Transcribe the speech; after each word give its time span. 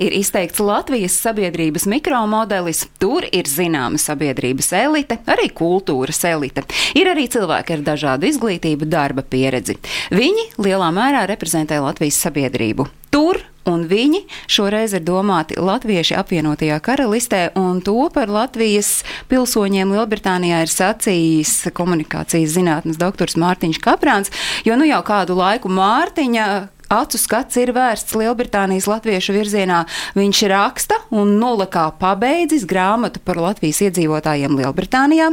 Ir 0.00 0.14
izteikts 0.16 0.62
Latvijas 0.62 1.16
sabiedrības 1.20 1.84
mikromodelis, 1.90 2.86
tur 3.02 3.26
ir 3.28 3.48
zināma 3.50 4.00
sabiedrības 4.00 4.72
elite, 4.78 5.18
arī 5.28 5.50
kultūras 5.52 6.22
elite. 6.28 6.64
Ir 6.96 7.10
arī 7.12 7.28
cilvēki 7.32 7.76
ar 7.76 7.86
dažādu 7.92 8.30
izglītību, 8.30 8.88
darba 8.88 9.24
pieredzi. 9.26 9.76
Viņi 10.14 10.48
lielā 10.62 10.88
mērā 10.94 11.26
reprezentē 11.28 11.82
Latvijas 11.84 12.20
sabiedrību. 12.24 12.88
Tur 13.12 13.42
un 13.68 13.84
viņi 13.90 14.22
šoreiz 14.50 14.94
ir 14.96 15.04
domāti 15.06 15.58
latvieši 15.60 16.16
apvienotajā 16.18 16.78
karalistē, 16.82 17.42
un 17.58 17.82
to 17.84 18.08
par 18.14 18.30
Latvijas 18.32 19.02
pilsoņiem 19.30 19.94
Lielbritānijā 19.94 20.62
ir 20.64 20.72
sacījis 20.72 21.72
komunikācijas 21.76 22.56
zinātnes 22.56 23.00
doktors 23.00 23.38
Mārtiņš 23.38 23.82
Kaprāns, 23.82 24.32
jo 24.66 24.78
nu 24.78 24.88
jau 24.88 25.02
kādu 25.06 25.38
laiku 25.38 25.70
Mārtiņa 25.72 26.46
acu 26.92 27.20
skats 27.20 27.58
ir 27.60 27.72
vērsts 27.76 28.16
Lielbritānijas 28.18 28.88
latviešu 28.90 29.36
virzienā. 29.36 29.82
Viņš 30.18 30.42
raksta 30.52 30.98
un 31.14 31.36
nolakā 31.40 31.88
pabeidzis 32.00 32.66
grāmatu 32.68 33.22
par 33.24 33.40
Latvijas 33.40 33.82
iedzīvotājiem 33.88 34.58
Lielbritānijā. 34.60 35.32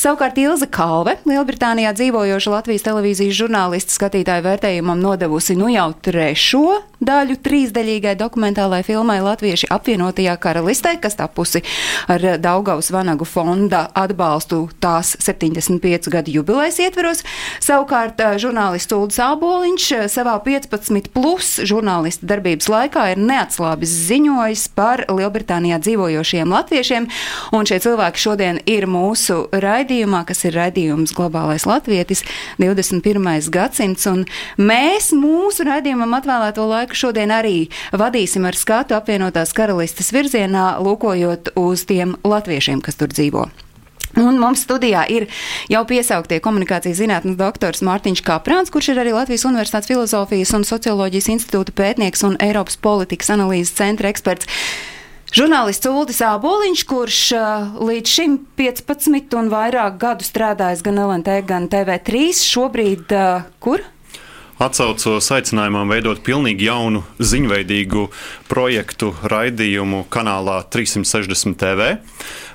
Savukārt 0.00 0.38
Ilza 0.40 0.70
Kalve, 0.70 1.18
Lielbritānijā 1.28 1.94
dzīvojoša 1.98 2.54
Latvijas 2.58 2.86
televīzijas 2.86 3.38
žurnālista 3.42 3.96
skatītāju 3.96 4.46
vērtējumam 4.46 5.02
nodevusi 5.02 5.58
nu 5.58 5.72
jau 5.72 5.90
trešo 6.04 6.80
daļu 7.00 7.38
trīsdaļīgai 7.40 8.14
dokumentālai 8.20 8.82
filmai 8.84 9.18
Latvieši 9.24 9.70
apvienotajā 9.72 10.34
karalistē, 10.40 10.94
kas 11.00 11.16
tapusi 11.18 11.62
ar 12.10 12.24
Daugaus 12.42 12.90
Vanagu 12.92 13.24
fonda 13.28 13.86
atbalstu 13.96 14.66
tās 14.82 15.14
75 15.20 16.10
gadu 16.12 16.34
jubilejas 16.36 16.80
ietveros. 16.84 17.24
Savukārt 17.64 18.20
žurnālists 18.42 18.94
Ulds 18.96 19.20
Āboliņš 19.24 19.88
savā 20.12 20.36
15 20.44 21.10
plus 21.14 21.56
žurnālista 21.66 22.28
darbības 22.28 22.68
laikā 22.70 23.06
ir 23.14 23.22
neatslābis 23.24 23.94
ziņojis 24.10 24.66
par 24.76 25.04
Lielbritānijā 25.08 25.80
dzīvojošiem 25.82 26.52
latviešiem, 26.52 27.08
un 27.56 27.68
šie 27.68 27.80
cilvēki 27.86 28.24
šodien 28.26 28.60
ir 28.68 28.86
mūsu 28.90 29.46
raidījumā, 29.52 30.24
kas 30.28 30.44
ir 30.48 30.56
raidījums 30.58 31.14
Globālais 31.16 31.66
Latvietis 31.68 32.24
21. 32.60 33.50
gadsimts, 33.52 34.06
un 34.10 34.26
mēs 34.60 35.10
mūsu 35.16 35.64
raidījumam 35.68 36.18
atvēlēto 36.20 36.66
laiku 36.68 36.89
šodien 36.98 37.32
arī 37.34 37.70
vadīsim 37.92 38.46
ar 38.48 38.58
skatu 38.58 38.96
apvienotās 38.98 39.54
karalistes 39.56 40.12
virzienā, 40.14 40.76
lūkojot 40.82 41.54
uz 41.60 41.84
tiem 41.88 42.16
latviešiem, 42.26 42.80
kas 42.84 43.00
tur 43.00 43.12
dzīvo. 43.12 43.48
Un 44.18 44.40
mums 44.42 44.64
studijā 44.66 45.04
ir 45.06 45.28
jau 45.70 45.84
piesauktie 45.86 46.40
komunikācijas 46.42 46.98
zinātnes 46.98 47.36
doktors 47.38 47.82
Mārtiņš 47.86 48.24
Kaprāns, 48.26 48.72
kurš 48.74 48.90
ir 48.90 49.02
arī 49.04 49.12
Latvijas 49.14 49.46
Universitātes 49.46 49.90
filozofijas 49.90 50.54
un 50.58 50.66
socioloģijas 50.66 51.30
institūta 51.36 51.74
pētnieks 51.78 52.26
un 52.26 52.34
Eiropas 52.42 52.80
politikas 52.82 53.30
analīzes 53.30 53.76
centra 53.78 54.10
eksperts. 54.10 54.50
Žurnālists 55.30 55.86
Ulris 55.86 56.18
Āboliņš, 56.26 56.80
kurš 56.90 57.20
uh, 57.38 57.76
līdz 57.86 58.14
šim 58.16 58.32
15 58.58 59.36
un 59.38 59.52
vairāk 59.52 60.00
gadu 60.02 60.26
strādājis 60.26 60.82
gan 60.82 60.98
LNT, 60.98 61.36
gan 61.46 61.68
TV3, 61.70 62.32
šobrīd 62.34 63.14
uh, 63.14 63.46
kur? 63.62 63.84
Atcaucos 64.60 65.24
aicinājumam 65.32 65.88
veidot 65.88 66.18
pilnīgi 66.20 66.66
jaunu 66.66 67.00
ziņveidīgu 67.16 68.02
projektu 68.50 69.14
raidījumu 69.32 70.02
kanālā 70.12 70.58
360 70.68 71.56
TV. 71.56 71.86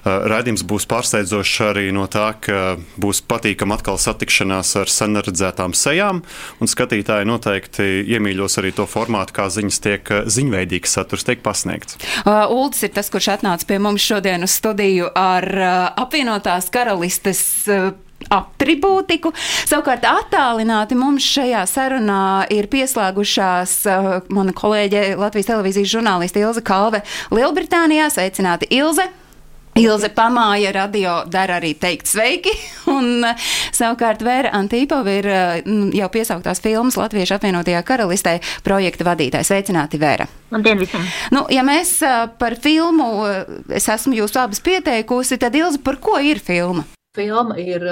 Raidījums 0.06 0.62
būs 0.70 0.86
pārsteidzošs 0.86 1.56
arī 1.66 1.88
no 1.96 2.06
tā, 2.06 2.28
ka 2.38 2.76
būs 3.02 3.24
patīkama 3.26 3.80
atkal 3.80 3.98
satikšanās 3.98 4.76
ar 4.84 4.94
sen 4.94 5.18
redzētām 5.18 5.74
sejām, 5.74 6.22
un 6.62 6.70
skatītāji 6.70 7.26
noteikti 7.26 7.90
iemīļos 8.14 8.60
arī 8.62 8.76
to 8.78 8.86
formātu, 8.86 9.34
kā 9.40 9.50
ziņas 9.50 9.82
tiek 9.82 10.14
ziņveidīgs 10.30 10.94
saturs 11.00 11.26
tiek 11.26 11.42
pasniegts. 11.42 11.98
Uh, 12.22 12.46
Uldis 12.54 12.86
ir 12.86 12.94
tas, 12.94 13.10
kurš 13.10 13.34
atnāca 13.40 13.66
pie 13.66 13.82
mums 13.82 14.06
šodien 14.06 14.46
uz 14.46 14.54
studiju 14.54 15.10
ar 15.10 15.50
uh, 15.58 15.76
apvienotās 16.06 16.70
karalistes. 16.70 17.42
Uh, 17.66 17.96
Atribūtiku. 18.26 19.32
Savukārt, 19.70 20.06
attālināti 20.10 20.98
mums 20.98 21.26
šajā 21.30 21.66
sarunā 21.70 22.46
ir 22.54 22.70
pieslēgušās 22.72 23.76
uh, 23.92 24.08
mana 24.34 24.56
kolēģe 24.56 25.12
Latvijas 25.20 25.52
televīzijas 25.52 25.92
žurnāliste 25.94 26.42
Ilze 26.42 26.66
Kalve 26.66 27.04
Lielbritānijā. 27.36 28.10
Sveicināti, 28.14 28.72
Ilze! 28.74 29.08
Ilze 29.76 30.08
pamāja 30.16 30.70
radio, 30.72 31.18
dara 31.28 31.58
arī 31.60 31.74
teikt 31.76 32.08
sveiki, 32.08 32.54
un 32.96 33.26
savukārt 33.76 34.24
Vēra 34.24 34.54
Antīpova 34.56 35.18
ir 35.20 35.28
jau 36.00 36.08
piesauktās 36.14 36.64
filmas 36.64 36.96
Latviešu 36.96 37.36
apvienotajā 37.36 37.84
karalistē 37.84 38.38
projekta 38.64 39.10
vadītājs. 39.10 39.52
Sveicināti, 39.52 40.00
Vēra! 40.00 40.30
Labdien 40.56 40.80
visiem! 40.80 41.04
Nu, 41.36 41.44
ja 41.52 41.68
mēs 41.68 41.98
par 42.40 42.56
filmu, 42.64 43.28
es 43.68 43.92
esmu 43.92 44.16
jūs 44.24 44.40
abas 44.40 44.64
pieteikusi, 44.64 45.42
tad 45.44 45.60
Ilze, 45.60 45.84
par 45.84 46.00
ko 46.00 46.24
ir 46.24 46.40
filma? 46.40 46.88
Filma 47.16 47.58
ir 47.62 47.86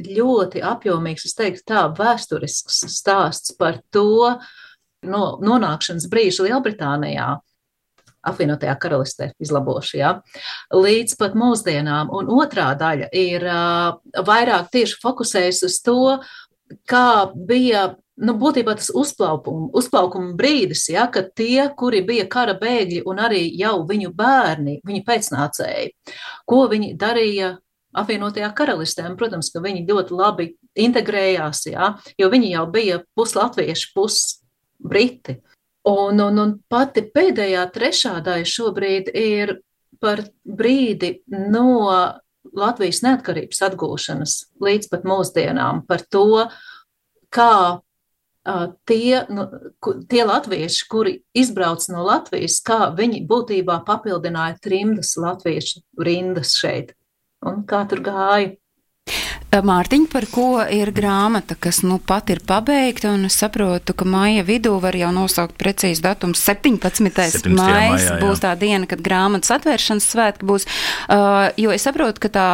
ļoti 0.00 0.62
apjomīgs, 0.64 1.26
es 1.28 1.36
teiktu 1.38 1.66
tā, 1.72 1.84
vēsturisks 1.96 2.82
stāsts 2.92 3.54
par 3.58 3.80
to 3.94 4.36
no, 5.06 5.22
nonākšanas 5.42 6.08
brīžu 6.10 6.46
Lielbritānijā 6.48 7.36
apvienotajā 8.26 8.74
karalistē 8.80 9.30
izlabošu, 9.40 9.96
ja, 10.00 10.12
līdz 10.74 11.16
pat 11.20 11.36
mūsdienām. 11.38 12.10
Un 12.12 12.28
otrā 12.36 12.70
daļa 12.78 13.08
ir 13.16 13.46
uh, 13.48 13.96
vairāk 14.26 14.68
tieši 14.74 15.00
fokusējusi 15.00 15.66
uz 15.70 15.80
to, 15.86 15.98
kā 16.90 17.08
bija. 17.34 17.90
Nu, 18.20 18.34
būtībā 18.36 18.74
tas 18.76 18.90
uzplaukuma, 18.92 19.70
uzplaukuma 19.80 20.34
brīdis, 20.36 20.82
ja, 20.92 21.06
kad 21.08 21.30
tie, 21.32 21.70
kuri 21.72 22.02
bija 22.04 22.26
kara 22.28 22.52
bēgļi 22.60 22.98
un 23.08 23.22
arī 23.24 23.46
jau 23.56 23.78
viņu 23.88 24.10
bērni, 24.12 24.74
viņu 24.84 25.00
pēcnācēji, 25.06 25.86
ko 26.44 26.58
viņi 26.68 26.90
darīja 27.00 27.54
apvienotajā 27.96 28.50
karalistē. 28.56 29.06
Un, 29.08 29.16
protams, 29.20 29.50
ka 29.52 29.62
viņi 29.64 29.86
ļoti 29.88 30.16
labi 30.16 30.48
integrējās, 30.78 31.64
jā, 31.72 31.94
jo 32.18 32.30
viņi 32.32 32.52
jau 32.54 32.66
bija 32.70 33.00
puslatvieši, 33.18 33.90
pusbriti. 33.96 35.40
Un, 35.90 36.20
un, 36.20 36.40
un 36.42 36.56
pati 36.68 37.06
pēdējā 37.08 37.64
trešā 37.72 38.18
daļa 38.24 38.48
šobrīd 38.48 39.12
ir 39.16 39.56
par 40.00 40.22
brīdi 40.44 41.20
no 41.28 41.88
Latvijas 42.56 43.02
neatkarības 43.04 43.62
atgūšanas 43.68 44.34
līdz 44.64 44.90
pat 44.92 45.06
mūsdienām, 45.08 45.84
par 45.88 46.04
to, 46.08 46.46
kā 47.32 47.80
tie, 48.88 49.24
nu, 49.28 49.44
tie 50.08 50.22
latvieši, 50.24 50.86
kuri 50.90 51.18
izbrauc 51.36 51.84
no 51.92 52.04
Latvijas, 52.06 52.60
kā 52.64 52.88
viņi 52.96 53.22
būtībā 53.28 53.80
papildināja 53.86 54.56
trimdas 54.64 55.14
latviešu 55.20 55.84
rindas 56.00 56.56
šeit 56.58 56.94
un 57.46 57.62
kā 57.68 57.84
tur 57.90 58.02
gāja. 58.04 58.56
Mārtiņ, 59.50 60.04
par 60.12 60.28
ko 60.30 60.60
ir 60.70 60.92
grāmata, 60.94 61.56
kas 61.58 61.80
nu 61.82 61.96
pat 61.98 62.30
ir 62.30 62.38
pabeigta, 62.46 63.10
un 63.10 63.26
es 63.26 63.34
saprotu, 63.40 63.96
ka 63.98 64.06
maija 64.06 64.44
vidū 64.46 64.76
var 64.78 64.94
jau 64.94 65.08
nosaukt 65.10 65.56
precīzi 65.58 66.04
datums. 66.04 66.38
17. 66.46 66.78
17. 67.10 67.50
maija 67.58 68.20
būs 68.22 68.44
tā 68.44 68.52
diena, 68.60 68.86
kad 68.86 69.02
grāmatas 69.02 69.50
atvēršanas 69.56 70.06
svētki 70.12 70.46
būs, 70.46 70.68
uh, 71.10 71.50
jo 71.58 71.74
es 71.74 71.82
saprotu, 71.88 72.22
ka 72.22 72.30
tā 72.36 72.48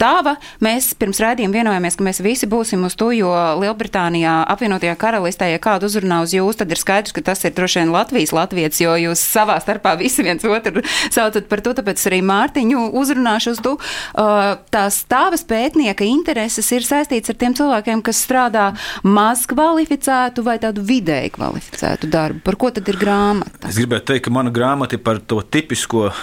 tava. 0.00 0.36
Mēs 0.64 0.92
pirms 0.98 1.20
rādījuma 1.22 1.60
vienojāmies, 1.60 1.96
ka 1.98 2.06
mēs 2.06 2.22
visi 2.24 2.48
būsim 2.50 2.84
uz 2.88 2.96
to, 2.98 3.10
jo 3.14 3.30
Lielbritānijā 3.60 4.40
apvienotajā 4.54 4.96
karalistē, 5.00 5.50
ja 5.52 5.60
kādu 5.62 5.90
uzrunā 5.90 6.22
uz 6.24 6.34
jūs, 6.34 6.58
tad 6.60 6.72
ir 6.72 6.80
skaidrs, 6.80 7.14
ka 7.16 7.24
tas 7.30 7.44
ir 7.44 7.54
droši 7.56 7.82
vien 7.82 7.92
Latvijas 7.94 8.32
latviets, 8.36 8.80
jo 8.82 8.96
jūs 9.00 9.22
savā 9.22 9.58
starpā 9.62 9.96
visi 10.00 10.24
viens 10.26 10.44
otru 10.46 10.84
saucat 11.12 11.48
par 11.50 11.62
to, 11.64 11.74
tāpēc 11.76 12.02
arī 12.10 12.20
Mārtiņu 12.26 12.86
uzrunāšu 13.00 13.54
uz 13.54 13.62
to. 13.64 13.76
Uh, 14.14 14.56
tās 14.72 15.02
tavas 15.10 15.44
pētnieka 15.48 16.06
intereses 16.06 16.70
ir 16.74 16.86
saistīts 16.86 17.32
ar 17.32 17.38
tiem 17.40 17.56
cilvēkiem, 17.58 18.04
kas 18.06 18.22
strādā 18.24 18.70
maz 19.04 19.44
kvalificētu 19.50 20.44
vai 20.46 20.56
tādu 20.62 20.84
vidēji 20.86 21.34
kvalificētu 21.36 22.10
darbu. 22.10 22.44
Par 22.46 22.58
ko 22.60 22.72
tad 22.74 22.88
ir 22.90 22.98
grāmata? 23.00 23.68
Es 23.68 23.78
gribētu 23.80 24.12
teikt, 24.12 24.26
ka 24.28 24.34
mana 24.34 24.52
grāmata 24.54 24.96
ir 24.96 25.04
par 25.04 25.20
to 25.20 25.40
tipisko 25.42 26.08
uh, 26.08 26.14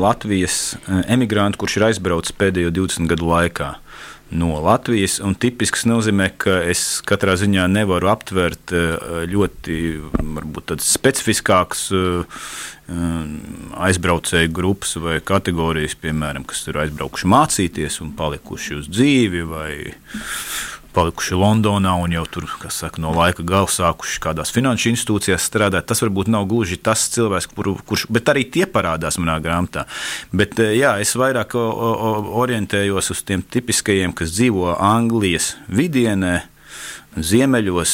Latvijas 0.00 0.76
emigrantu, 1.10 1.64
kurš 1.64 1.78
ir 1.80 1.88
aizbraucis 1.90 2.36
pēdējo 2.36 2.72
20 2.74 2.85
20 2.86 3.10
gadu 3.10 3.28
laikā. 3.34 3.74
No 4.26 4.56
Latvijas, 4.58 5.20
tipisks 5.38 5.84
nozīmē, 5.86 6.32
ka 6.42 6.56
es 6.66 6.98
katrā 7.06 7.36
ziņā 7.38 7.68
nevaru 7.70 8.08
aptvert 8.10 8.72
ļoti 9.30 9.76
varbūt, 10.10 10.74
specifiskākas 10.82 11.84
aizbraucēju 13.86 14.50
grupas 14.54 14.96
vai 15.02 15.20
kategorijas, 15.22 15.94
piemēram, 16.02 16.46
kas 16.46 16.64
ir 16.66 16.78
aizbraukuši 16.82 17.30
mācīties 17.30 18.00
un 18.02 18.12
palikuši 18.18 18.80
uz 18.80 18.90
dzīvi, 18.90 19.46
vai 19.46 19.70
palikuši 20.96 21.36
Londonā 21.36 21.92
un 22.00 22.14
jau 22.16 22.24
tur, 22.30 22.48
kas 22.62 22.80
saka, 22.82 23.02
no 23.04 23.12
laika 23.16 23.44
gala 23.46 23.68
sākuši 23.70 24.22
kādās 24.24 24.52
finanšu 24.54 24.90
institūcijās 24.94 25.44
strādāt. 25.50 25.88
Tas 25.90 26.02
varbūt 26.04 26.30
nav 26.32 26.48
gluži 26.50 26.80
tas 26.80 27.04
cilvēks, 27.12 27.50
kuru, 27.52 27.76
kurš, 27.86 28.08
bet 28.12 28.32
arī 28.32 28.46
tie 28.48 28.64
parādās 28.70 29.20
manā 29.20 29.36
grāmatā. 29.44 29.86
Bet 30.32 30.58
jā, 30.58 30.96
es 31.04 31.14
vairāk 31.18 31.56
orientējos 31.56 33.12
uz 33.14 33.24
tiem 33.28 33.44
tipiskajiem, 33.44 34.16
kas 34.16 34.34
dzīvo 34.36 34.74
Anglijas 34.80 35.54
vidienē 35.68 36.36
ziemeļos, 37.16 37.92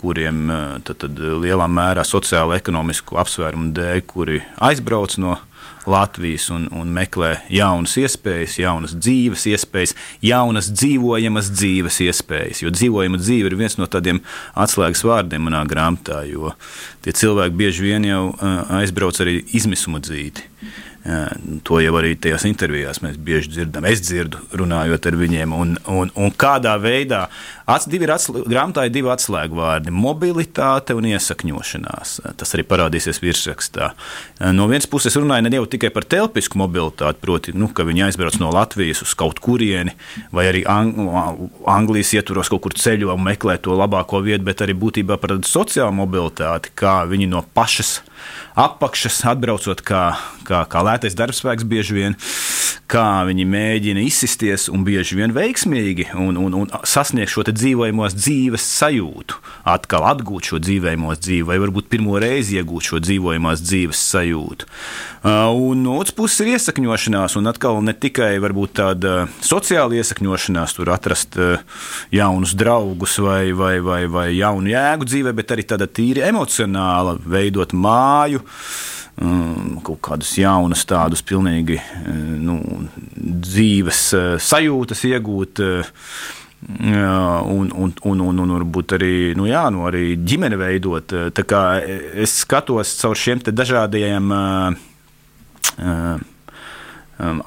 kuriem 0.00 0.44
tad, 0.86 0.98
tad 1.04 1.22
lielā 1.42 1.68
mērā 1.70 2.04
sociālo 2.06 2.54
ekonomisku 2.56 3.18
apsvērumu 3.22 3.72
dēļ, 3.76 4.04
kuri 4.10 4.42
aizbrauc 4.62 5.18
no 5.22 5.38
Latvijas 5.86 6.46
un, 6.54 6.68
un 6.78 6.90
meklē 6.94 7.32
jaunas 7.50 7.96
iespējas, 7.98 8.54
jaunas 8.60 8.94
dzīves 8.94 9.48
iespējas, 9.50 9.96
jaunas 10.22 10.70
dzīvojamas 10.70 11.50
dzīves 11.50 11.98
iespējas. 12.06 12.62
Jo 12.62 12.70
dzīvojama 12.74 13.18
dzīve 13.18 13.50
ir 13.50 13.58
viens 13.58 13.74
no 13.80 13.88
tādiem 13.90 14.22
atslēgas 14.54 15.02
vārdiem 15.06 15.42
manā 15.48 15.64
grāmatā, 15.66 16.22
jo 16.30 16.54
tie 17.02 17.14
cilvēki 17.18 17.58
bieži 17.58 17.88
vien 17.88 18.06
jau 18.06 18.22
aizbrauc 18.78 19.18
arī 19.24 19.40
izmisuma 19.58 20.02
dzīvi. 20.02 20.46
To 21.02 21.80
jau 21.82 21.94
arī 21.98 22.12
tajās 22.14 22.44
intervijās 22.46 23.00
mēs 23.02 23.16
bieži 23.18 23.50
dzirdam. 23.50 23.86
Es 23.90 24.04
dzirdu, 24.04 24.38
runājot 24.54 25.08
ar 25.10 25.16
viņiem, 25.18 25.54
un, 25.56 25.72
un, 25.90 26.12
un 26.14 26.34
kādā 26.38 26.76
veidā 26.78 27.24
ats, 27.66 27.88
divi 27.90 28.06
ir 28.06 28.12
atslē, 28.14 28.44
grāmatā 28.46 28.84
ir 28.86 28.92
divi 28.94 29.10
atslēgu 29.10 29.58
vārdi- 29.58 29.90
mobilitāte 30.04 30.94
un 30.94 31.08
iesakņošanās. 31.10 32.20
Tas 32.38 32.54
arī 32.54 32.62
parādīsies 32.70 33.18
virsrakstā. 33.18 33.90
No 34.54 34.68
vienas 34.70 34.86
puses 34.86 35.16
runāja 35.18 35.42
ne 35.42 35.56
jau 35.58 35.66
tikai 35.66 35.90
par 35.90 36.04
telpisku 36.04 36.58
mobilitāti, 36.62 37.18
proti, 37.20 37.52
nu, 37.52 37.66
ka 37.68 37.82
viņi 37.82 38.06
aizbrauc 38.06 38.38
no 38.38 38.52
Latvijas 38.54 39.02
uz 39.02 39.14
kaut 39.14 39.40
kurieni, 39.40 39.94
vai 40.30 40.46
arī 40.52 40.62
Ang 40.66 40.94
Anglijas 41.66 42.14
ietvaros 42.14 42.48
kaut 42.48 42.62
kur 42.62 42.72
ceļo 42.72 43.12
un 43.14 43.24
meklē 43.24 43.58
to 43.60 43.74
labāko 43.74 44.22
vietu, 44.22 44.44
bet 44.44 44.62
arī 44.62 44.72
būtībā 44.78 45.18
par 45.18 45.30
sociālu 45.42 45.92
mobilitāti, 45.92 46.70
kā 46.76 47.02
viņi 47.10 47.28
no 47.28 47.42
pašas 47.42 48.02
apakšas, 48.58 49.22
atbraucot 49.32 49.80
kā, 49.86 50.02
kā, 50.46 50.64
kā 50.70 50.82
lētais 50.86 51.16
darbspēks, 51.18 51.66
bieži 51.68 51.96
vien, 51.96 52.16
kā 52.92 53.24
viņi 53.28 53.46
mēģina 53.48 54.02
izsisties 54.04 54.68
un 54.72 54.84
bieži 54.84 55.16
vien 55.16 55.32
veiksmīgi 55.32 56.10
un, 56.18 56.36
un, 56.40 56.56
un 56.62 56.72
sasniegt 56.88 57.32
šo 57.32 57.46
dzīvojamos 57.48 58.16
dzīves 58.18 58.66
sajūtu, 58.80 59.38
atkal 59.72 60.06
atgūt 60.10 60.50
šo 60.50 60.60
dzīvojamos 60.62 61.22
dzīvi, 61.22 61.46
vai 61.48 61.58
varbūt 61.62 61.88
pirmo 61.92 62.18
reizi 62.22 62.58
iegūt 62.60 62.90
šo 62.90 63.00
dzīvojamās 63.04 63.64
dzīves 63.64 64.04
sajūtu. 64.12 64.68
Uh, 65.22 65.48
un 65.54 65.84
no 65.86 65.96
otras 66.02 66.16
puses 66.18 66.42
ir 66.42 66.52
iesakņošanās, 66.56 67.36
un 67.38 67.46
atkal 67.46 67.78
ne 67.86 67.94
tikai 67.94 68.34
tāda 68.74 69.28
sociāla 69.40 70.00
iesakņošanās, 70.00 70.74
tur 70.76 70.90
atrast 70.92 71.38
uh, 71.38 71.62
jaunus 72.10 72.56
draugus 72.58 73.18
vai, 73.22 73.52
vai, 73.56 73.76
vai, 73.80 74.02
vai 74.10 74.28
jaunu 74.34 74.72
jēgu 74.72 75.06
dzīvē, 75.06 75.36
bet 75.38 75.54
arī 75.54 75.66
tāda 75.70 75.86
tīri 75.86 76.26
emocionāla, 76.26 77.16
veidot 77.22 77.72
māju 77.72 78.42
kaut 79.16 80.00
kādas 80.04 80.30
jaunas, 80.38 80.84
tādas 80.88 81.22
pilnīgi 81.26 81.78
nu, 82.42 82.58
dzīves 83.16 84.06
sajūtas 84.42 85.04
iegūt. 85.10 85.66
Un, 86.62 87.72
un, 87.74 87.92
un, 88.06 88.20
un, 88.22 88.36
un 88.38 88.50
varbūt 88.54 88.92
arī, 88.94 89.14
nu 89.34 89.48
jā, 89.48 89.64
nu 89.74 89.82
arī 89.88 90.12
ģimene 90.14 90.54
veidot. 90.60 91.10
Tā 91.34 91.42
kā 91.42 91.62
es 91.82 92.36
skatos 92.44 92.92
caur 93.00 93.18
šiem 93.18 93.42
dažādiem 93.50 94.30
uh, 94.30 94.76
uh, 95.82 96.22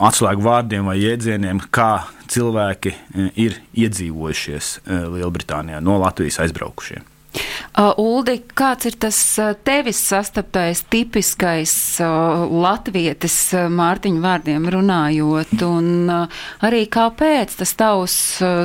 atslēgu 0.03 0.43
vārdiem 0.43 0.91
vai 0.91 0.99
jēdzieniem, 0.99 1.63
kā 1.71 2.05
cilvēki 2.31 2.93
ir 3.39 3.59
iedzīvojušies 3.71 4.77
Lielbritānijā 5.15 5.79
no 5.83 5.95
Latvijas 6.03 6.41
aizbraukušie. 6.43 7.01
Uh, 7.75 7.91
Uldi, 7.99 8.37
kāds 8.55 8.87
ir 8.87 8.95
tas 8.99 9.17
tevis 9.67 9.99
sastaptais 9.99 10.83
tipiskais 10.91 11.73
uh, 12.03 12.45
latvietis 12.47 13.35
Mārtiņa 13.53 14.23
vārdiem 14.23 14.69
runājot, 14.71 15.55
un 15.67 15.89
uh, 16.07 16.45
arī 16.63 16.85
kāpēc 16.91 17.57
tas 17.59 17.75
tavs 17.75 18.17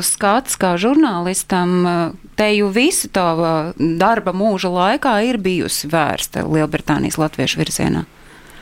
skats 0.06 0.60
kā 0.60 0.76
žurnālistam 0.80 1.74
uh, 1.82 1.98
teju 2.38 2.70
visu 2.74 3.10
tava 3.12 3.72
darba 3.76 4.32
mūža 4.36 4.70
laikā 4.72 5.18
ir 5.28 5.40
bijusi 5.42 5.90
vērsta 5.90 6.46
Lielbritānijas 6.46 7.18
latviešu 7.20 7.60
virzienā? 7.64 8.06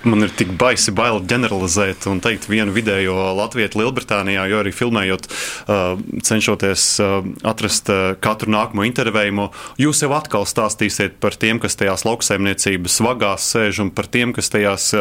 Man 0.06 0.22
ir 0.22 0.30
tik 0.30 0.52
baisi 0.54 0.92
bail 0.94 1.18
ģeneralizēt 1.26 2.04
un 2.06 2.20
teikt 2.22 2.44
vienu 2.46 2.70
vidējo 2.70 3.16
latviešu 3.34 3.80
Lielbritānijā, 3.80 4.44
jo 4.46 4.60
arī 4.62 4.70
filmējot, 4.70 5.26
uh, 5.26 5.98
cenšoties 6.22 6.84
uh, 7.02 7.16
atrast 7.42 7.90
uh, 7.90 8.12
katru 8.22 8.52
nākamo 8.54 8.86
intervējumu, 8.86 9.48
jūs 9.82 10.04
jau 10.04 10.12
atkal 10.14 10.46
stāstīsiet 10.46 11.16
par 11.18 11.34
tiem, 11.34 11.58
kas 11.58 11.74
tajās 11.80 12.06
lauksaimniecības 12.06 13.00
vagās 13.02 13.48
sēž 13.56 13.80
un 13.82 13.90
par 13.94 14.06
tiem, 14.06 14.30
kas 14.36 14.52
tajās 14.54 14.92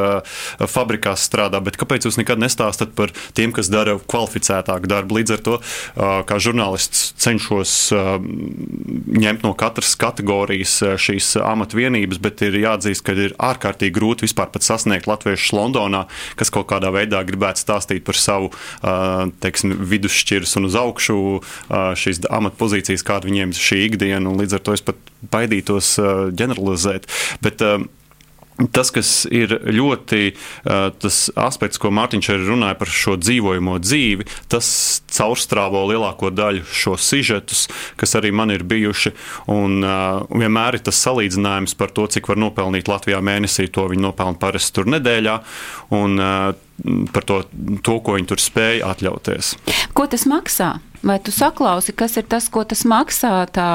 fabrikās 0.58 1.28
strādā. 1.30 1.62
Bet 1.64 1.78
kāpēc 1.78 2.08
jūs 2.08 2.18
nekad 2.18 2.42
nestāstat 2.42 2.96
par 2.98 3.14
tiem, 3.38 3.54
kas 3.54 3.70
dara 3.70 4.00
kvalificētāku 4.02 4.90
darbu? 4.90 5.20
Līdz 5.20 5.36
ar 5.36 5.44
to, 5.46 5.56
kā 6.30 6.40
žurnālists, 6.42 7.12
cenšos 7.22 7.76
ņemt 7.94 9.46
no 9.46 9.54
katras 9.58 9.94
kategorijas 10.00 10.76
šīs 11.02 11.36
amatvienības, 11.42 12.22
bet 12.24 12.44
ir 12.48 12.60
jāatzīst, 12.64 13.06
ka 13.06 13.18
ir 13.18 13.38
ārkārtīgi 13.38 13.96
grūti 13.98 14.28
vispār 14.28 14.52
pat 14.54 14.66
sasniegt 14.66 14.87
sasniegt 14.88 15.08
latviešus 15.08 15.52
Londonā, 15.56 16.06
kas 16.40 16.52
kaut 16.54 16.70
kādā 16.72 16.92
veidā 16.96 17.20
gribētu 17.28 17.62
stāstīt 17.62 18.06
par 18.08 18.16
savu 18.16 18.52
teiksim, 19.44 19.76
vidusšķiras 19.92 20.56
un 20.58 20.70
uz 20.70 20.78
augšu 20.80 21.18
šīs 22.00 22.24
amatpozīcijas, 22.32 23.04
kāda 23.04 23.28
viņiem 23.28 23.54
šī 23.58 23.84
ikdiena. 23.90 24.32
Līdz 24.32 24.58
ar 24.58 24.64
to 24.64 24.78
es 24.78 24.86
pat 24.86 24.98
baidītos 25.34 25.98
ģeneralizēt. 26.38 27.08
Bet, 27.44 27.64
Tas, 28.74 28.90
kas 28.90 29.12
ir 29.30 29.52
ļoti 29.70 30.32
tas 30.98 31.18
aspekts, 31.38 31.78
ko 31.78 31.92
Mārtiņš 31.94 32.30
arī 32.34 32.48
runāja 32.48 32.78
par 32.80 32.90
šo 32.90 33.14
dzīvojamo 33.22 33.76
dzīvi, 33.84 34.26
tas 34.50 34.70
caurstrāvo 35.14 35.84
lielāko 35.92 36.32
daļu 36.34 36.66
šo 36.66 36.96
sižetus, 36.98 37.68
kas 38.02 38.18
arī 38.18 38.34
man 38.34 38.54
ir 38.56 38.66
bijuši. 38.66 39.14
Un 39.54 39.86
vienmēr 39.86 40.80
ir 40.80 40.86
tas 40.90 41.04
salīdzinājums 41.06 41.78
par 41.78 41.94
to, 41.94 42.08
cik 42.10 42.32
var 42.32 42.42
nopelnīt 42.42 42.90
Latvijā 42.90 43.22
mēnesī, 43.22 43.70
to 43.70 43.86
viņi 43.92 44.08
nopelna 44.08 44.42
parasti 44.42 44.80
tur 44.80 44.90
nedēļā. 44.90 45.38
Un, 45.98 46.18
par 47.14 47.26
to, 47.30 47.42
to, 47.86 48.00
ko 48.02 48.18
viņi 48.18 48.30
tur 48.30 48.42
spēja 48.42 48.92
atļauties. 48.94 49.56
Ko 49.98 50.10
tas 50.10 50.26
maksā? 50.30 50.78
Vai 51.08 51.20
tu 51.24 51.32
saklausi, 51.32 51.94
kas 51.96 52.18
ir 52.20 52.26
tas, 52.28 52.50
ko 52.52 52.66
tas 52.68 52.82
maksā? 52.88 53.32
Tā 53.56 53.70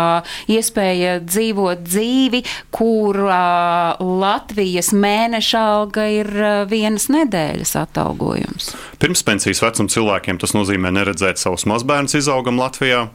iespēja 0.53 1.15
dzīvot 1.25 1.81
dzīvi, 1.87 2.43
kur 2.75 3.17
uh, 3.25 4.03
Latvijas 4.21 4.91
mēneša 4.93 5.63
alga 5.77 6.05
ir 6.13 6.29
uh, 6.29 6.51
vienas 6.69 7.09
nedēļas 7.13 7.73
atalgojums. 7.87 8.75
Pirms 9.01 9.25
pensijas 9.25 9.63
vecuma 9.65 9.95
cilvēkiem 9.95 10.43
tas 10.43 10.53
nozīmē 10.53 10.93
neredzēt 10.93 11.41
savus 11.41 11.65
mazbērnus 11.71 12.19
izaugam 12.21 12.61
Latvijā. 12.61 13.07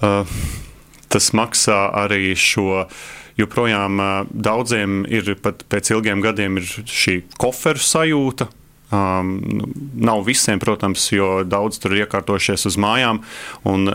Uh, 0.00 0.24
tas 1.12 1.28
maksā 1.36 1.82
arī 2.00 2.32
šo 2.32 2.86
joprojām 3.36 4.00
daudziem 4.32 5.02
ir 5.12 5.34
pat 5.44 5.66
pēc 5.68 5.92
ilgiem 5.92 6.24
gadiem 6.24 6.56
šī 6.64 7.18
koferu 7.36 7.82
sajūta, 7.84 8.48
Um, 8.86 9.40
nav 9.98 10.22
visiem, 10.22 10.60
protams, 10.62 11.08
jo 11.10 11.40
daudz 11.42 11.80
tur 11.82 11.96
ir 11.96 12.04
iekārtojušies 12.04 12.68
uz 12.70 12.76
mājām. 12.78 13.18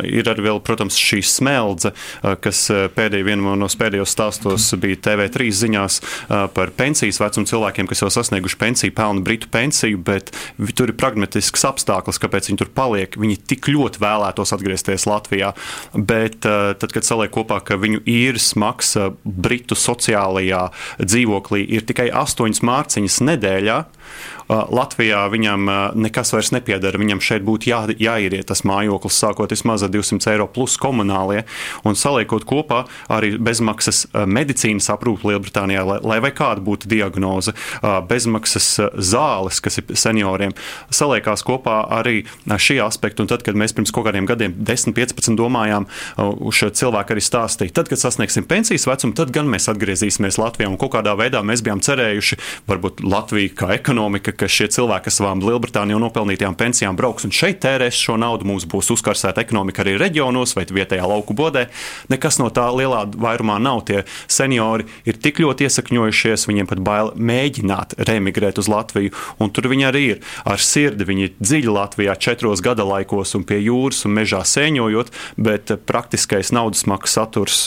Ir 0.04 0.28
arī, 0.28 0.44
vēl, 0.50 0.60
protams, 0.68 0.98
šī 1.00 1.22
smeldze, 1.24 1.94
uh, 1.94 2.34
kas 2.44 2.66
uh, 2.74 2.90
pēdējā 2.92 3.30
vienā 3.30 3.54
no 3.56 3.70
pēdējos 3.72 4.12
stāstos 4.12 4.66
bija 4.82 5.00
TV3 5.08 5.48
ziņās 5.62 6.00
uh, 6.02 6.44
par 6.52 6.74
pensijas 6.76 7.22
vecumu 7.24 7.48
cilvēkiem, 7.48 7.88
kas 7.88 8.04
jau 8.04 8.10
sasnieguši 8.12 8.60
pensiju, 8.60 8.96
pelna 8.98 9.24
britu 9.24 9.48
pensiju, 9.54 10.02
bet 10.04 10.34
tur 10.76 10.92
ir 10.92 10.98
pragmatisks 11.00 11.64
apstākļus, 11.72 12.20
kāpēc 12.20 12.52
viņi 12.52 12.60
tur 12.60 12.74
paliek. 12.76 13.16
Viņi 13.16 13.40
tik 13.48 13.72
ļoti 13.72 14.04
vēlētos 14.04 14.52
atgriezties 14.58 15.08
Latvijā, 15.08 15.54
bet 15.96 16.42
tad, 16.44 16.90
kad 16.92 17.08
saliek 17.08 17.32
kopā, 17.32 17.62
ka 17.64 17.80
viņu 17.80 18.04
īres 18.12 18.52
maksa 18.60 19.14
britu 19.24 19.80
sociālajā 19.80 20.68
dzīvoklī 21.00 21.64
ir 21.78 21.88
tikai 21.88 22.10
8 22.12 22.60
mārciņas 22.68 23.22
nedēļā, 23.32 23.80
Latvijā 24.52 25.22
viņam 25.32 25.70
nekas 25.96 26.34
vairs 26.36 26.52
nepiedara. 26.52 27.00
Viņam 27.00 27.22
šeit 27.24 27.46
būtu 27.48 27.70
jā, 27.72 27.82
jāieriet 27.96 28.50
tas 28.52 28.66
mājoklis, 28.68 29.20
sākot 29.24 29.54
vismaz 29.54 29.86
ar 29.86 29.92
200 29.94 30.34
eiro 30.34 30.48
plus 30.52 30.76
komunālie, 30.82 31.46
un 31.88 31.96
saliekot 31.96 32.44
kopā 32.50 32.84
arī 33.12 33.38
bezmaksas 33.40 34.04
medicīnas 34.28 34.90
aprūpi 34.92 35.30
Lielbritānijā, 35.32 35.86
lai, 35.88 36.00
lai 36.04 36.20
vai 36.24 36.34
kāda 36.36 36.64
būtu 36.66 36.90
diagnoze, 36.92 37.54
bezmaksas 38.10 38.68
zāles, 39.00 39.62
kas 39.64 39.80
ir 39.80 39.96
senioriem. 39.96 40.56
Saliekās 40.92 41.46
kopā 41.48 41.78
arī 42.02 42.26
šie 42.60 42.82
aspekti, 42.84 43.24
un 43.24 43.32
tad, 43.32 43.46
kad 43.48 43.56
mēs 43.56 43.76
pirms 43.78 43.94
kaut 43.96 44.10
kādiem 44.10 44.28
gadiem, 44.30 44.58
10, 44.60 44.96
15 44.98 45.40
domājām, 45.40 45.88
uz 46.44 46.60
šo 46.60 46.72
cilvēku 46.82 47.16
arī 47.16 47.24
stāstīja, 47.24 47.76
tad, 47.80 47.88
kad 47.92 48.04
sasniegsim 48.04 48.48
pensijas 48.50 48.88
vecumu, 48.90 49.16
tad 49.16 49.32
gan 49.36 49.48
mēs 49.52 49.70
atgriezīsimies 49.72 50.42
Latvijā, 50.42 50.68
un 50.68 50.80
kaut 50.82 50.96
kādā 50.98 51.16
veidā 51.20 51.40
mēs 51.46 51.64
bijām 51.64 51.80
cerējuši, 51.84 52.40
varbūt 52.68 53.04
Latvija 53.08 53.56
kā 53.64 53.72
ekonomika 53.78 54.01
ekonomika, 54.02 54.32
ka 54.34 54.48
šie 54.50 54.66
cilvēki 54.74 55.12
ar 55.12 55.14
savām 55.14 55.42
Lielbritānijā 55.46 56.00
nopelnītajām 56.02 56.56
pensijām 56.58 56.98
brauks 56.98 57.28
un 57.28 57.34
šeit 57.36 57.60
tērēs 57.62 58.00
šo 58.02 58.16
naudu. 58.18 58.48
Mums 58.50 58.66
būs 58.66 58.90
uzkarsēta 58.96 59.44
ekonomika 59.44 59.84
arī 59.84 59.94
reģionos 60.02 60.56
vai 60.58 60.66
vietējā 60.66 61.06
lauku 61.06 61.36
bodē. 61.38 61.68
Nekas 62.10 62.40
no 62.42 62.50
tā 62.50 62.66
lielā 62.74 63.04
vairumā 63.14 63.60
nav. 63.62 63.84
Tie 63.86 64.02
seniori 64.26 64.88
ir 65.06 65.20
tik 65.22 65.38
ļoti 65.44 65.68
iesakņojušies, 65.68 66.48
viņiem 66.50 66.70
pat 66.72 66.82
bail 66.82 67.12
mēģināt 67.14 67.94
remigrēt 68.10 68.58
uz 68.58 68.70
Latviju. 68.72 69.14
Un 69.38 69.54
tur 69.54 69.70
viņi 69.70 69.86
arī 69.86 70.04
ir 70.16 70.24
ar 70.50 70.58
sirdi. 70.58 71.06
Viņi 71.06 71.36
dziļi 71.38 71.70
Latvijā, 71.78 72.18
četros 72.18 72.64
gada 72.66 72.88
laikos 72.88 73.36
un 73.38 73.46
pie 73.46 73.62
jūras 73.62 74.02
un 74.10 74.18
mežā 74.18 74.42
sēņojot, 74.48 75.14
bet 75.38 75.76
praktiskais 75.86 76.50
naudas 76.56 76.88
maksas 76.90 77.20
saturs 77.22 77.62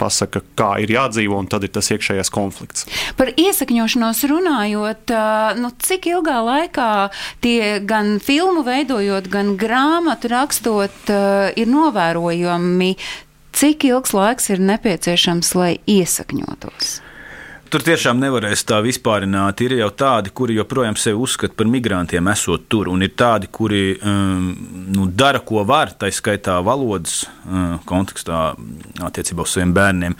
pasaka, 0.00 0.42
kā 0.58 0.72
ir 0.82 0.90
jādzīvo, 0.96 1.38
un 1.38 1.46
tad 1.50 1.66
ir 1.66 1.70
tas 1.74 1.92
iekšējais 1.94 2.32
konflikts. 2.34 2.86
Par 3.18 3.30
iesakņošanos 3.36 4.24
runājot, 4.32 5.14
nu, 5.60 5.65
cik 5.82 6.10
ilgā 6.12 6.38
laikā 6.46 6.90
tie 7.44 7.78
gan 7.84 8.16
filmu 8.22 8.64
veidojot, 8.66 9.30
gan 9.32 9.54
grāmatu 9.60 10.30
rakstot, 10.32 11.10
ir 11.56 11.72
novērojami, 11.72 12.92
cik 13.56 13.88
ilgs 13.88 14.14
laiks 14.16 14.52
ir 14.52 14.62
nepieciešams, 14.62 15.54
lai 15.58 15.74
iesakņotos? 15.88 17.00
Tur 17.66 17.82
tiešām 17.82 18.20
nevarēs 18.22 18.62
tā 18.62 18.78
vispārināt. 18.84 19.58
Ir 19.66 19.74
jau 19.80 19.88
tādi, 19.90 20.30
kuri 20.30 20.54
joprojām 20.54 20.94
sevi 21.00 21.18
uzskata 21.18 21.56
par 21.58 21.66
migrantiem, 21.66 22.28
esot 22.30 22.68
tur, 22.70 22.86
un 22.92 23.02
ir 23.02 23.10
tādi, 23.18 23.50
kuri 23.50 23.96
um, 23.96 24.52
nu, 24.94 25.08
dara, 25.10 25.40
ko 25.42 25.64
var, 25.66 25.90
tā 25.98 26.12
skaitā 26.14 26.60
valodas 26.64 27.24
uh, 27.26 27.74
kontekstā 27.88 28.52
attiecībā 29.08 29.42
uz 29.42 29.56
saviem 29.56 29.74
bērniem 29.74 30.14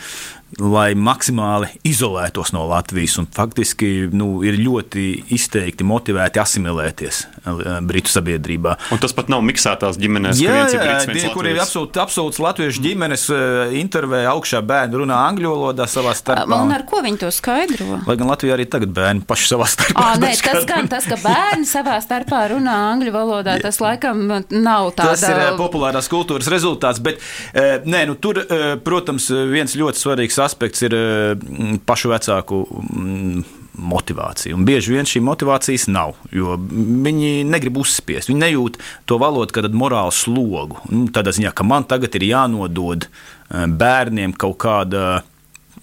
lai 0.62 0.94
maksimāli 0.94 1.68
izolētos 1.86 2.52
no 2.54 2.64
Latvijas. 2.70 3.18
Faktiski 3.34 4.06
nu, 4.14 4.40
ir 4.46 4.56
ļoti 4.60 5.06
izteikti 5.34 5.84
motivēti 5.86 6.40
asimilēties 6.40 7.18
eh, 7.26 7.64
Britu 7.86 8.12
sabiedrībā. 8.12 8.76
Un 8.94 9.00
tas 9.02 9.14
pat 9.16 9.30
nav 9.32 9.42
miksētās 9.46 9.98
ģimenes, 10.00 10.40
jā, 10.40 10.54
jā, 10.70 10.80
brits, 10.80 11.08
tie, 11.10 11.32
kur 11.34 11.48
ir 11.50 11.58
absolūti, 11.60 12.00
absolūts 12.00 12.40
latviešu 12.42 12.84
ģimenes, 12.84 13.26
eh, 13.34 13.74
intervēja 13.80 14.36
augšā 14.36 14.62
bērni 14.66 15.00
runā 15.02 15.18
angļu 15.32 15.52
valodā 15.52 15.88
savā 15.90 16.14
starpā. 16.16 16.60
Un 16.62 16.72
ar 16.76 16.86
ko 16.88 17.02
viņi 17.04 17.24
to 17.24 17.32
skaidro? 17.34 18.00
Lai 18.06 18.16
gan 18.20 18.30
Latvijā 18.30 18.56
arī 18.56 18.68
tagad 18.70 18.94
bērni 18.96 19.26
paši 19.26 19.50
savā 19.50 19.68
starpā. 19.72 19.98
À, 19.98 20.14
nē, 20.22 20.32
tas 20.46 20.68
gan 20.68 20.88
tas, 20.92 21.10
ka 21.10 21.18
bērni 21.24 21.68
savā 21.68 21.98
starpā 22.04 22.44
runā 22.54 22.76
angļu 22.92 23.16
valodā, 23.18 23.58
tas 23.66 23.82
laikam 23.82 24.24
nav 24.30 24.92
tāds. 24.94 25.26
Tas 25.26 25.26
ir 25.26 25.42
eh, 25.42 25.52
populārās 25.58 26.08
kultūras 26.12 26.48
rezultāts, 26.52 27.02
bet 27.02 27.20
nē, 27.56 28.06
nu, 28.08 28.14
tur, 28.20 28.38
protams, 28.86 29.28
viens 29.50 29.74
ļoti 29.76 30.00
svarīgs 30.00 30.35
aspekts 30.42 30.84
ir 30.86 30.94
mm, 30.96 31.80
pašu 31.88 32.10
vecāku 32.12 32.62
mm, 32.66 33.44
motivācija. 33.76 34.56
Un 34.56 34.64
bieži 34.66 34.94
vien 34.94 35.08
šī 35.08 35.20
motivācijas 35.24 35.86
nav, 35.92 36.16
jo 36.34 36.56
viņi 36.58 37.44
negrib 37.48 37.80
uzspiest. 37.82 38.30
Viņi 38.30 38.42
nejūt 38.46 38.78
to 39.08 39.20
valodu 39.20 39.56
kā 39.56 39.64
morālu 39.68 40.14
slogu. 40.14 40.80
Nu, 40.90 41.06
tādā 41.12 41.34
ziņā, 41.36 41.52
ka 41.56 41.66
man 41.66 41.86
tagad 41.88 42.16
ir 42.16 42.28
jānodod 42.30 43.08
eh, 43.08 43.66
bērniem 43.66 44.36
kaut 44.36 44.58
kāda 44.64 45.22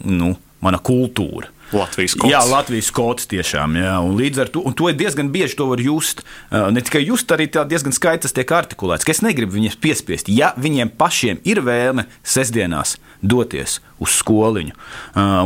nu, 0.03 0.33
mana 0.63 0.81
kultūra. 0.81 1.52
Latvijas 1.75 2.15
kods. 2.17 2.31
Jā, 2.31 2.41
Latvijas 2.49 2.89
kods 2.93 3.27
tiešām. 3.31 3.77
Jā, 3.79 3.95
un 4.05 4.15
līdz 4.19 4.43
ar 4.43 4.51
to, 4.53 4.63
un 4.67 4.75
to 4.77 4.89
ir 4.91 4.97
diezgan 4.99 5.31
bieži 5.33 5.57
to 5.59 5.67
var 5.71 5.81
just. 5.83 6.23
Ne 6.51 6.83
tikai 6.85 7.03
just, 7.05 7.31
arī 7.33 7.49
diezgan 7.51 7.95
skaidrs 7.95 8.29
tas 8.29 8.37
tiek 8.37 8.53
artikulēts, 8.55 9.05
ka 9.05 9.13
es 9.15 9.23
negribu 9.25 9.57
viņus 9.57 9.79
piespiest. 9.83 10.31
Ja 10.31 10.53
viņiem 10.59 10.93
pašiem 10.99 11.41
ir 11.47 11.63
vēlme 11.65 12.07
sestdienās 12.23 12.97
doties 13.21 13.79
uz 14.03 14.17
skoliņu 14.21 14.75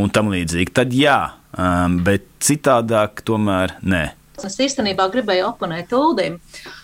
un 0.03 0.13
tam 0.13 0.31
līdzīgi, 0.33 0.73
tad 0.77 0.93
jā, 0.95 1.19
bet 2.05 2.27
citādāk 2.43 3.23
tomēr 3.27 3.77
nē. 3.81 4.03
Es 4.45 4.59
īstenībā 4.61 5.07
gribēju 5.09 5.47
oponēt 5.49 5.95
Uldim. 5.97 6.37
Uh, 6.37 6.76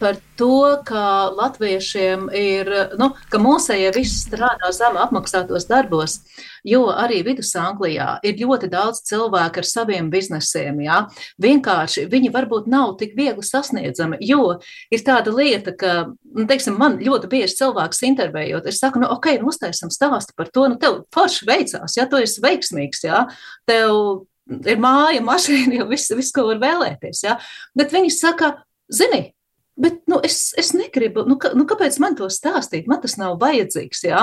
par 0.00 0.18
to, 0.36 0.82
ka 0.84 1.30
latviešiem 1.32 2.26
ir, 2.36 2.68
nu, 3.00 3.08
ka 3.32 3.38
mūsējie 3.40 3.92
visi 3.94 4.18
strādā 4.26 4.68
zem 4.74 4.98
apmaksātos 5.00 5.68
darbos, 5.70 6.18
jo 6.66 6.86
arī 6.92 7.22
Vidusanglijā 7.24 8.18
ir 8.26 8.36
ļoti 8.42 8.68
daudz 8.72 9.00
cilvēku 9.08 9.62
ar 9.62 9.68
saviem 9.68 10.10
biznesiem, 10.12 10.82
jā. 10.84 11.02
Vienkārši 11.42 12.06
viņi 12.12 12.32
varbūt 12.34 12.68
nav 12.72 12.96
tik 13.00 13.14
viegli 13.16 13.44
sasniedzami, 13.46 14.20
jo 14.28 14.58
ir 14.92 15.04
tāda 15.06 15.32
lieta, 15.34 15.72
ka, 15.78 15.94
nu, 16.34 16.46
teiksim, 16.50 16.76
man 16.80 16.98
ļoti 17.00 17.30
bieži 17.32 17.60
cilvēks 17.62 18.04
intervējot, 18.10 18.68
es 18.68 18.80
saku, 18.82 19.00
nu, 19.02 19.10
ok, 19.16 19.32
nu, 19.40 19.52
uztaisam 19.54 19.92
stāstu 19.94 20.36
par 20.36 20.50
to, 20.52 20.66
nu, 20.72 20.80
tev 20.82 21.04
forši 21.14 21.48
veicās, 21.48 21.96
jā, 21.96 22.08
tu 22.10 22.20
esi 22.20 22.44
veiksmīgs, 22.44 23.06
jā, 23.08 23.24
tev 23.68 24.26
ir 24.66 24.82
māja, 24.82 25.22
mašīna, 25.24 25.80
jau 25.80 25.88
viss, 25.94 26.12
viss, 26.18 26.34
ko 26.34 26.48
var 26.50 26.60
vēlēties, 26.62 27.24
jā. 27.26 27.38
Bet 27.78 27.94
viņi 27.94 28.12
saka, 28.14 28.52
zini, 28.92 29.30
Bet 29.76 29.98
nu, 30.08 30.16
es, 30.24 30.54
es 30.56 30.70
negribu, 30.72 31.26
nu, 31.28 31.36
ka, 31.40 31.50
nu, 31.52 31.66
kāpēc 31.68 31.98
man 32.00 32.14
to 32.16 32.30
stāstīt? 32.32 32.86
Man 32.88 33.02
tas 33.02 33.18
nav 33.20 33.34
vajadzīgs. 33.42 34.06
Jā? 34.08 34.22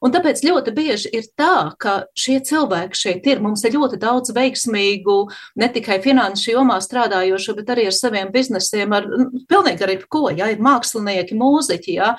Un 0.00 0.14
tāpēc 0.14 0.40
ļoti 0.46 0.72
bieži 0.76 1.10
ir 1.12 1.26
tā, 1.36 1.74
ka 1.80 1.96
šie 2.16 2.38
cilvēki 2.48 2.96
šeit 2.96 3.28
ir. 3.28 3.42
Mums 3.44 3.66
ir 3.68 3.76
ļoti 3.76 4.00
daudz 4.00 4.32
veiksmīgu, 4.36 5.18
ne 5.60 5.68
tikai 5.74 5.98
finanšu 6.04 6.54
jomā 6.54 6.78
strādājošu, 6.80 7.56
bet 7.58 7.74
arī 7.74 7.88
ar 7.90 7.96
saviem 7.96 8.32
biznesiem, 8.32 8.96
ar 8.96 9.10
nu, 9.10 9.44
pilnīgi 9.50 9.84
arī 9.84 9.98
ko. 10.08 10.30
Jā? 10.32 10.48
Ir 10.54 10.64
mākslinieki, 10.64 11.36
mūziķi. 11.36 11.98
Jā? 12.00 12.14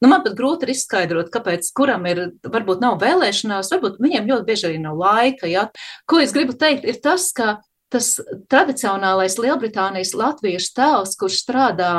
Nu, 0.00 0.12
man 0.12 0.20
pat 0.24 0.36
grūti 0.36 0.68
ir 0.68 0.74
izskaidrot, 0.74 1.32
kāpēc 1.32 1.72
kuram 1.76 2.04
ir, 2.08 2.26
varbūt 2.44 2.84
nav 2.84 3.00
vēlēšanās, 3.00 3.72
varbūt 3.72 3.96
viņiem 4.00 4.28
ļoti 4.28 4.48
bieži 4.48 4.68
arī 4.68 4.84
nav 4.84 5.00
laika. 5.00 5.48
Ja? 5.48 5.66
Ko 6.08 6.20
es 6.20 6.36
gribu 6.36 6.52
teikt, 6.56 6.84
ir 6.84 7.00
tas, 7.00 7.30
ka 7.36 7.58
tas 7.90 8.14
tradicionālais 8.50 9.36
Lielbritānijas 9.40 10.14
latviešu 10.18 10.74
tēls, 10.78 11.16
kurš 11.18 11.42
strādā 11.44 11.94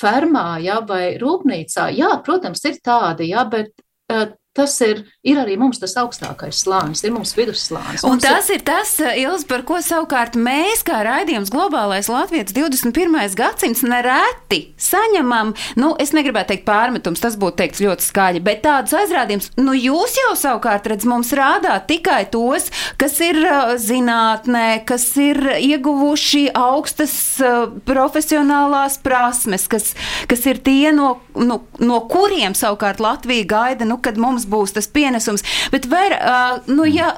fermā 0.00 0.58
ja, 0.64 0.80
vai 0.86 1.16
rūpnīcā, 1.20 1.90
jā, 1.92 2.10
protams, 2.24 2.64
ir 2.64 2.80
tādi, 2.84 3.30
ja, 3.34 3.44
bet 3.48 3.74
uh, 4.12 4.30
tas 4.56 4.74
ir, 4.82 5.04
ir 5.22 5.38
arī 5.38 5.54
mums 5.60 5.78
tas 5.78 5.94
augstākais 6.00 6.58
slānis, 6.64 7.04
ir 7.06 7.14
mums 7.14 7.32
vidusslānis. 7.38 8.02
Un 8.06 8.18
tas 8.22 8.48
ir, 8.50 8.58
ir 8.58 8.64
tas, 8.66 8.96
eh, 9.00 9.20
Ils, 9.22 9.44
par 9.46 9.62
ko 9.68 9.78
savukārt 9.84 10.34
mēs, 10.34 10.82
kā 10.86 11.00
raidījums 11.06 11.52
globālais 11.54 12.08
Latvijas 12.10 12.50
21. 12.56 13.36
gadsimts, 13.38 13.84
nereti 13.86 14.60
saņemam, 14.80 15.52
nu, 15.78 15.92
es 16.02 16.10
negribētu 16.16 16.54
teikt 16.54 16.66
pārmetums, 16.66 17.22
tas 17.22 17.36
būtu 17.40 17.60
teikts 17.60 17.82
ļoti 17.84 18.06
skaļi, 18.08 18.42
bet 18.42 18.64
tādus 18.64 18.96
aizrādījumus, 18.98 19.50
nu, 19.60 19.74
jūs 19.76 20.16
jau 20.18 20.34
savukārt 20.40 20.88
redz 20.90 21.06
mums 21.08 21.30
rādāt 21.36 21.86
tikai 21.90 22.24
tos, 22.32 22.70
kas 23.00 23.20
ir 23.22 23.38
uh, 23.44 23.74
zinātnē, 23.80 24.82
kas 24.88 25.06
ir 25.20 25.40
ieguvuši 25.60 26.48
augstas 26.58 27.14
uh, 27.44 27.68
profesionālās 27.86 28.98
prasmes, 29.04 29.68
kas, 29.70 29.92
kas 30.30 30.46
ir 30.50 30.58
tie, 30.64 30.90
no, 30.96 31.20
no, 31.38 31.62
no 31.78 32.02
kuriem 32.10 32.56
savukārt 32.58 33.02
Latvija 33.04 33.46
gaida, 33.54 33.86
nu, 33.88 34.00
kad 34.02 34.18
mums 34.20 34.49
būs 34.50 34.74
tas 34.76 34.88
pienesums. 34.90 35.46
Bet, 35.72 35.88
var, 35.90 36.16
uh, 36.16 36.70
nu, 36.70 36.86
ja, 36.88 37.14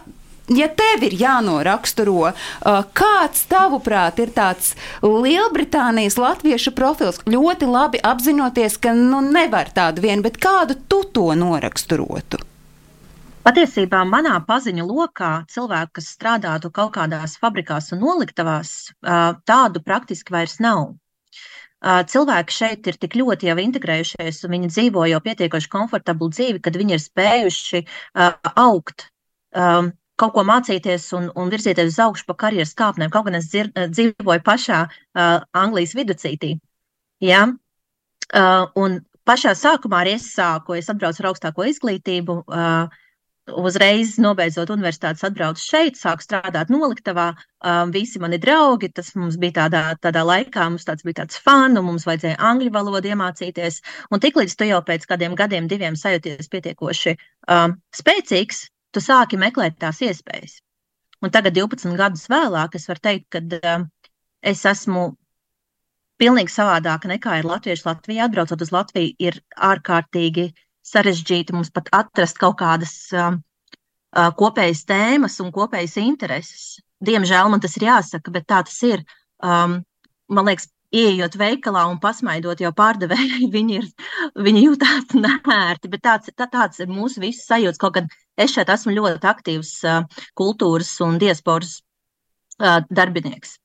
ja 0.53 0.69
tev 0.69 1.07
ir 1.09 1.17
jānoraksturo, 1.21 2.31
uh, 2.33 2.79
kāds 2.97 3.47
tavuprāt 3.51 4.23
ir 4.23 4.33
tāds 4.37 4.75
Lielbritānijas 5.03 6.19
latviešu 6.21 6.75
profils, 6.77 7.21
ļoti 7.27 7.69
labi 7.69 8.01
apzinoties, 8.05 8.79
ka 8.83 8.95
nu, 8.97 9.25
nevar 9.25 9.73
tādu 9.75 10.05
vienu, 10.07 10.25
bet 10.29 10.41
kādu 10.43 10.79
tu 10.89 11.03
to 11.13 11.31
noraksturotu? 11.39 12.45
Patiesībā 13.43 14.05
manā 14.07 14.37
paziņu 14.47 14.85
lokā 14.87 15.31
cilvēku, 15.51 15.97
kas 15.99 16.13
strādātu 16.15 16.69
kaut 16.71 16.93
kādās 16.95 17.35
fabrikās 17.43 17.91
un 17.91 17.99
noliktavās, 18.05 18.93
tādu 19.51 19.83
praktiski 19.83 20.31
vairs 20.31 20.61
nav. 20.63 20.93
Cilvēki 21.83 22.55
šeit 22.55 22.87
ir 22.87 22.99
tik 23.03 23.17
ļoti 23.19 23.49
jau 23.49 23.57
integrējušies, 23.59 24.45
un 24.47 24.55
viņi 24.55 24.71
dzīvo 24.71 25.07
jau 25.11 25.19
pietiekoši 25.25 25.71
komfortablu 25.73 26.29
dzīvi, 26.31 26.61
kad 26.63 26.79
viņi 26.79 26.95
ir 26.95 27.03
spējuši 27.03 27.83
augt, 28.55 29.09
um, 29.59 29.91
kaut 30.21 30.35
ko 30.37 30.45
mācīties 30.47 31.09
un, 31.19 31.31
un 31.35 31.51
virzīties 31.51 31.91
uz 31.91 31.99
augšu 32.05 32.29
pa 32.29 32.37
karjeras 32.45 32.77
kāpnēm. 32.79 33.11
Kaut 33.11 33.27
gan 33.27 33.39
es 33.41 33.51
dzir, 33.51 33.73
dzīvoju 33.75 34.45
pašā 34.47 34.85
uh, 34.87 35.43
Anglijas 35.59 35.97
viducītī. 35.99 36.55
Ja? 37.25 37.49
Uh, 38.31 38.69
un 38.79 39.01
pašā 39.27 39.57
sākumā 39.59 40.05
arī 40.05 40.17
es 40.21 40.29
sāku, 40.37 40.79
es 40.79 40.91
atbraucu 40.93 41.25
ar 41.25 41.33
augstāko 41.33 41.67
izglītību. 41.67 42.45
Uh, 42.47 43.02
uzreiz 43.51 44.17
nobeidzot 44.23 44.71
universitātes, 44.71 45.25
atbraucu 45.27 45.63
šeit, 45.63 45.99
sāku 45.99 46.23
strādāt 46.23 46.71
noliktavā. 46.71 47.33
Um, 47.63 47.93
visi 47.95 48.21
mani 48.23 48.39
draugi, 48.43 48.91
tas 48.95 49.13
mums 49.19 49.39
bija 49.41 49.57
tādā, 49.63 49.83
tādā 50.03 50.23
laikā, 50.27 50.69
mums 50.71 50.87
tāds 50.87 51.07
bija 51.07 51.23
tāds 51.23 51.39
fanu, 51.43 51.83
mums 51.87 52.07
vajadzēja 52.07 52.39
angļu 52.39 52.73
valodu 52.75 53.11
iemācīties. 53.13 53.81
Un 54.11 54.23
tiklīdz 54.23 54.57
tu 54.59 54.69
jau 54.71 54.83
pēc 54.87 55.07
kādiem 55.11 55.35
gadiem, 55.39 55.67
diviem 55.71 55.99
sajūties 55.99 56.51
pietiekoši 56.53 57.17
um, 57.51 57.79
spēcīgs, 57.95 58.67
tu 58.95 59.03
sāki 59.03 59.41
meklēt 59.41 59.79
tās 59.83 60.03
iespējas. 60.03 60.61
Un 61.23 61.31
tagad, 61.35 61.55
12 61.59 61.99
gadus 61.99 62.27
vēlāk, 62.31 62.79
es 62.79 62.89
varu 62.91 63.03
teikt, 63.03 63.29
ka 63.31 63.43
um, 63.75 63.87
es 64.43 64.65
esmu 64.67 65.13
pilnīgi 66.23 66.55
savādāka 66.55 67.11
nekā 67.11 67.41
ir 67.41 67.49
latvieši 67.51 67.87
Latvijā. 67.89 68.27
Atbraucot 68.27 68.63
uz 68.63 68.71
Latviju, 68.75 69.15
ir 69.19 69.39
ārkārtīgi 69.71 70.53
sarežģīti 70.87 71.55
mums 71.57 71.71
pat 71.75 71.91
atrast 71.95 72.41
kaut 72.43 72.59
kādas 72.61 72.95
uh, 73.15 73.37
uh, 73.37 74.31
kopējas 74.39 74.85
tēmas 74.89 75.39
un 75.45 75.53
kopējas 75.55 75.99
intereses. 76.03 76.67
Diemžēl 77.03 77.51
man 77.51 77.63
tas 77.63 77.77
ir 77.79 77.89
jāsaka, 77.89 78.35
bet 78.35 78.47
tā 78.51 78.63
tas 78.67 78.79
ir. 78.87 79.05
um, 79.43 79.81
man 80.33 80.49
liekas, 80.49 80.69
Iejot 80.93 81.39
veikalā 81.41 81.87
un 81.89 81.97
pasmaidot 82.01 82.61
jau 82.61 82.71
pārdevēji, 82.77 83.47
viņi, 83.57 83.79
ir, 83.81 83.87
viņi 84.47 84.65
jūtas 84.67 85.15
nērti. 85.25 85.89
Bet 85.89 86.05
tāds, 86.05 86.33
tā, 86.37 86.47
tāds 86.53 86.83
ir 86.85 86.93
mūsu 86.93 87.23
visu 87.25 87.41
sajūta. 87.47 87.81
Kaut 87.81 87.97
gan 87.97 88.11
es 88.37 88.53
šeit 88.53 88.69
esmu 88.73 88.93
ļoti 88.99 89.31
aktīvs 89.31 89.73
uh, 89.89 90.03
kultūras 90.37 90.93
un 91.07 91.17
diasporas 91.23 91.79
uh, 92.61 92.85
darbinieks. 92.93 93.57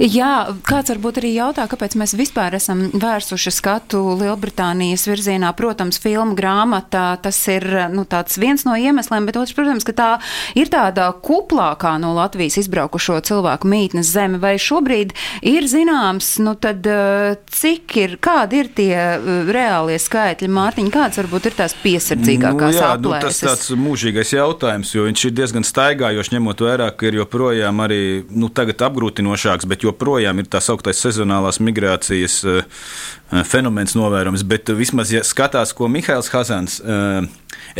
Jā, 0.00 0.56
kāds 0.64 0.88
varbūt 0.94 1.18
arī 1.20 1.34
jautā, 1.34 1.66
kāpēc 1.68 1.92
mēs 2.00 2.14
vispār 2.16 2.54
esam 2.56 2.86
vērsuši 2.96 3.50
skatu 3.52 3.98
Lielbritānijas 4.16 5.04
virzienā. 5.04 5.50
Protams, 5.58 5.98
filmu 6.00 6.32
grāmatā 6.38 7.18
tas 7.20 7.36
ir 7.52 7.66
nu, 7.92 8.06
viens 8.40 8.64
no 8.64 8.78
iemesliem, 8.80 9.26
bet 9.28 9.36
otrs, 9.36 9.52
protams, 9.58 9.84
ka 9.84 9.92
tā 9.92 10.08
ir 10.56 10.70
tāda 10.72 11.10
kuplākā 11.20 11.98
no 12.00 12.14
Latvijas 12.16 12.56
izbraukušo 12.62 13.18
cilvēku 13.28 13.68
mītnes 13.68 14.08
zeme. 14.14 14.40
Vai 14.40 14.54
šobrīd 14.56 15.12
ir 15.44 15.68
zināms, 15.68 16.30
nu 16.40 16.56
tad 16.56 16.88
eh, 16.88 17.36
cik 17.52 17.98
ir, 18.00 18.16
kādi 18.24 18.62
ir 18.64 18.72
tie 18.80 18.96
eh, 18.96 19.28
reālie 19.52 20.00
skaitļi, 20.00 20.48
Mārtiņa, 20.48 20.94
kāds 20.96 21.20
varbūt 21.20 21.50
ir 21.50 21.58
tās 21.60 21.76
piesardzīgākās 21.84 22.78
nu, 22.78 22.80
jā, 22.80 22.90
aplēses? 22.96 23.42
Nu, 23.42 23.50
tas 23.50 23.68
tāds 23.68 23.76
mūžīgais 23.84 24.32
jautājums, 24.32 24.96
jo 24.96 25.04
viņš 25.10 25.28
ir 25.28 25.36
diezgan 25.42 25.68
staigājošs, 25.68 26.32
ņemot 26.38 26.66
vērā, 26.70 26.88
ka 26.96 27.12
ir 27.12 27.20
joprojām 27.20 27.84
arī 27.84 28.02
nu, 28.32 28.48
tagad 28.48 28.88
apgrūtinošāks, 28.88 29.68
bet 29.68 29.89
joprojām 29.90 30.40
ir 30.40 30.48
tā 30.50 30.60
sauktais 30.64 31.00
sezonālās 31.02 31.60
migrācijas 31.62 32.40
eh, 32.44 32.60
eh, 32.62 33.44
fenomens 33.46 33.96
novērojams. 33.98 34.44
Bet 34.48 34.72
vismaz, 34.76 35.12
ja 35.14 35.22
skatās, 35.26 35.74
ko 35.76 35.90
Mihails 35.92 36.30
Hazans, 36.32 36.80
eh, 36.80 37.26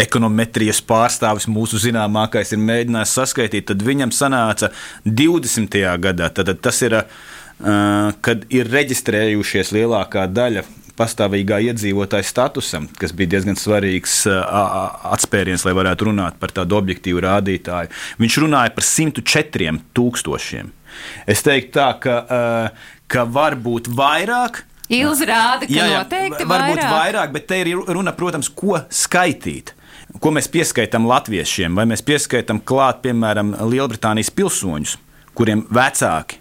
ekonometrijas 0.01 0.83
pārstāvis, 0.87 1.49
mūsu 1.51 1.81
zināmākais, 1.83 2.53
ir 2.55 2.63
mēģinājis 2.63 3.17
saskaitīt, 3.21 3.71
tad 3.71 3.85
viņam 3.87 4.13
sanāca 4.15 4.71
20. 5.07 5.81
gadā. 6.03 6.31
Tad 6.35 6.53
tas 6.63 6.83
ir, 6.87 7.01
kad 8.25 8.45
ir 8.55 8.69
reģistrējušies 8.71 9.73
lielākā 9.75 10.27
daļa 10.31 10.63
pastāvīgā 11.01 11.59
iedzīvotāja 11.71 12.29
statusam, 12.29 12.87
kas 13.01 13.15
bija 13.17 13.35
diezgan 13.35 13.59
svarīgs 13.59 14.23
atspēriens, 14.31 15.65
lai 15.67 15.75
varētu 15.77 16.11
runāt 16.11 16.39
par 16.41 16.55
tādu 16.55 16.79
objektīvu 16.79 17.25
rādītāju. 17.25 17.93
Viņš 18.21 18.39
runāja 18.45 18.75
par 18.77 18.87
104 18.87 19.81
tūkstošiem. 19.97 20.71
Es 21.31 21.45
teiktu 21.47 21.75
tā, 21.79 21.91
ka, 22.03 22.17
uh, 22.25 22.97
ka 23.11 23.27
var 23.29 23.59
būt 23.61 23.91
vairāk. 23.97 24.65
Ilzi 24.91 25.29
rāda, 25.29 25.69
ka 25.69 25.73
jā, 25.75 25.87
jā, 25.87 26.01
noteikti 26.03 26.49
var 26.49 26.65
vairāk. 26.65 26.73
būt 26.75 26.97
vairāk, 26.97 27.37
bet 27.37 27.47
te 27.51 27.61
ir 27.63 27.73
runa, 27.95 28.15
protams, 28.17 28.51
ko 28.51 28.81
skaitīt. 28.91 29.75
Ko 30.19 30.33
mēs 30.35 30.51
pieskaitām 30.51 31.07
latviešiem, 31.07 31.79
vai 31.79 31.87
mēs 31.87 32.03
pieskaitām 32.03 32.59
klāt, 32.67 32.99
piemēram, 33.05 33.55
Lielbritānijas 33.71 34.33
pilsoņus, 34.35 34.97
kuriem 35.39 35.63
vecāki 35.71 36.41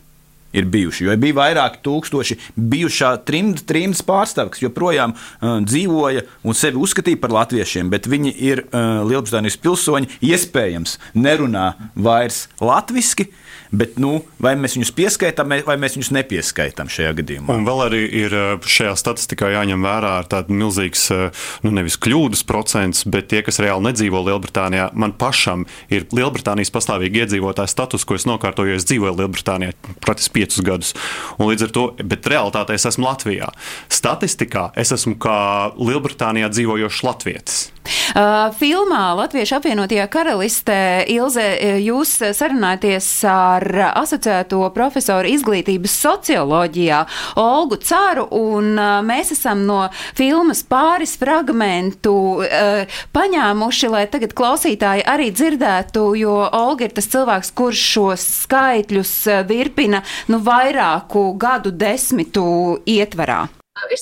ir 0.53 0.65
bijuši. 0.65 1.06
Jo 1.06 1.15
bija 1.20 1.38
vairāki 1.38 1.82
tūkstoši 1.86 2.38
bijušā 2.58 3.12
trimda, 3.27 3.62
trimdas 3.70 4.01
pārstāvja, 4.06 4.53
kas 4.56 4.63
joprojām 4.63 5.13
uh, 5.13 5.60
dzīvoja 5.65 6.25
un 6.44 6.58
sevi 6.58 6.82
uzskatīja 6.82 7.22
par 7.22 7.36
latviešiem, 7.36 7.91
bet 7.94 8.10
viņi 8.10 8.34
ir 8.50 8.63
uh, 8.65 9.03
Lielbritānijas 9.10 9.60
pilsoņi, 9.62 10.10
iespējams, 10.32 10.98
nerunā 11.13 11.74
vairs 11.96 12.48
latviešu 12.62 13.29
bet 13.71 13.97
nu, 14.01 14.19
vai 14.41 14.55
mēs 14.59 14.75
viņus 14.77 14.91
pieskaitām, 14.97 15.53
vai 15.65 15.75
mēs 15.79 15.97
viņus 15.97 16.11
nepieskaitām 16.15 16.89
šajā 16.91 17.13
gadījumā. 17.19 17.53
Un 17.53 17.67
vēl 17.67 17.83
arī 17.85 18.01
ir 18.21 18.35
eh, 18.35 18.49
šajā 18.57 18.95
statistikā 18.99 19.51
jāņem 19.53 19.85
vērā 19.85 20.13
tāds 20.31 20.53
milzīgs, 20.53 21.05
eh, 21.13 21.45
nu 21.65 21.73
nevis 21.75 21.99
kļūdas 22.01 22.43
procents, 22.49 23.05
bet 23.09 23.29
tie, 23.33 23.43
kas 23.45 23.61
reāli 23.61 23.89
nedzīvo 23.89 24.23
Lielbritānijā, 24.25 24.89
man 24.97 25.13
pašam 25.19 25.67
ir 25.93 26.07
Lielbritānijas 26.15 26.73
pastāvīgi 26.73 27.23
iedzīvotāja 27.23 27.69
status, 27.71 28.07
ko 28.07 28.17
es 28.17 28.27
nokārtoju, 28.29 28.73
jo 28.73 28.81
es 28.81 28.88
dzīvoju 28.89 29.17
Lielbritānijā 29.21 29.75
praktiski 30.01 30.39
piecus 30.39 30.65
gadus. 30.65 30.93
Un 31.38 31.51
līdz 31.51 31.69
ar 31.69 31.75
to, 31.75 31.88
bet 32.03 32.29
realitātē 32.29 32.77
es 32.77 32.88
esmu 32.89 33.09
Latvijā. 33.09 33.51
Statistikā 33.93 34.69
es 34.79 34.93
esmu 34.95 35.17
kā 35.21 35.39
Lielbritānijā 35.77 36.49
dzīvojošs 36.53 37.05
latvietis. 37.05 37.67
Uh, 37.89 38.50
filmā 38.60 39.13
Latviešu 39.17 39.58
apvienotajā 39.60 40.05
karalistē 40.12 40.79
Ilze, 41.10 41.46
jūs 41.84 42.15
sarunājaties 42.38 43.08
ar 43.29 43.65
asociēto 43.91 44.62
profesoru 44.75 45.30
izglītības 45.30 45.95
socioloģijā 46.04 47.02
Olgu 47.41 47.80
Cāru, 47.84 48.28
un 48.36 48.73
uh, 48.78 48.99
mēs 49.06 49.34
esam 49.36 49.65
no 49.67 49.82
filmas 50.17 50.63
pāris 50.67 51.15
fragmentu 51.19 52.15
uh, 52.43 53.02
paņēmuši, 53.15 53.91
lai 53.93 54.06
tagad 54.12 54.36
klausītāji 54.38 55.06
arī 55.10 55.30
dzirdētu, 55.36 56.06
jo 56.21 56.39
Olga 56.45 56.88
ir 56.88 56.95
tas 56.97 57.10
cilvēks, 57.12 57.54
kurš 57.58 57.86
šos 57.93 58.28
skaitļus 58.45 59.13
uh, 59.30 59.43
virpina 59.49 60.04
nu, 60.32 60.41
vairāku 60.45 61.30
gadu 61.39 61.73
desmitu 61.75 62.80
ietvarā. 62.89 63.45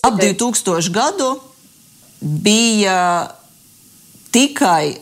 Ap 0.03 0.17
2000 0.17 0.89
gadu 0.93 1.35
bija 2.21 3.27
tikai 4.37 5.01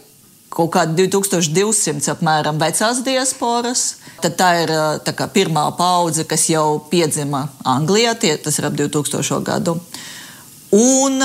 kaut 0.55 0.71
kādi 0.71 1.09
2200 1.11 2.13
apmēram 2.13 2.59
vecās 2.61 3.01
diasporas. 3.03 3.97
Tad 4.23 4.37
tā 4.39 4.49
ir 4.63 4.71
tā 5.03 5.11
kā, 5.17 5.27
pirmā 5.27 5.65
paudze, 5.75 6.23
kas 6.23 6.47
jau 6.47 6.79
piedzima 6.91 7.49
Anglijā, 7.67 8.15
tie, 8.15 8.37
tas 8.39 8.55
ir 8.59 8.69
ap 8.69 8.77
2000 8.79 9.43
gadu. 9.43 9.75
Un 10.75 11.19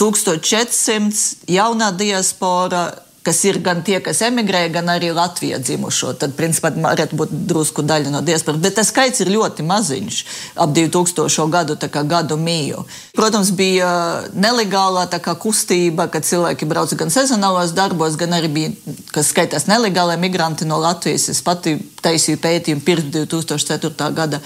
1400 0.00 1.52
jaunā 1.52 1.90
diaspora 2.00 2.86
kas 3.26 3.40
ir 3.44 3.58
gan 3.64 3.82
tie, 3.84 3.98
kas 4.04 4.22
emigrē, 4.24 4.64
gan 4.72 4.88
arī 4.92 5.10
Latvijā 5.14 5.58
dzimušo. 5.60 6.14
Tad, 6.20 6.34
principā, 6.38 6.70
varētu 6.72 7.18
būt 7.18 7.34
drusku 7.50 7.84
daļa 7.86 8.12
no 8.14 8.22
diasporas. 8.24 8.60
Bet 8.62 8.78
tas 8.78 8.90
skaits 8.92 9.22
ir 9.24 9.32
ļoti 9.34 9.66
maziņš, 9.68 10.20
ap 10.56 10.72
2000 10.76 11.48
gadu, 11.52 11.76
gadu 12.08 12.38
mīju. 12.40 12.84
Protams, 13.18 13.52
bija 13.58 13.90
nelegālā 14.32 15.06
kustība, 15.42 16.08
kad 16.12 16.24
cilvēki 16.24 16.68
brauca 16.68 16.96
gan 16.96 17.12
sezonālos 17.12 17.74
darbos, 17.76 18.16
gan 18.16 18.36
arī 18.38 18.52
bija, 18.52 18.96
kas 19.12 19.32
skaitās 19.34 19.68
nelegāli 19.68 20.18
migranti 20.20 20.68
no 20.68 20.80
Latvijas. 20.80 21.28
Es 21.28 21.42
pati 21.42 21.76
taisīju 22.02 22.40
pētījumu 22.42 22.84
pirms 22.86 23.12
2004. 23.14 24.12
gada 24.14 24.42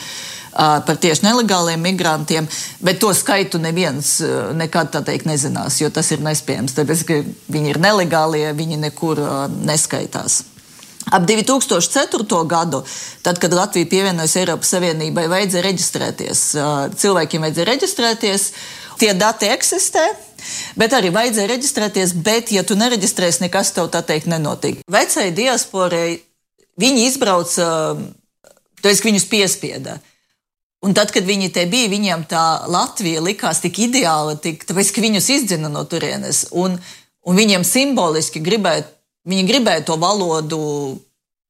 par 0.53 1.01
tieši 1.01 1.27
nelegāliem 1.27 1.81
migrantiem, 1.83 2.49
bet 2.85 3.01
to 3.01 3.13
skaitu 3.17 3.61
neviens 3.63 4.19
nekad 4.57 4.95
teikt 5.07 5.27
nezinās, 5.29 5.81
jo 5.81 5.91
tas 5.91 6.13
ir 6.13 6.25
nespējams. 6.25 6.77
Tāpēc, 6.77 7.05
ka 7.09 7.21
viņi 7.53 7.75
ir 7.75 7.83
nelegālie, 7.83 8.47
viņi 8.57 8.81
nekur 8.87 9.21
neskaitās. 9.65 10.43
Ap 11.13 11.25
2004. 11.27 12.47
gadu, 12.47 12.85
tad, 13.27 13.41
kad 13.43 13.53
Latvija 13.53 13.89
pievienojas 13.91 14.37
Eiropas 14.39 14.71
Savienībai, 14.71 15.27
vajadzēja 15.33 15.65
reģistrēties. 15.67 16.43
Cilvēkiem 17.03 17.43
vajadzēja 17.43 17.69
reģistrēties, 17.73 18.45
tie 19.01 19.11
dati 19.19 19.51
eksistē. 19.51 20.05
Bet 20.79 20.95
arī 20.95 21.11
vajadzēja 21.15 21.51
reģistrēties, 21.51 22.15
bet, 22.23 22.55
ja 22.55 22.63
tu 22.67 22.75
nereģistrēsi, 22.79 23.45
nekas 23.45 23.75
tev 23.75 23.91
tā 23.95 24.01
teikt 24.07 24.31
nenotiek. 24.31 24.81
Vecai 24.91 25.29
diasporai 25.35 26.23
viņi 26.83 27.05
izbrauca, 27.11 27.67
tas, 28.83 29.03
ka 29.03 29.11
viņus 29.11 29.29
piespieda. 29.31 29.99
Un 30.83 30.97
tad, 30.99 31.13
kad 31.15 31.23
viņi 31.23 31.53
te 31.55 31.63
bija, 31.71 31.91
viņiem 31.93 32.25
tā 32.31 32.43
Latvija 32.71 33.23
likās 33.23 33.61
tik 33.63 33.79
ideāla, 33.85 34.35
tik, 34.43 34.65
tāpēc, 34.67 34.91
ka 34.91 35.05
viņus 35.05 35.29
izdzina 35.31 35.71
no 35.71 35.85
turienes. 35.87 36.49
Un, 36.59 36.75
un 37.23 37.39
viņiem 37.39 37.63
simboliski 37.67 38.43
gribēja, 38.43 38.89
viņi 39.31 39.47
gribēja 39.47 39.85
to 39.87 39.99
valodu 40.03 40.59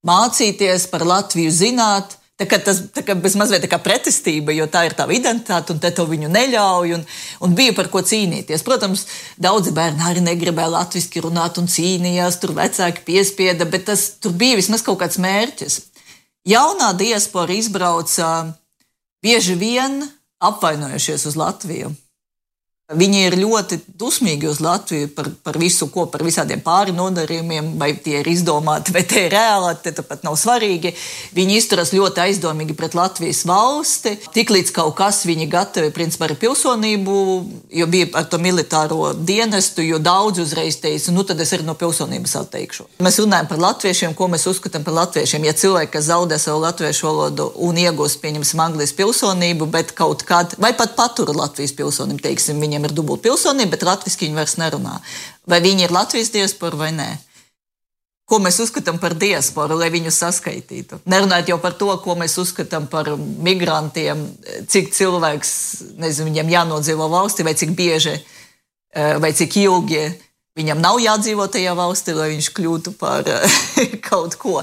mācīties, 0.05 0.85
par 0.93 1.07
Latviju 1.09 1.55
zināt. 1.55 2.19
Tā 2.37 2.49
kā 2.49 2.59
tas 2.61 2.81
bez 3.23 3.37
mazliet 3.39 3.65
tā 3.65 3.71
kā 3.71 3.79
pretestība, 3.81 4.53
jo 4.57 4.67
tā 4.69 4.85
ir 4.89 4.97
tā 4.99 5.07
identitāte, 5.15 5.73
un 5.73 5.81
te 5.81 5.93
to 5.95 6.05
viņu 6.11 6.29
neļauj, 6.33 6.95
un, 6.97 7.05
un 7.47 7.57
bija 7.57 7.73
par 7.77 7.89
ko 7.93 8.03
cīnīties. 8.05 8.65
Protams, 8.67 9.07
daudzi 9.41 9.73
bērni 9.73 10.11
arī 10.11 10.25
negribēja 10.27 10.75
latviešu 10.77 11.29
runāt 11.29 11.61
un 11.63 11.73
cīnījās, 11.73 12.41
tur 12.43 12.53
vecāki 12.59 13.07
piespieda, 13.09 13.65
bet 13.65 13.87
tas 13.89 14.11
tur 14.21 14.37
bija 14.37 14.59
vismaz 14.61 14.85
kaut 14.85 15.01
kāds 15.05 15.21
mērķis. 15.23 15.79
Jaunā 16.49 16.91
diaspora 16.99 17.55
izbrauca 17.55 18.33
bieži 19.23 19.55
vien 19.55 20.03
apvainojušies 20.39 21.27
uz 21.27 21.37
Latviju. 21.37 21.93
Viņi 22.99 23.23
ir 23.27 23.37
ļoti 23.41 23.79
dusmīgi 23.99 24.49
uz 24.51 24.61
Latviju 24.63 25.11
par, 25.17 25.29
par 25.45 25.59
visu, 25.61 25.89
ko 25.93 26.07
par 26.11 26.25
visādiem 26.27 26.61
pāri 26.65 26.95
nodarījumiem, 26.97 27.73
vai 27.81 27.93
tie 27.97 28.19
ir 28.21 28.29
izdomāti, 28.29 28.93
vai 28.95 29.05
tie 29.09 29.27
ir 29.27 29.35
reāli, 29.37 29.73
tie 29.83 29.95
pat 30.03 30.25
nav 30.27 30.37
svarīgi. 30.41 30.93
Viņi 31.37 31.57
izturas 31.59 31.93
ļoti 31.95 32.25
aizdomīgi 32.27 32.77
pret 32.79 32.97
Latvijas 32.99 33.45
valsti. 33.49 34.15
Tiklīdz 34.35 34.73
kaut 34.77 34.97
kas 34.99 35.23
viņi 35.29 35.49
gatavi, 35.53 35.93
principā, 35.95 36.29
ar 36.29 36.37
pilsonību, 36.41 37.17
jo 37.81 37.89
bija 37.93 38.11
ar 38.21 38.29
to 38.31 38.41
militāro 38.43 39.13
dienestu, 39.17 39.85
jo 39.87 40.01
daudz 40.03 40.43
uzreiz 40.43 40.79
teica, 40.83 41.15
nu 41.15 41.25
tad 41.29 41.41
es 41.41 41.53
arī 41.57 41.67
no 41.67 41.77
pilsonības 41.79 42.37
atteikšu. 42.43 42.89
Mēs 43.03 43.21
runājam 43.23 43.49
par 43.51 43.63
latviešiem, 43.63 44.17
ko 44.19 44.29
mēs 44.33 44.47
uzskatām 44.51 44.85
par 44.87 44.97
latviešiem. 45.01 45.49
Ja 45.49 45.57
cilvēki, 45.57 45.93
kas 45.97 46.09
zaudē 46.11 46.39
savu 46.43 46.63
latviešu 46.65 47.09
valodu 47.09 47.49
un 47.67 47.79
iegūst, 47.81 48.21
pieņemsim, 48.23 48.63
Anglijas 48.63 48.95
pilsonību, 48.99 49.69
bet 49.73 49.95
kaut 49.99 50.25
kādu, 50.29 50.59
vai 50.63 50.73
pat 50.77 50.97
patur 50.99 51.33
Latvijas 51.37 51.75
pilsonību, 51.79 52.23
teiksim, 52.23 52.61
viņiem 52.63 52.82
viņiem 52.83 52.91
ir 52.91 52.97
dubulta 52.97 53.29
pilsonība, 53.29 53.77
bet 53.77 53.85
latviešu 53.87 54.25
viņi 54.27 54.37
vairs 54.37 54.57
nerunā. 54.59 55.01
Vai 55.47 55.61
viņi 55.63 55.87
ir 55.87 55.93
Latvijas 55.93 56.33
diaspora 56.33 56.77
vai 56.77 56.93
nē? 56.93 57.11
ko 58.33 58.39
mēs 58.41 58.57
uzskatām 58.63 58.97
par 58.97 59.13
diasporu, 59.13 59.77
lai 59.77 59.91
viņu 59.93 60.09
saskaitītu. 60.09 61.03
Nerunājot 61.05 61.51
jau 61.51 61.59
par 61.61 61.75
to, 61.77 61.91
ko 62.01 62.15
mēs 62.17 62.39
uzskatām 62.41 62.87
par 62.89 63.11
migrantiem, 63.19 64.23
cik 64.73 64.89
cilvēks, 64.95 65.51
nezinu, 66.01 66.31
viņiem 66.31 66.53
jānodzīvo 66.55 67.11
valstī, 67.13 67.45
vai 67.45 67.53
cik 67.53 67.75
bieži, 67.77 68.15
eh, 68.95 69.19
vai 69.21 69.35
cik 69.37 69.59
ilgi 69.61 70.07
viņam 70.57 70.81
nav 70.81 71.03
jādzīvo 71.03 71.45
tajā 71.45 71.77
valstī, 71.77 72.15
lai 72.17 72.31
viņš 72.33 72.49
kļūtu 72.57 72.95
par 72.97 73.29
eh, 73.29 73.61
kaut 74.09 74.39
ko. 74.41 74.63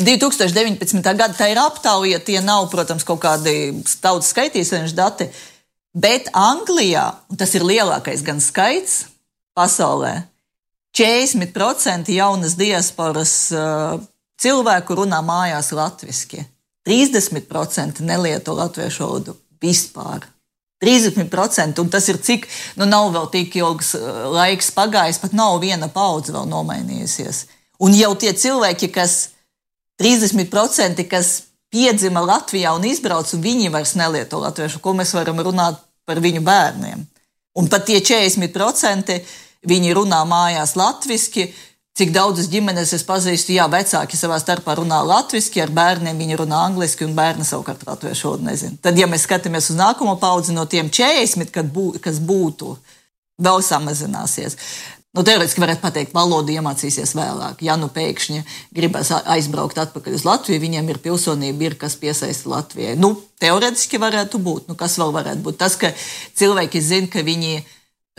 2019. 0.00 1.02
gada 1.04 1.34
tā 1.36 1.50
ir 1.52 1.60
aptauja, 1.60 2.22
tie 2.24 2.40
nav, 2.40 2.70
protams, 2.72 3.04
kaut 3.04 3.20
kādi 3.20 3.82
tautas 4.00 4.32
skaitīšanas 4.32 4.96
dati, 4.96 5.28
bet 5.94 6.30
Anglijā, 6.36 7.06
un 7.30 7.40
tas 7.40 7.52
ir 7.54 7.64
lielākais 7.66 8.24
gan 8.26 8.40
skaits 8.40 9.06
pasaulē, 9.56 10.22
40% 10.92 12.12
jaunas 12.12 12.56
diasporas 12.60 13.34
uh, 13.56 13.96
cilvēku 14.40 14.96
runā 15.02 15.22
mājās 15.24 15.72
latviešu. 15.72 16.44
30% 16.82 18.02
nelieto 18.02 18.56
latviešu 18.58 19.04
valodu 19.04 19.36
vispār. 19.62 20.26
30%, 20.82 21.78
un 21.78 21.88
tas 21.88 22.08
ir 22.10 22.18
cik, 22.18 22.48
nu 22.74 22.88
nav 22.90 23.12
vēl 23.14 23.28
tik 23.30 23.54
ilgs 23.60 23.92
laiks 24.34 24.72
pagājis, 24.74 25.20
pat 25.22 25.36
nav 25.38 25.60
viena 25.62 25.86
paudze 25.86 26.34
vēl 26.34 26.48
nomainījusies. 26.50 27.44
Un 27.86 27.94
jau 27.94 28.10
tie 28.18 28.32
cilvēki, 28.34 28.90
kas 28.90 29.30
30%, 30.02 31.06
kas 31.06 31.30
piedzima 31.72 32.22
Latvijā 32.24 32.74
un 32.76 32.84
izbrauc, 32.86 33.32
un 33.34 33.42
viņi 33.44 33.72
vairs 33.72 33.96
nelieto 33.98 34.40
latviešu, 34.42 34.82
ko 34.84 34.94
mēs 34.98 35.14
varam 35.16 35.40
runāt 35.40 35.80
par 36.08 36.20
viņu 36.22 36.42
bērniem. 36.44 37.04
Un 37.58 37.68
pat 37.72 37.86
tie 37.88 38.00
40% 38.00 39.18
viņi 39.68 39.94
runā 39.96 40.22
mājās 40.28 40.76
latviešu. 40.78 41.50
Cik 41.92 42.08
daudzas 42.08 42.46
ģimenes 42.48 42.94
es 42.96 43.02
pazīstu, 43.04 43.52
jā, 43.52 43.66
vecāki 43.68 44.16
savā 44.16 44.38
starpā 44.40 44.78
runā 44.78 45.02
latviešu, 45.04 45.58
ar 45.60 45.72
bērniem 45.76 46.22
viņi 46.22 46.38
runā 46.40 46.62
angliski, 46.70 47.04
un 47.04 47.12
bērni 47.12 47.44
savukārt 47.44 47.84
latviešu 47.84 48.30
valodu 48.30 48.46
nezina. 48.46 48.78
Tad, 48.80 48.96
ja 48.96 49.04
mēs 49.12 49.26
skatāmies 49.26 49.68
uz 49.74 49.76
nākamo 49.76 50.14
paudzi 50.20 50.56
no 50.56 50.64
tiem 50.64 50.88
40, 50.88 51.60
bū, 51.68 51.90
kas 52.00 52.16
būtu, 52.16 52.72
vēl 53.44 53.60
samazināsies. 53.66 54.56
Nu, 55.12 55.20
teorētiski 55.28 55.60
varētu 55.60 55.82
pateikt, 55.82 56.14
valodu 56.16 56.54
iemācīsies 56.54 57.10
vēlāk. 57.12 57.60
Ja 57.66 57.74
nu 57.76 57.90
pēkšņi 57.92 58.38
gribēs 58.72 59.10
aizbraukt 59.34 59.76
atpakaļ 59.82 60.16
uz 60.16 60.24
Latviju, 60.24 60.62
viņiem 60.62 60.88
ir 60.88 61.00
pilsonība, 61.04 61.66
ir 61.66 61.76
kas 61.80 61.98
piesaista 62.00 62.48
Latvijai. 62.48 62.94
Nu, 62.96 63.12
teorētiski 63.42 64.00
varētu 64.00 64.40
būt. 64.40 64.70
Nu, 64.72 64.76
kas 64.80 64.96
vēl 65.00 65.12
varētu 65.12 65.44
būt? 65.44 65.58
Tas, 65.60 65.76
ka 65.76 65.92
cilvēki 66.40 66.80
zina, 66.80 67.12
ka 67.12 67.20
viņi, 67.26 67.60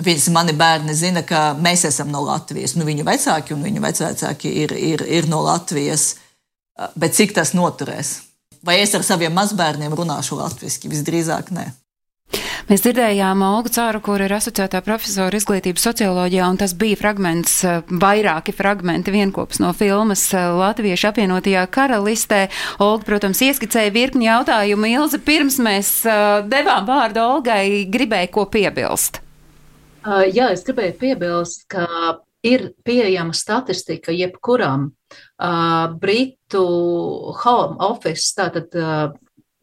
viņas, 0.05 0.29
mani 0.37 0.53
bērni 0.59 0.93
zina, 0.93 1.25
ka 1.25 1.55
mēs 1.57 1.87
esam 1.89 2.13
no 2.13 2.21
Latvijas. 2.27 2.77
Nu, 2.77 2.85
viņu 2.85 3.07
vecāki 3.09 3.57
un 3.57 3.65
viņu 3.65 3.81
vecāki 3.89 4.53
ir, 4.61 4.77
ir, 4.77 5.05
ir 5.17 5.29
no 5.33 5.41
Latvijas. 5.47 6.11
Bet 6.93 7.17
cik 7.17 7.33
tas 7.33 7.55
noturēs? 7.57 8.19
Vai 8.63 8.83
es 8.85 8.93
ar 8.93 9.01
saviem 9.03 9.33
mazbērniem 9.33 9.97
runāšu 9.97 10.37
latviešu? 10.37 10.93
Visdrīzāk 10.93 11.49
nē. 11.57 11.71
Mēs 12.69 12.79
dzirdējām 12.85 13.41
Olgu 13.43 13.67
Cāru, 13.75 13.99
kur 13.99 14.21
ir 14.23 14.31
asociētā 14.31 14.79
profesora 14.85 15.35
izglītības 15.35 15.83
socioloģijā, 15.83 16.45
un 16.47 16.59
tas 16.61 16.71
bija 16.79 16.95
fragments, 16.95 17.57
eh, 17.67 17.81
vairāki 17.91 18.53
fragmenti 18.55 19.11
vienkops 19.11 19.59
no 19.59 19.73
filmas 19.75 20.23
eh, 20.31 20.45
Latviešu 20.55 21.09
apvienotajā 21.09 21.65
karalistē. 21.67 22.45
Olga, 22.79 23.03
protams, 23.09 23.41
ieskicēja 23.43 23.91
virkni 23.91 24.29
jautājumu. 24.29 24.87
Ilze, 24.93 25.19
pirms 25.19 25.57
mēs 25.63 25.89
uh, 26.07 26.45
devām 26.47 26.85
vārdu 26.87 27.19
Olgai, 27.23 27.83
gribēja 27.91 28.29
ko 28.31 28.45
piebilst. 28.51 29.19
Uh, 30.03 30.23
jā, 30.31 30.51
es 30.53 30.63
gribēju 30.63 30.95
piebilst, 31.01 31.65
ka 31.71 31.87
ir 32.47 32.69
pieejama 32.85 33.35
statistika 33.35 34.15
jebkuram 34.15 34.87
uh, 34.87 35.91
Britu 35.99 36.63
Home 37.43 37.79
Office, 37.83 38.31
tātad 38.37 38.71
uh, 38.79 39.11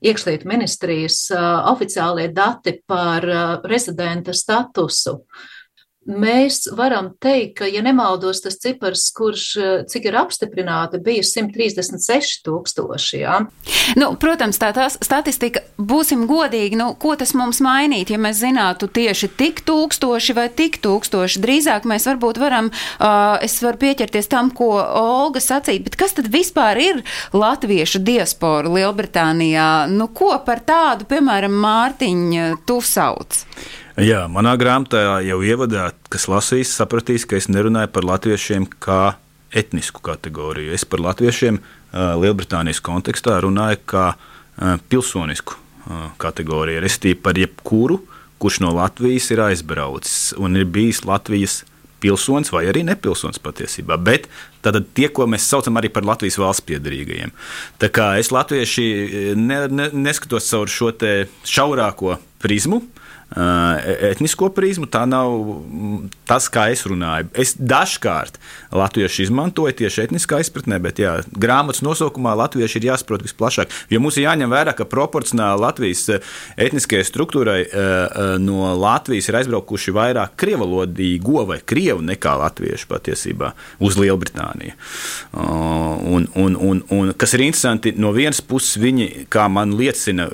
iekšlietu 0.01 0.49
ministrijas 0.49 1.27
oficiālie 1.71 2.29
dati 2.33 2.77
par 2.87 3.27
rezidenta 3.69 4.33
statusu. 4.37 5.19
Mēs 6.09 6.63
varam 6.73 7.11
teikt, 7.21 7.59
ka, 7.59 7.67
ja 7.69 7.83
nemaldos, 7.85 8.39
tas 8.41 8.55
cipars, 8.57 9.03
kurš, 9.13 9.43
cik 9.93 10.07
ir 10.09 10.15
apstiprināti, 10.17 10.97
bija 11.05 11.21
136 11.29 12.39
tūkstoši. 12.47 13.19
Ja? 13.21 13.35
Nu, 14.01 14.09
protams, 14.17 14.57
tā 14.57 14.71
tā 14.73 14.87
statistika, 14.95 15.61
būsim 15.77 16.25
godīgi, 16.31 16.79
nu, 16.81 16.95
ko 16.97 17.13
tas 17.21 17.35
mums 17.37 17.61
mainīt, 17.61 18.15
ja 18.15 18.21
mēs 18.23 18.41
zinātu 18.41 18.89
tieši 18.89 19.29
tik 19.37 19.61
tūkstoši 19.69 20.37
vai 20.39 20.47
tik 20.49 20.81
tūkstoši. 20.81 21.43
Drīzāk 21.45 21.85
mēs 21.91 22.09
varbūt 22.09 22.41
varam, 22.41 22.73
uh, 22.73 23.37
es 23.45 23.59
varu 23.61 23.83
pieķerties 23.85 24.33
tam, 24.33 24.49
ko 24.57 24.71
Olga 24.81 25.45
sacīja, 25.45 25.85
bet 25.85 26.01
kas 26.01 26.17
tad 26.17 26.33
vispār 26.33 26.81
ir 26.81 27.03
latviešu 27.37 28.01
diaspora 28.09 28.73
Lielbritānijā? 28.73 29.69
Nu, 29.93 30.09
ko 30.09 30.33
par 30.49 30.65
tādu, 30.65 31.05
piemēram, 31.13 31.61
Mārtiņu 31.61 32.49
tu 32.65 32.81
sauc? 32.81 33.45
Jā, 33.99 34.29
manā 34.31 34.53
grāmatā 34.55 35.19
jau 35.27 35.41
ievadā, 35.43 35.89
kas 36.13 36.29
lasīs, 36.31 36.71
sapratīs, 36.79 37.25
ka 37.27 37.35
es 37.41 37.49
nerunāju 37.51 37.91
par 37.91 38.07
latviešiem 38.07 38.69
kā 38.79 39.17
etnisku 39.51 40.03
kategoriju. 40.07 40.71
Es 40.77 40.85
par 40.87 41.03
latviešiem 41.03 41.59
Lielbritānijas 42.23 42.79
kontekstā 42.87 43.41
runāju 43.43 43.81
kā 43.91 44.05
pilsonisku 44.93 45.59
kategoriju, 46.23 46.85
respektīvi 46.85 47.19
par 47.25 47.41
jebkuru, 47.41 47.99
kurš 48.41 48.61
no 48.63 48.71
Latvijas 48.77 49.27
ir 49.35 49.43
aizbraucis 49.49 50.37
un 50.39 50.55
ir 50.57 50.71
bijis 50.71 51.03
Latvijas 51.05 51.65
pilsonis 52.01 52.53
vai 52.55 52.63
arī 52.71 52.85
nepilsonis 52.87 53.43
patiesībā. 53.43 53.99
Bet 53.99 54.31
tad 54.63 54.79
tie, 54.95 55.11
ko 55.11 55.27
mēs 55.27 55.51
saucam 55.51 55.83
arī 55.83 55.91
par 55.91 56.07
Latvijas 56.07 56.39
valsts 56.41 56.65
piedarīgajiem. 56.71 57.35
Tā 57.83 57.91
kā 57.91 58.13
es 58.23 58.31
latvieši 58.31 59.35
ne, 59.35 59.65
ne, 59.67 59.91
neskatos 60.07 60.47
caur 60.49 60.71
šo 60.71 60.95
šaurāko 61.45 62.17
prizmu, 62.41 62.81
uh, 62.81 63.00
etnisko 63.37 64.51
prizmu. 64.55 64.89
Tā 64.91 65.05
nav 65.09 65.35
tas, 66.29 66.49
kā 66.53 66.69
es 66.75 66.83
runāju. 66.89 67.31
Es 67.39 67.55
dažkārt 67.55 68.41
latviešu 68.75 69.25
izmantoju 69.27 69.77
tieši 69.83 70.07
etniskā 70.07 70.41
izpratnē, 70.43 70.81
bet 70.83 70.99
jā, 71.03 71.19
grāmatas 71.31 71.85
nosaukumā 71.87 72.35
latvieši 72.39 72.81
ir 72.81 72.89
jāsaprot 72.91 73.25
visplašāk. 73.27 73.71
Jo 73.91 74.01
mums 74.03 74.19
ir 74.19 74.27
jāņem 74.27 74.51
vērā, 74.51 74.75
ka 74.77 74.89
proporcionāli 74.89 75.63
Latvijas 75.63 76.07
etniskajai 76.61 77.07
struktūrai 77.07 77.61
no 78.43 78.73
Latvijas 78.79 79.31
ir 79.31 79.41
aizbraukuši 79.41 79.95
vairāk 79.95 80.37
krievalodīgo 80.41 81.45
vai 81.49 81.61
krievu 81.63 82.03
nekā 82.07 82.35
latviešu 82.41 82.89
patiesībā 82.91 83.53
uz 83.85 83.99
Lielbritāniju. 84.01 84.75
Un, 85.35 86.27
un, 86.35 86.57
un, 86.57 86.83
un 86.95 87.13
kas 87.19 87.35
ir 87.37 87.45
interesanti, 87.47 87.95
no 88.01 88.13
vienas 88.17 88.43
puses 88.43 88.79
viņi, 88.81 89.27
kā 89.33 89.47
man 89.53 89.75
liecina, 89.79 90.29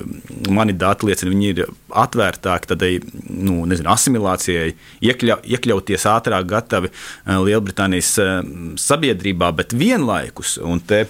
mani 0.52 0.76
dati 0.76 1.08
liecina, 1.08 1.32
viņi 1.32 1.52
ir 1.52 1.64
atvērtāki 1.96 2.70
tādai 2.86 3.00
nu, 3.28 3.64
nezinu, 3.68 3.90
asimilācijai, 3.92 4.72
iekļau, 5.04 5.40
iekļauties 5.44 6.06
ātrāk, 6.10 6.46
gatavi 6.50 6.90
eh, 6.90 7.36
Lielbritānijas 7.36 8.16
eh, 8.22 8.34
sabiedrībā, 8.80 9.52
bet 9.56 9.76
vienlaikus, 9.76 10.58
un 10.62 10.80
te 10.80 11.06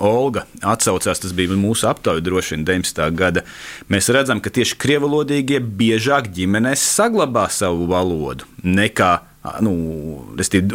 Olga 0.00 0.44
atsaucās, 0.62 1.18
tas 1.18 1.32
bija 1.34 1.56
mūsu 1.58 1.88
aptaujā 1.90 2.22
droši 2.22 2.54
vien 2.54 2.62
19. 2.64 3.00
gada. 3.18 3.42
Mēs 3.90 4.06
redzam, 4.14 4.38
ka 4.40 4.52
tieši 4.54 4.78
krievalodīgie 4.80 5.58
biežāk 5.60 6.30
ģimenēs 6.36 6.84
saglabā 6.94 7.48
savu 7.50 7.88
valodu 7.90 8.46
nekā 8.62 9.10
nu, 9.66 9.74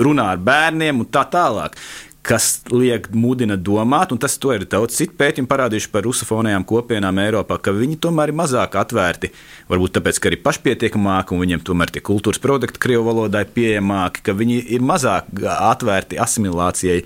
runā 0.04 0.28
ar 0.34 0.44
bērniem 0.44 1.00
un 1.00 1.10
tā 1.10 1.24
tālāk 1.32 1.80
kas 2.26 2.48
liek 2.74 3.08
mudina 3.14 3.58
domāt, 3.58 4.14
un 4.14 4.22
tas 4.22 4.38
ir 4.56 4.66
daudz 4.70 4.98
citu 4.98 5.16
pētījumu 5.20 5.50
parādījuši 5.52 5.92
par 5.94 6.06
rusofonajām 6.08 6.66
kopienām 6.68 7.22
Eiropā, 7.22 7.60
ka 7.62 7.74
viņi 7.76 8.00
tomēr 8.02 8.34
ir 8.34 8.40
mazāk 8.40 8.78
atvērti. 8.82 9.32
Varbūt 9.70 9.98
tāpēc, 10.00 10.20
ka 10.20 10.32
arī 10.32 10.42
pašpietiekamāki, 10.42 11.36
un 11.36 11.44
viņiem 11.46 11.64
tomēr 11.66 11.94
tie 11.94 12.04
kultūras 12.06 12.42
produkti 12.42 12.82
Krievijas 12.82 13.10
valodā 13.10 13.46
ir 13.46 13.54
pieejamāki, 13.56 14.26
ka 14.26 14.38
viņi 14.38 14.62
ir 14.76 14.86
mazāk 14.86 15.30
atvērti 15.46 16.22
asimilācijai 16.22 17.02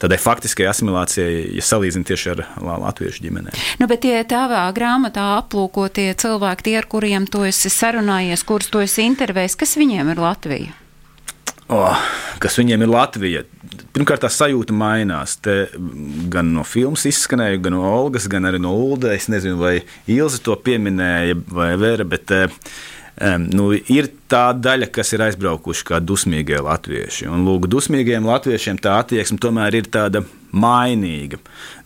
tādai 0.00 0.16
faktiskai 0.16 0.64
asimilācijai, 0.70 1.40
ja 1.58 1.64
salīdzinām 1.64 2.06
tieši 2.08 2.30
ar 2.32 2.44
latviešu 2.56 3.24
ģimenēm. 3.26 3.56
Nu, 3.82 3.88
bet 3.90 4.00
tie 4.06 4.22
tavā 4.28 4.62
grāmatā 4.76 5.26
aplūkotie 5.42 6.08
cilvēki, 6.20 6.70
tie, 6.70 6.76
ar 6.80 6.88
kuriem 6.88 7.28
tu 7.28 7.44
esi 7.48 7.72
sarunājies, 7.72 8.46
kurus 8.48 8.72
tu 8.72 8.80
esi 8.80 9.04
intervējis, 9.10 9.58
kas 9.60 9.76
viņiem 9.80 10.14
ir 10.14 10.22
Latvija? 10.24 10.78
Oh, 11.70 11.98
kas 12.42 12.56
viņiem 12.58 12.82
ir 12.82 12.90
Latvija? 12.90 13.42
Pirmkārt, 13.94 14.24
tā 14.24 14.30
sajūta 14.32 14.74
mainās. 14.74 15.36
Te 15.42 15.68
gan 16.32 16.50
no 16.54 16.64
filmas 16.66 17.04
izskanēja, 17.06 17.60
gan 17.62 17.76
no 17.76 17.84
Olgas, 17.86 18.26
gan 18.30 18.48
arī 18.48 18.58
no 18.62 18.72
Ulda. 18.74 19.12
Es 19.14 19.28
nezinu, 19.30 19.60
vai 19.60 19.76
Ilze 20.10 20.42
to 20.42 20.56
pieminēja, 20.58 21.38
vai 21.54 21.70
Vēra, 21.78 22.06
bet 22.10 22.34
um, 22.34 23.46
nu, 23.54 23.70
ir 23.78 24.10
tā 24.30 24.48
daļa, 24.58 24.90
kas 24.94 25.14
ir 25.14 25.22
aizbraukuši 25.28 25.86
kā 25.92 26.02
dusmīgie 26.02 26.58
latvieši. 26.66 27.30
Un, 27.30 27.46
lūk, 27.46 27.70
dusmīgiem 27.70 28.26
latviešiem 28.26 28.82
tā 28.82 28.98
attieksme 29.04 29.38
tomēr 29.42 29.78
ir 29.78 29.90
tāda 29.94 30.24
mainīga. 30.52 31.38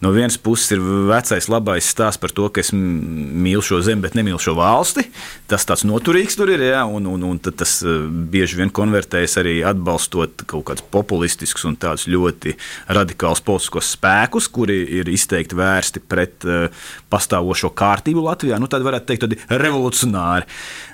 No 0.05 0.11
vienas 0.13 0.37
puses 0.41 0.75
ir 0.75 0.83
vecais 1.09 1.47
labais 1.49 1.87
stāsts 1.89 2.21
par 2.21 2.33
to, 2.35 2.49
ka 2.53 2.61
es 2.61 2.73
mīlu 2.75 3.63
šo 3.65 3.81
zemi, 3.85 4.05
bet 4.05 4.17
nemīlu 4.17 4.41
šo 4.43 4.57
valsti. 4.59 5.07
Tas 5.51 5.65
tāds 5.69 5.85
noturīgs 5.89 6.37
tur 6.37 6.53
ir, 6.53 6.65
ja, 6.67 6.85
un, 6.85 7.07
un, 7.09 7.25
un 7.29 7.41
tas 7.45 7.77
uh, 7.85 8.05
bieži 8.09 8.59
vien 8.61 8.73
konvertējas 8.75 9.39
arī 9.41 9.57
atbalstot 9.67 10.47
kaut 10.51 10.67
kādus 10.71 10.87
populistiskus 10.93 11.67
un 11.69 11.79
tādus 11.81 12.07
ļoti 12.11 12.55
radikālus 12.97 13.45
politiskos 13.45 13.95
spēkus, 13.97 14.51
kuri 14.53 14.81
ir 15.01 15.11
izteikti 15.13 15.59
vērsti 15.59 16.05
pret 16.05 16.49
uh, 16.49 16.89
pastāvošo 17.13 17.73
kārtību 17.77 18.25
Latvijā. 18.29 18.61
Nu, 18.61 18.69
tad 18.71 18.85
varētu 18.87 19.11
teikt, 19.11 19.27
tādi 19.27 19.41
revolucionāri. 19.65 20.49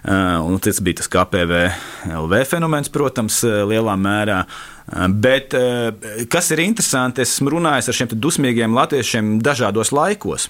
Uh, 0.04 0.38
un 0.46 0.62
tas 0.62 0.83
bija 0.85 1.02
tas 1.02 1.11
KPV 1.11 1.64
LV 2.14 2.44
fenomens, 2.50 2.92
protams, 2.92 3.42
lielā 3.44 3.96
mērā. 4.00 4.44
Bet 4.90 5.55
kas 6.31 6.50
ir 6.50 6.64
interesanti, 6.64 7.22
esmu 7.22 7.55
runājis 7.55 7.90
ar 7.90 7.98
šiem 7.98 8.14
dusmīgiem 8.18 8.74
latviešiem 8.74 9.37
dažādos 9.44 9.92
laikos. 9.94 10.48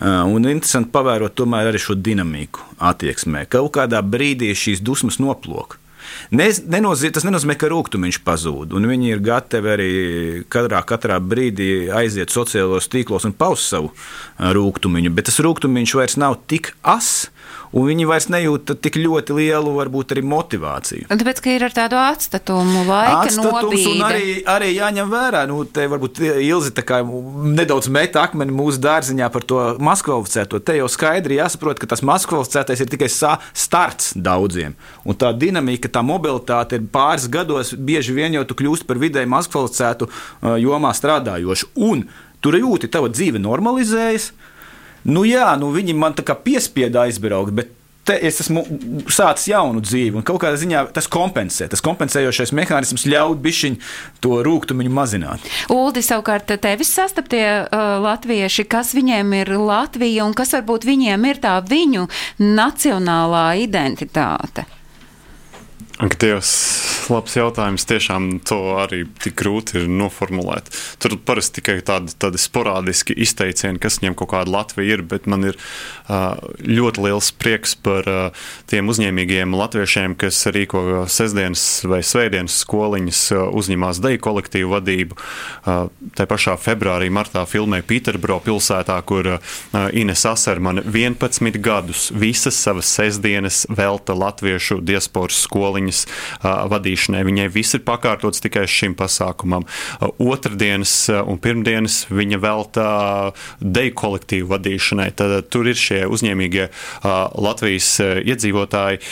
Un 0.00 0.48
interesanti 0.48 0.90
pavērot 0.94 1.36
tomēr 1.38 1.70
arī 1.70 1.80
šo 1.82 1.94
dinamiku 1.98 2.64
attieksmē. 2.90 3.44
Kaut 3.50 3.74
kādā 3.76 4.00
brīdī 4.02 4.50
šīs 4.56 4.82
dusmas 4.82 5.20
noplūk. 5.22 5.78
Ne, 6.34 6.48
nenozīm, 6.50 7.12
tas 7.14 7.26
nenozīmē, 7.26 7.54
ka 7.60 7.68
rūkstoši 7.70 8.22
pazūd. 8.26 8.74
Viņi 8.90 9.12
ir 9.12 9.22
gatavi 9.22 9.70
arī 9.74 9.90
katrā, 10.50 10.80
katrā 10.86 11.20
brīdī 11.22 11.90
aiziet 11.94 12.32
sociālos 12.34 12.90
tīklos 12.90 13.28
un 13.28 13.36
paust 13.36 13.70
savu 13.70 13.92
rūkstošu, 14.40 15.12
bet 15.14 15.30
tas 15.30 15.38
rūkstošs 15.44 15.96
vairs 16.00 16.18
nav 16.18 16.40
tik 16.50 16.74
asins 16.82 17.30
un 17.76 17.86
viņi 17.86 18.06
vairs 18.08 18.26
nejūt 18.32 18.72
tik 18.82 18.98
ļoti 18.98 19.36
lielu, 19.36 19.72
varbūt 19.76 20.14
arī 20.14 20.24
motivāciju. 20.26 21.08
Tāpēc, 21.10 21.42
ka 21.44 21.52
ir 21.54 21.64
ar 21.66 21.74
tādu 21.74 21.98
atstatumu, 22.00 22.82
laika 22.88 23.28
Atstatums 23.28 23.86
un 23.92 24.02
arī, 24.06 24.24
arī 24.50 24.72
jāņem 24.74 25.10
vērā, 25.12 25.44
nu, 25.50 25.62
te 25.64 25.86
varbūt 25.90 26.22
Ilzi 26.30 26.72
tā 26.76 26.84
kā 26.86 27.00
nedaudz 27.04 27.90
meta 27.92 28.24
akmeni 28.26 28.54
mūsu 28.54 28.82
dārziņā 28.82 29.30
par 29.32 29.46
to 29.46 29.62
maskvalificēto. 29.82 30.62
Te 30.64 30.78
jau 30.80 30.88
skaidri 30.90 31.38
jāsaprot, 31.38 31.78
ka 31.80 31.90
tas 31.90 32.04
maskvalificētais 32.06 32.82
ir 32.82 32.90
tikai 32.90 33.10
starts 33.10 34.12
daudziem. 34.18 34.74
Un 35.06 35.18
tā 35.18 35.32
dinamika, 35.36 35.90
tā 35.92 36.02
mobilitāte 36.06 36.80
ir 36.80 36.88
pāris 36.92 37.28
gados, 37.30 37.74
bieži 37.74 38.16
vien 38.16 38.34
jau 38.38 38.46
tu 38.48 38.58
kļūsti 38.58 38.88
par 38.88 39.00
vidēji 39.00 39.30
maskvalificētu 39.30 40.10
uh, 40.10 40.56
jomā 40.60 40.92
strādājošu. 40.96 41.70
Un 41.86 42.06
tur 42.42 42.56
jūti, 42.58 42.90
tava 42.90 43.10
dzīve 43.12 43.40
normalizējas, 43.42 44.32
Nu, 45.08 45.24
jā, 45.28 45.48
nu, 45.60 45.70
viņi 45.74 45.96
man 45.96 46.16
tā 46.16 46.24
kā 46.26 46.36
piespieda 46.36 47.06
aizbraukt, 47.06 47.54
bet 47.56 47.76
es 48.10 48.40
esmu 48.42 48.62
sācis 49.12 49.50
jaunu 49.52 49.82
dzīvi, 49.84 50.18
un 50.18 50.24
kaut 50.26 50.40
kādā 50.42 50.58
ziņā 50.60 50.82
tas 50.94 51.06
kompensē. 51.10 51.68
Tas 51.70 51.82
kompensējošais 51.84 52.52
mehānisms 52.56 53.06
ļauj 53.10 53.36
bišķiņu 53.44 53.90
to 54.24 54.40
rūkumu 54.46 54.88
mazināt. 54.90 55.44
Uldi, 55.70 56.02
savukārt, 56.04 56.50
tevis 56.62 56.90
sastaptie 56.96 57.44
uh, 57.62 57.92
latvieši, 58.02 58.66
kas 58.70 58.94
viņiem 58.96 59.36
ir 59.42 59.54
Latvija 59.60 60.26
un 60.26 60.34
kas 60.34 60.56
varbūt 60.56 60.88
viņiem 60.88 61.30
ir 61.30 61.42
tā 61.44 61.58
viņu 61.62 62.08
nacionālā 62.42 63.46
identitāte? 63.62 64.66
Dievs, 66.00 66.50
labs 67.12 67.34
jautājums. 67.36 67.84
Tiešām 67.84 68.38
to 68.48 68.56
arī 68.80 69.02
tik 69.20 69.34
grūti 69.36 69.82
ir 69.82 69.88
noformulēt. 69.92 70.70
Tur 71.02 71.18
parasti 71.28 71.58
tikai 71.58 71.74
tādi, 71.84 72.14
tādi 72.16 72.40
sporādiski 72.40 73.12
izteicieni, 73.20 73.76
kas 73.82 73.98
viņiem 74.00 74.16
kaut 74.16 74.30
kāda 74.32 74.54
Latvija 74.54 74.96
ir, 74.96 75.02
bet 75.04 75.28
man 75.28 75.44
ir 75.50 75.58
ļoti 76.08 77.04
liels 77.04 77.28
prieks 77.36 77.74
par 77.76 78.08
tiem 78.70 78.88
uzņēmīgiem 78.88 79.52
latviešiem, 79.52 80.14
kas 80.20 80.38
rīko 80.48 81.04
sestdienas 81.12 81.66
vai 81.84 82.00
svētdienas 82.06 82.56
skoliņas, 82.64 83.20
uzņemās 83.60 84.00
deju 84.00 84.22
kolektīvu 84.24 84.72
vadību. 84.72 85.20
Tā 86.16 86.28
pašā 86.32 86.56
februārī, 86.64 87.10
martā 87.12 87.44
filmē 87.44 87.82
Pīterbro 87.84 88.40
pilsētā, 88.48 88.96
kur 89.04 89.34
Ines 89.92 90.24
Asermane 90.32 90.86
11 90.88 91.60
gadus 91.60 92.08
visas 92.16 92.56
savas 92.56 92.88
sestdienas 92.88 93.66
velta 93.68 94.16
latviešu 94.16 94.80
diasporas 94.80 95.44
skoliņas 95.44 95.89
viņas 95.90 96.68
vadīšanai. 96.70 97.24
Viņai 97.26 97.48
viss 97.52 97.76
ir 97.76 97.84
pakārtots 97.86 98.42
tikai 98.44 98.66
šim 98.70 98.94
pasākumam. 98.98 99.66
Otrdienas 100.18 101.10
un 101.10 101.40
pirmdienas 101.42 102.06
viņa 102.10 102.40
veltā 102.42 102.90
deju 103.60 103.94
kolektīvu 103.94 104.50
vadīšanai. 104.54 105.10
Tad 105.16 105.50
tur 105.50 105.68
ir 105.70 105.78
šie 105.78 106.04
uzņēmīgie 106.10 106.70
Latvijas 107.04 107.98
iedzīvotāji, 108.00 109.02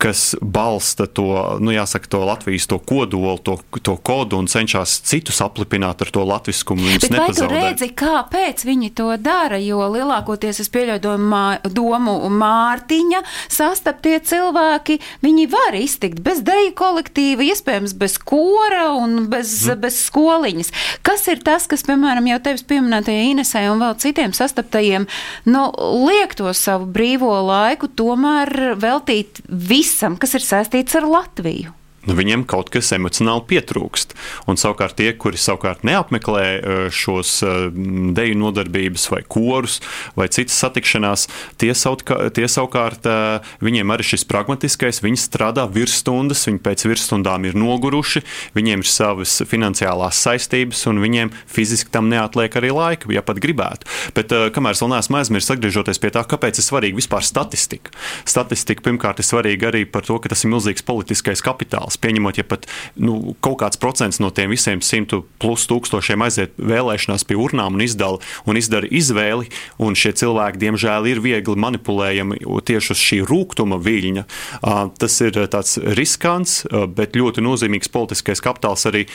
kas 0.00 0.34
balsta 0.40 1.04
to, 1.06 1.58
nu, 1.60 1.74
jāsaka, 1.74 2.08
to 2.08 2.20
Latvijas 2.24 2.64
to 2.66 2.78
kodolu, 2.80 3.36
to, 3.44 3.58
to 3.84 3.96
kodu 4.00 4.38
un 4.40 4.46
cenšas 4.48 4.94
citus 5.04 5.42
aplipināt 5.44 6.00
ar 6.00 6.08
to 6.14 6.24
latviskumu. 6.24 6.86
Bet 7.02 7.12
vai 7.12 7.26
tu 7.36 7.48
redzi, 7.50 7.90
kāpēc 7.92 8.64
viņi 8.64 8.88
to 8.96 9.10
dara? 9.20 9.58
Jo 9.60 9.84
lielākoties 9.92 10.62
es 10.64 10.72
pieļauju 10.72 11.68
domu 11.76 12.14
Mārtiņa 12.40 13.20
sastaptie 13.52 14.16
cilvēki, 14.24 14.96
viņi 15.20 15.44
var 15.52 15.76
iztikt 15.76 16.24
bez 16.24 16.40
deju 16.48 16.72
kolektīva, 16.80 17.44
iespējams 17.52 17.92
bez 18.00 18.16
kora 18.16 18.94
un 18.96 19.26
bez, 19.28 19.52
mm. 19.68 19.84
bez 19.84 20.00
skoliņas. 20.06 20.72
Kas 21.04 21.28
ir 21.28 21.44
tas, 21.44 21.68
kas, 21.68 21.84
piemēram, 21.84 22.30
jau 22.32 22.40
tevis 22.48 22.64
pieminētajai 22.72 23.34
Inesai 23.34 23.66
un 23.68 23.84
vēl 23.84 24.00
citiem 24.00 24.32
sastaptajiem, 24.36 25.04
nu, 25.52 25.68
liek 26.08 26.32
to 26.40 26.48
savu 26.56 26.88
brīvo 26.88 27.36
laiku 27.50 27.92
tomēr 28.00 28.78
veltīt 28.80 29.44
visu 29.44 29.89
visam, 29.90 30.16
kas 30.20 30.36
ir 30.38 30.46
saistīts 30.46 30.96
ar 30.98 31.08
Latviju 31.10 31.74
viņiem 32.08 32.46
kaut 32.48 32.70
kas 32.72 32.92
emocionāli 32.96 33.44
pietrūkst. 33.50 34.14
Un 34.48 34.58
savukārt 34.60 34.96
tie, 34.96 35.10
kuri 35.20 35.40
savukārt 35.40 35.84
neapmeklē 35.84 36.44
e, 36.44 36.76
šos 36.94 37.32
e, 37.44 37.52
deju 38.16 38.38
nodarbības 38.40 39.06
vai 39.12 39.20
korus 39.28 39.80
vai 40.16 40.30
citas 40.32 40.56
satikšanās, 40.62 41.26
tie, 41.60 41.72
sautka, 41.76 42.30
tie 42.34 42.48
savukārt 42.50 43.06
e, 43.08 43.16
viņiem 43.64 43.92
arī 43.92 44.06
šis 44.12 44.24
pragmatiskais, 44.28 45.02
viņi 45.04 45.20
strādā 45.20 45.66
virsstundas, 45.70 46.46
viņi 46.48 46.62
pēc 46.64 46.86
virsstundām 46.88 47.48
ir 47.48 47.58
noguruši, 47.60 48.24
viņiem 48.56 48.84
ir 48.84 48.90
savas 48.90 49.36
finansiālās 49.50 50.22
saistības 50.24 50.86
un 50.90 51.02
viņiem 51.04 51.34
fiziski 51.50 51.92
tam 51.92 52.08
neatliek 52.12 52.56
arī 52.56 52.72
laika, 52.74 53.12
ja 53.12 53.24
pat 53.26 53.42
gribētu. 53.42 53.88
Bet 54.16 54.32
kamēr 54.54 54.76
es 54.76 54.82
vēl 54.82 54.94
neesmu 54.94 55.20
aizmirsis, 55.20 55.52
atgriežoties 55.54 56.00
pie 56.00 56.12
tā, 56.14 56.24
kāpēc 56.28 56.60
ir 56.60 56.66
svarīga 56.66 57.00
vispār 57.00 57.26
statistika. 57.26 57.92
Statistika 58.28 58.84
pirmkārt 58.88 59.20
ir 59.20 59.28
svarīga 59.28 59.70
arī 59.70 59.84
par 59.88 60.06
to, 60.06 60.16
ka 60.22 60.32
tas 60.32 60.44
ir 60.44 60.52
milzīgs 60.54 60.86
politiskais 60.86 61.44
kapitāls 61.44 61.89
pieņemot, 62.00 62.40
ja 62.40 62.46
pat 62.46 62.66
nu, 63.00 63.34
kaut 63.42 63.60
kāds 63.62 63.80
procents 63.80 64.20
no 64.22 64.30
tiem 64.34 64.52
visiem 64.52 64.82
simtu 64.84 65.22
plus 65.42 65.66
tūkstošiem 65.70 66.22
aiziet 66.26 66.54
vēlēšanās 66.58 67.24
pie 67.28 67.38
urnām 67.40 67.78
un, 67.78 67.84
izdala, 67.84 68.20
un 68.46 68.58
izdara 68.60 68.88
izvēli, 68.90 69.50
un 69.82 69.96
šie 69.98 70.12
cilvēki, 70.20 70.60
diemžēl, 70.60 71.08
ir 71.10 71.22
viegli 71.24 71.56
manipulējami 71.60 72.40
tieši 72.66 72.94
uz 72.94 73.00
šī 73.00 73.20
rūkuma 73.28 73.80
viļņa. 73.82 74.24
Tas 75.00 75.18
ir 75.24 75.38
tāds 75.52 75.78
riskants, 75.98 76.60
bet 76.96 77.16
ļoti 77.18 77.44
nozīmīgs 77.44 77.90
politiskais 77.92 78.42
kapitāls 78.44 78.86
arī 78.90 79.06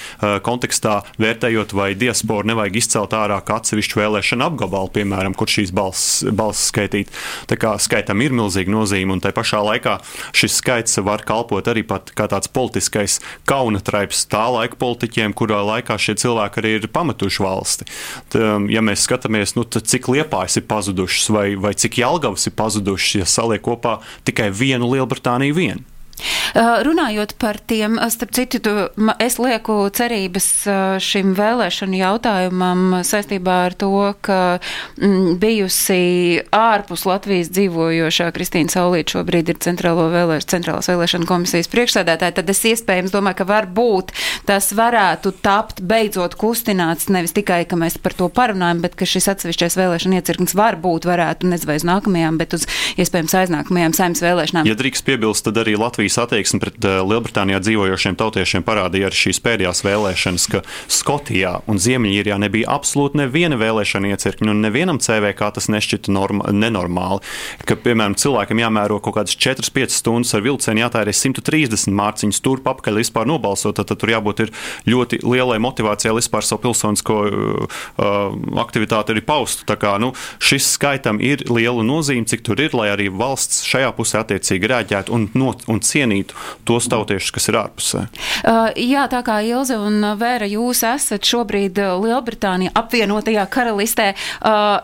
kontekstā, 0.45 1.01
vērtējot, 1.21 1.75
vai 1.77 1.91
diasporu 1.99 2.49
nevajag 2.51 2.79
izcelt 2.81 3.15
ārā 3.17 3.39
kā 3.45 3.59
atsevišķu 3.61 4.01
vēlēšanu 4.01 4.47
apgabalu, 4.49 4.91
piemēram, 4.95 5.35
kur 5.37 5.51
šīs 5.51 5.73
balss, 5.75 6.23
balss 6.35 6.69
skaitīt. 6.71 7.11
Tā 7.49 7.59
kā 7.59 7.75
skaitam 7.81 8.21
ir 8.25 8.35
milzīga 8.35 8.71
nozīme, 8.71 9.15
un 9.15 9.23
tai 9.23 9.33
pašā 9.35 9.61
laikā 9.65 9.97
šis 10.35 10.59
skaits 10.61 10.99
var 11.05 11.23
kalpot 11.27 11.67
arī 11.71 11.85
pat 11.87 12.11
kā 12.15 12.27
tāds 12.31 12.49
politiskais 12.51 12.64
politiskais 12.65 13.19
kaunatraips 13.49 14.25
tā 14.31 14.43
laika 14.57 14.77
politiķiem, 14.81 15.37
kurā 15.37 15.61
laikā 15.65 15.97
šie 16.01 16.17
cilvēki 16.25 16.61
arī 16.61 16.75
ir 16.79 16.91
pametuši 16.91 17.45
valsti. 17.45 17.89
Tā, 18.33 18.43
um, 18.57 18.69
ja 18.73 18.83
mēs 18.85 19.05
skatāmies, 19.07 19.55
nu, 19.57 19.65
cik 19.65 20.09
liepājas 20.11 20.59
ir 20.59 20.67
pazudušas 20.69 21.31
vai, 21.33 21.47
vai 21.55 21.75
cik 21.77 22.01
Jelgavas 22.01 22.49
ir 22.49 22.55
pazudušas, 22.57 23.19
ja 23.21 23.29
saliek 23.29 23.63
kopā 23.65 23.99
tikai 24.27 24.51
vienu 24.53 24.89
Lielbritāniju 24.91 25.57
vienu. 25.57 25.94
Uh, 26.55 26.79
runājot 26.87 27.33
par 27.35 27.57
tiem, 27.59 27.97
uh, 27.99 28.07
starp 28.07 28.31
citu, 28.35 28.61
tu, 28.63 28.71
es 29.19 29.35
lieku 29.41 29.75
cerības 29.91 30.47
uh, 30.69 30.75
šim 31.03 31.33
vēlēšanu 31.35 31.97
jautājumam 31.99 33.01
saistībā 33.03 33.55
ar 33.65 33.75
to, 33.75 33.91
ka 34.23 34.37
mm, 34.95 35.35
bijusi 35.41 36.39
ārpus 36.55 37.03
Latvijas 37.09 37.51
dzīvojošā 37.51 38.29
Kristīna 38.35 38.71
Saulīta 38.71 39.17
šobrīd 39.17 39.51
ir 39.51 39.59
Centrālo 39.65 40.07
vēlēš, 40.13 40.47
Centrālās 40.53 40.87
vēlēšana 40.87 41.27
komisijas 41.27 41.67
priekšsēdētāja, 41.73 42.37
tad 42.39 42.53
es 42.53 42.63
iespējams 42.71 43.11
domāju, 43.11 43.41
ka 43.41 43.49
varbūt 43.51 44.15
tas 44.47 44.71
varētu 44.75 45.35
tapt 45.43 45.83
beidzot 45.83 46.39
kustināts 46.39 47.11
nevis 47.11 47.35
tikai, 47.35 47.65
ka 47.67 47.75
mēs 47.79 47.99
par 47.99 48.15
to 48.15 48.31
parunājam, 48.31 48.79
bet 48.85 48.95
ka 48.95 49.09
šis 49.09 49.27
atsevišķais 49.35 49.75
vēlēšana 49.81 50.21
iecirknis 50.21 50.55
varbūt 50.55 51.09
varētu 51.11 51.51
nezinu 51.51 51.75
uz 51.75 51.85
nākamajām, 51.87 52.39
bet 52.39 52.55
uz 52.55 52.67
iespējams 53.01 53.35
aiznākamajām 53.41 53.95
saimnes 53.97 54.23
vēlēšanām. 54.23 54.67
Ja 54.69 54.77
drīkst 54.77 55.05
piebilst, 55.07 55.47
tad 55.47 55.59
arī 55.59 55.75
Latvijas 55.79 56.04
Latvijas 56.05 56.21
attieksme 56.21 56.59
pret 56.61 56.85
Lielbritānijā 56.85 57.57
dzīvojošiem 57.63 58.15
tautiešiem 58.19 58.63
parādīja 58.65 59.07
arī 59.09 59.17
šīs 59.17 59.39
pēdējās 59.41 59.79
vēlēšanas, 59.81 60.43
ka 60.53 60.59
Skotijā 60.91 61.55
un 61.65 61.79
Ziemeļīrijā 61.81 62.35
nebija 62.43 62.75
absolūti 62.75 63.17
neviena 63.17 63.57
vēlēšana 63.57 64.11
iecirkņa, 64.13 64.51
un 64.53 64.61
nevienam 64.61 64.99
CVK 65.01 65.49
tas 65.55 65.67
nešķita 65.73 66.13
norma, 66.13 66.51
nenormāli. 66.53 67.23
Ka, 67.65 67.73
piemēram, 67.81 68.13
cilvēkam 68.21 68.61
jāmēro 68.61 68.99
kaut 69.01 69.17
kādas 69.17 69.33
4-5 69.33 69.95
stundas 69.97 70.35
ar 70.37 70.43
vilcienu, 70.45 70.83
jātērē 70.83 71.15
130 71.15 71.97
mārciņas 71.97 72.41
turp 72.45 72.69
apakaļ 72.69 73.01
vispār 73.01 73.25
nobalsot, 73.25 73.79
tad, 73.79 73.89
tad 73.89 74.03
tur 74.03 74.13
jābūt 74.13 74.45
ļoti 74.85 75.23
lielai 75.25 75.57
motivācijai 75.65 76.13
vispār 76.19 76.45
savu 76.45 76.67
pilsonisko 76.67 77.17
uh, 77.25 77.81
aktivitāti 78.61 79.15
arī 79.15 79.25
paust. 79.25 79.65
Tā 79.65 79.79
kā 79.81 79.95
nu, 79.97 80.13
šis 80.37 80.69
skaitam 80.77 81.17
ir 81.23 81.47
liela 81.49 81.81
nozīme, 81.81 82.29
cik 82.29 82.45
tur 82.45 82.61
ir, 82.61 82.77
lai 82.77 82.91
arī 82.93 83.09
valsts 83.09 83.65
šajā 83.65 83.89
pusē 83.97 84.21
attiecīgi 84.21 84.69
reaģētu 84.69 85.15
un, 85.15 85.29
not, 85.33 85.65
un 85.71 85.81
cienītu 85.95 86.37
tos 86.67 86.89
tautiešus, 86.91 87.33
kas 87.35 87.49
ir 87.51 87.59
ārpusē. 87.61 88.05
Uh, 88.43 88.69
jā, 88.79 89.07
tā 89.11 89.21
kā 89.25 89.39
Ilze 89.45 89.79
un 89.81 90.03
Vēra, 90.19 90.47
jūs 90.49 90.83
esat 90.87 91.25
šobrīd 91.27 91.79
Lielbritānijā 92.03 92.75
apvienotajā 92.75 93.47
karalistē. 93.51 94.11
Uh, 94.41 94.83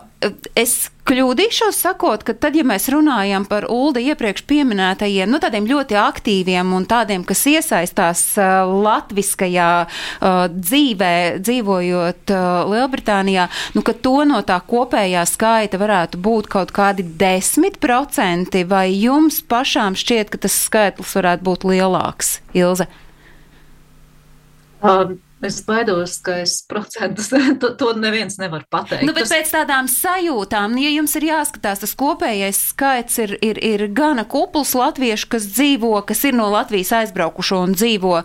es 0.58 0.91
kļūdīšos 1.08 1.78
sakot, 1.84 2.22
ka 2.26 2.34
tad, 2.38 2.56
ja 2.56 2.64
mēs 2.66 2.86
runājam 2.92 3.44
par 3.48 3.66
Ulda 3.72 4.00
iepriekš 4.02 4.44
pieminētajiem, 4.48 5.30
nu, 5.30 5.40
tādiem 5.42 5.66
ļoti 5.68 5.98
aktīviem 5.98 6.74
un 6.76 6.86
tādiem, 6.88 7.24
kas 7.26 7.42
iesaistās 7.50 8.22
uh, 8.38 8.70
latviskajā 8.84 9.70
uh, 9.86 10.44
dzīvē, 10.52 11.14
dzīvojot 11.42 12.34
uh, 12.34 12.44
Lielbritānijā, 12.70 13.48
nu, 13.76 13.84
ka 13.86 13.96
to 13.98 14.22
no 14.28 14.42
tā 14.46 14.60
kopējā 14.68 15.24
skaita 15.28 15.80
varētu 15.82 16.22
būt 16.22 16.50
kaut 16.52 16.74
kādi 16.76 17.06
10%, 17.06 18.62
vai 18.70 18.86
jums 18.94 19.42
pašām 19.42 19.98
šķiet, 19.98 20.32
ka 20.32 20.44
tas 20.46 20.62
skaitlis 20.68 21.18
varētu 21.18 21.48
būt 21.50 21.68
lielāks, 21.72 22.38
Ilze? 22.56 22.88
Um. 24.82 25.18
Es 25.42 25.58
baidos, 25.66 26.20
ka 26.22 26.36
es 26.44 26.60
procentus 26.70 27.32
to, 27.60 27.72
to 27.74 27.88
neviens 27.98 28.38
nevar 28.38 28.62
pateikt. 28.70 29.02
Nu, 29.02 29.10
bet 29.16 29.26
tas... 29.26 29.32
pēc 29.34 29.50
tādām 29.56 29.88
sajūtām, 29.90 30.76
ja 30.78 30.92
jums 30.94 31.16
ir 31.18 31.26
jāskatās, 31.32 31.82
tas 31.82 31.94
kopējais 31.98 32.60
skaits 32.70 33.18
ir, 33.24 33.34
ir, 33.42 33.58
ir 33.58 33.84
gana 33.90 34.22
kupls 34.22 34.76
latviešu, 34.78 35.26
kas 35.34 35.50
dzīvo, 35.50 35.96
kas 36.06 36.22
ir 36.30 36.38
no 36.38 36.46
Latvijas 36.52 36.94
aizbraukušo 37.00 37.58
un 37.66 37.74
dzīvo 37.74 38.14
o, 38.20 38.22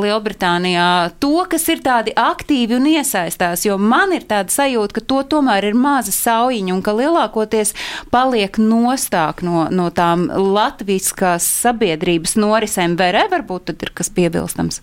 Lielbritānijā. 0.00 0.88
To, 1.20 1.44
kas 1.50 1.68
ir 1.72 1.84
tādi 1.84 2.16
aktīvi 2.16 2.80
un 2.80 2.88
iesaistās, 2.94 3.68
jo 3.68 3.76
man 3.76 4.16
ir 4.16 4.24
tāda 4.24 4.52
sajūta, 4.56 4.96
ka 4.96 5.04
to 5.12 5.22
tomēr 5.36 5.68
ir 5.68 5.76
maza 5.76 6.14
saujiņa 6.16 6.72
un 6.72 6.84
ka 6.86 6.96
lielākoties 6.96 7.76
paliek 8.08 8.56
nostāk 8.56 9.44
no, 9.44 9.66
no 9.68 9.90
tām 9.92 10.30
latviskās 10.32 11.44
sabiedrības 11.66 12.38
norisēm. 12.40 12.96
Vērē 12.96 13.28
varbūt 13.36 13.68
tad 13.68 13.84
ir 13.84 13.92
kas 13.92 14.08
piebilstams. 14.08 14.80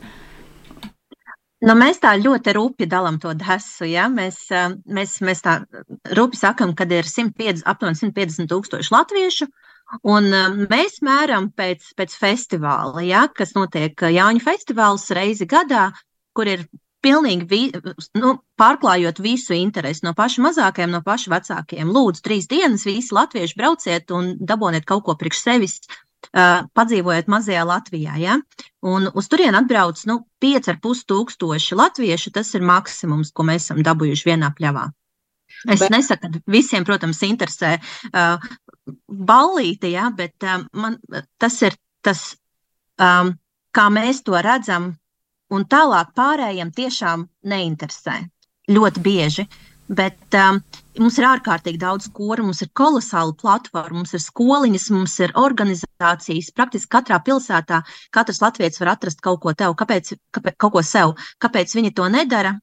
Nu, 1.64 1.76
mēs 1.80 2.02
tā 2.04 2.14
ļoti 2.20 2.54
rūpīgi 2.58 2.92
dalām 2.92 3.20
to 3.24 3.32
desu. 3.40 3.88
Ja? 3.88 4.10
Mēs, 4.12 4.46
mēs, 4.84 5.18
mēs 5.24 5.44
tā 5.46 5.60
rūpīgi 6.12 6.42
sakām, 6.42 6.74
ka 6.76 6.88
ir 6.92 7.08
105, 7.08 7.64
aptuveni 7.72 8.00
150 8.02 8.52
tūkstoši 8.52 8.92
latviešu. 8.92 9.48
Un 10.10 10.28
mēs 10.72 11.02
mēram 11.06 11.52
pēc, 11.56 11.92
pēc 12.00 12.16
festivāla, 12.18 13.04
ja, 13.06 13.28
kas 13.36 13.54
notiek 13.54 14.00
Jāņu 14.16 14.42
festivāls 14.42 15.06
reizi 15.14 15.46
gadā, 15.50 15.92
kur 16.34 16.50
ir 16.50 16.64
pilnīgi 17.04 17.48
vi, 17.50 17.62
nu, 18.18 18.34
pārklājot 18.60 19.20
visu 19.22 19.56
interesi 19.58 20.06
no 20.08 20.14
paša 20.18 20.44
mazākajiem, 20.46 20.94
no 20.96 21.04
paša 21.06 21.34
vecākajiem. 21.36 21.92
Lūdzu, 21.94 22.24
trīs 22.26 22.48
dienas 22.52 22.88
visi 22.88 23.14
latvieši 23.16 23.60
brauciet 23.60 24.14
un 24.16 24.34
daboniet 24.40 24.88
kaut 24.90 25.04
ko 25.08 25.18
priekš 25.20 25.44
sevis 25.44 25.78
padzīvojot 26.32 27.30
mazajā 27.32 27.64
Latvijā. 27.68 28.16
Ja? 28.22 28.38
Un 28.86 29.10
uz 29.14 29.30
turieni 29.32 29.60
atbrauc 29.60 30.00
nu, 30.10 30.20
5,5 30.44 31.06
tūkstoši 31.10 31.78
latviešu. 31.80 32.34
Tas 32.36 32.54
ir 32.58 32.66
maksimums, 32.68 33.34
ko 33.36 33.46
mēs 33.48 33.68
esam 33.68 33.84
dabūjuši 33.86 34.30
vienā 34.32 34.54
pļavā. 34.58 34.88
Es 35.70 35.84
bet... 35.84 35.92
nesaku, 35.94 36.32
ka 36.32 36.42
visiem, 36.52 36.84
protams, 36.88 37.22
interesē 37.24 37.76
uh, 37.78 38.48
ballīte, 39.08 39.92
ja, 39.94 40.10
bet 40.16 40.44
uh, 40.44 40.64
man 40.76 40.98
tas 41.40 41.60
ir 41.64 41.78
tas, 42.04 42.34
um, 43.00 43.36
kā 43.76 43.86
mēs 43.94 44.24
to 44.28 44.36
redzam, 44.44 44.90
un 45.54 45.68
tālāk 45.70 46.12
pārējiem 46.18 46.74
tiešām 46.76 47.28
neinteresē. 47.48 48.18
Ļoti 48.74 49.04
bieži. 49.06 49.46
Uh, 49.46 49.73
Bet 49.92 50.36
um, 50.40 50.62
mums 51.04 51.18
ir 51.20 51.26
ārkārtīgi 51.28 51.80
daudz 51.82 52.08
koru, 52.16 52.46
mums 52.48 52.62
ir 52.64 52.70
kolosāla 52.80 53.34
platforma, 53.36 54.00
mums 54.00 54.14
ir 54.16 54.22
skoliņas, 54.24 54.86
mums 54.96 55.18
ir 55.20 55.34
organizācijas. 55.40 56.54
Praktiski 56.56 56.92
katrā 56.96 57.20
pilsētā 57.26 57.82
katrs 58.16 58.40
latviečs 58.42 58.80
var 58.80 58.94
atrast 58.94 59.20
kaut 59.26 59.42
ko 59.44 59.52
tev, 59.54 59.76
kāpēc, 59.76 60.14
kāpēc, 60.36 60.58
kaut 60.58 60.78
ko 60.78 60.86
sev. 60.88 61.18
Kāpēc 61.44 61.76
viņi 61.76 61.92
to 62.00 62.08
nedara? 62.14 62.56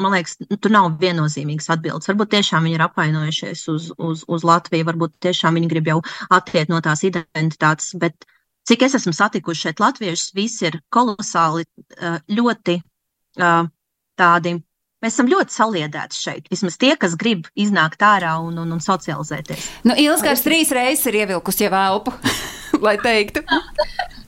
Man 0.00 0.16
liekas, 0.16 0.38
tur 0.56 0.72
nav 0.72 0.88
viennozīmīgas 1.02 1.68
atbildes. 1.76 2.08
Varbūt 2.08 2.32
tiešām 2.32 2.64
viņi 2.64 2.78
ir 2.78 2.86
apvainojušies 2.86 3.66
uz, 3.68 3.90
uz, 4.00 4.24
uz 4.24 4.46
Latviju, 4.48 4.88
varbūt 4.88 5.18
tiešām 5.28 5.60
viņi 5.60 5.68
grib 5.68 5.92
jau 5.92 5.98
attiekt 6.32 6.72
no 6.72 6.80
tās 6.80 7.04
identitātes. 7.04 7.92
Bet 8.00 8.24
cik 8.64 8.88
es 8.88 8.96
esmu 8.96 9.12
satikuši 9.12 9.68
šeit 9.68 9.84
latviešus, 9.84 10.32
visi 10.34 10.70
ir 10.70 10.80
kolosāli, 10.88 11.68
uh, 12.00 12.16
ļoti 12.32 12.80
uh, 12.80 13.68
tādi 14.16 14.56
Mēs 15.02 15.16
esam 15.16 15.26
ļoti 15.30 15.54
saliedēti 15.56 16.14
šeit. 16.14 16.46
Vismaz 16.52 16.78
tie, 16.78 16.92
kas 17.00 17.16
grib 17.18 17.48
iznākt 17.58 18.04
ārā 18.06 18.36
un, 18.44 18.54
un, 18.62 18.70
un 18.76 18.82
socializēties. 18.82 19.66
Nu, 19.88 19.96
Ilgars 19.98 20.44
trīs 20.44 20.70
reizes 20.74 21.08
ir 21.10 21.24
ievilkusi 21.24 21.66
jau 21.66 21.74
elpu, 21.74 22.14
lai 22.86 22.94
teiktu. 23.02 23.42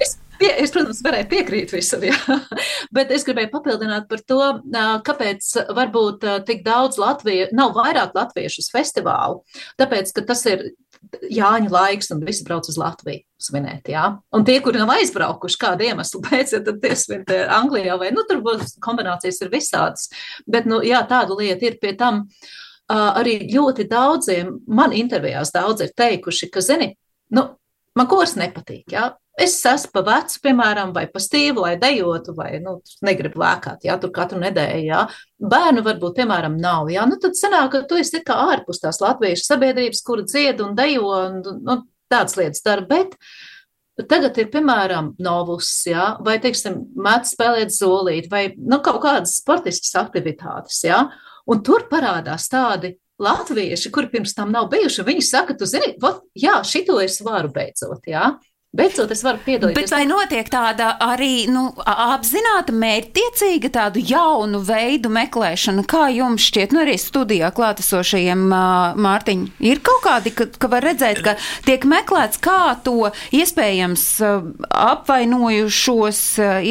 es, 0.02 0.16
pie, 0.40 0.50
es, 0.50 0.72
protams, 0.74 1.02
varēju 1.06 1.28
piekrīt 1.30 1.74
visam, 1.76 2.02
jā. 2.02 2.16
bet 2.96 3.14
es 3.14 3.22
gribēju 3.28 3.52
papildināt 3.52 4.08
par 4.10 4.24
to, 4.26 4.40
kāpēc 5.06 5.52
varbūt 5.78 6.26
tik 6.50 6.66
daudz 6.66 6.98
Latviju, 6.98 7.52
nav 7.54 7.76
vairāk 7.78 8.16
latviešu 8.18 8.66
festivālu. 8.74 9.44
Tāpēc, 9.78 10.10
ka 10.16 10.26
tas 10.32 10.42
ir 10.50 10.72
Jāņa 11.32 11.70
laiks, 11.72 12.10
un 12.14 12.22
visi 12.26 12.44
brauc 12.46 12.68
uz 12.70 12.78
Latviju 12.80 13.24
svinēt. 13.40 13.88
Jā? 13.92 14.06
Un 14.34 14.44
tie, 14.46 14.58
kuri 14.64 14.80
nav 14.80 14.94
aizbraukuši 14.96 15.60
kādu 15.60 15.88
iemeslu 15.88 16.22
pēc, 16.24 16.56
ja 16.56 16.60
tad 16.64 16.82
tie 16.82 16.94
svin 16.98 17.24
Anglijā 17.28 17.98
vai, 18.00 18.12
nu, 18.14 18.26
tur 18.28 18.42
būs 18.44 18.76
kombinācijas 18.84 19.42
ir 19.44 19.52
visādas. 19.52 20.10
Bet, 20.46 20.68
nu, 20.70 20.82
jā, 20.86 21.02
tāda 21.10 21.36
lieta 21.38 21.70
ir 21.70 21.80
pie 21.82 21.96
tam. 21.98 22.26
Uh, 22.84 23.14
arī 23.16 23.38
ļoti 23.48 23.86
daudziem, 23.88 24.58
man 24.68 24.92
intervijās 24.92 25.54
daudz 25.54 25.86
ir 25.86 25.94
teikuši, 25.96 26.50
ka, 26.52 26.60
zini, 26.60 26.90
nu, 27.32 27.46
man 27.96 28.08
kurs 28.10 28.34
nepatīk, 28.36 28.92
jā, 28.92 29.06
Es 29.34 29.56
esmu 29.66 29.90
pa 29.96 30.02
vecu, 30.06 30.36
piemēram, 30.44 30.92
vai 30.94 31.08
pa 31.10 31.18
stīvu, 31.18 31.64
lai 31.64 31.72
dejotu, 31.80 32.36
vai 32.36 32.60
nu, 32.62 32.76
negribu 33.02 33.40
lēkāt, 33.42 33.82
jā, 33.88 33.96
tur 33.98 34.12
katru 34.14 34.38
nedēļu. 34.38 34.84
Jā. 34.86 35.00
Bērnu 35.42 35.82
varbūt, 35.82 36.20
piemēram, 36.20 36.54
nav. 36.62 36.86
Jā, 36.94 37.02
nu, 37.10 37.18
tad 37.22 37.34
sanāk, 37.38 37.72
ka 37.72 37.80
tu 37.90 37.98
esi 37.98 38.22
kā 38.22 38.36
ārpus 38.52 38.78
tās 38.84 39.02
latviešu 39.02 39.48
sabiedrības, 39.48 40.04
kur 40.06 40.22
dzied 40.22 40.62
un 40.62 40.78
dejo 40.78 41.10
un 41.16 41.42
nu, 41.66 41.78
tādas 42.12 42.38
lietas 42.38 42.62
dara. 42.62 42.86
Bet 42.86 43.18
tagad 44.06 44.38
ir, 44.38 44.52
piemēram, 44.54 45.16
novus, 45.22 45.72
jā, 45.90 46.12
vai, 46.22 46.38
teiksim, 46.42 46.84
mēdz 46.94 47.34
spēlēt 47.34 47.74
zolīt, 47.74 48.30
vai 48.30 48.46
nu, 48.54 48.78
kaut 48.86 49.02
kādas 49.02 49.34
sportiskas 49.40 49.98
aktivitātes. 49.98 50.78
Jā. 50.86 51.08
Un 51.50 51.66
tur 51.66 51.88
parādās 51.90 52.46
tādi 52.52 52.94
latvieši, 53.22 53.90
kuri 53.94 54.14
pirms 54.14 54.34
tam 54.38 54.54
nav 54.54 54.70
bijuši. 54.70 55.04
Viņi 55.10 55.26
saka, 55.26 55.58
tu 55.58 55.66
zini, 55.66 55.96
vat, 56.02 56.22
jā, 56.38 56.60
šito 56.66 57.02
es 57.02 57.18
varu 57.26 57.50
beidzot. 57.54 58.06
Jā. 58.06 58.36
Beidzot, 58.74 59.12
es 59.14 59.20
varu 59.22 59.38
piedalīties. 59.44 59.84
Bet 59.86 59.92
vai 59.94 60.02
notiek 60.10 60.48
tāda 60.50 60.88
arī 61.04 61.44
nu, 61.46 61.68
apzināta, 61.78 62.74
mērķtiecīga 62.74 63.68
tādu 63.76 64.02
jaunu 64.02 64.58
veidu 64.66 65.12
meklēšana? 65.14 65.84
Kā 65.86 66.08
jums 66.10 66.42
šķiet, 66.48 66.74
nu 66.74 66.82
arī 66.82 66.96
studijā 66.98 67.52
klātesošajiem 67.54 68.42
Mārtiņ, 68.98 69.44
ir 69.62 69.78
kaut 69.84 70.02
kādi, 70.02 70.32
ka, 70.34 70.48
ka 70.58 70.70
var 70.72 70.82
redzēt, 70.88 71.20
ka 71.22 71.36
tiek 71.68 71.86
meklēts, 71.86 72.40
kā 72.42 72.74
to 72.82 73.12
iespējams 73.38 74.04
apvainojušos, 74.80 76.24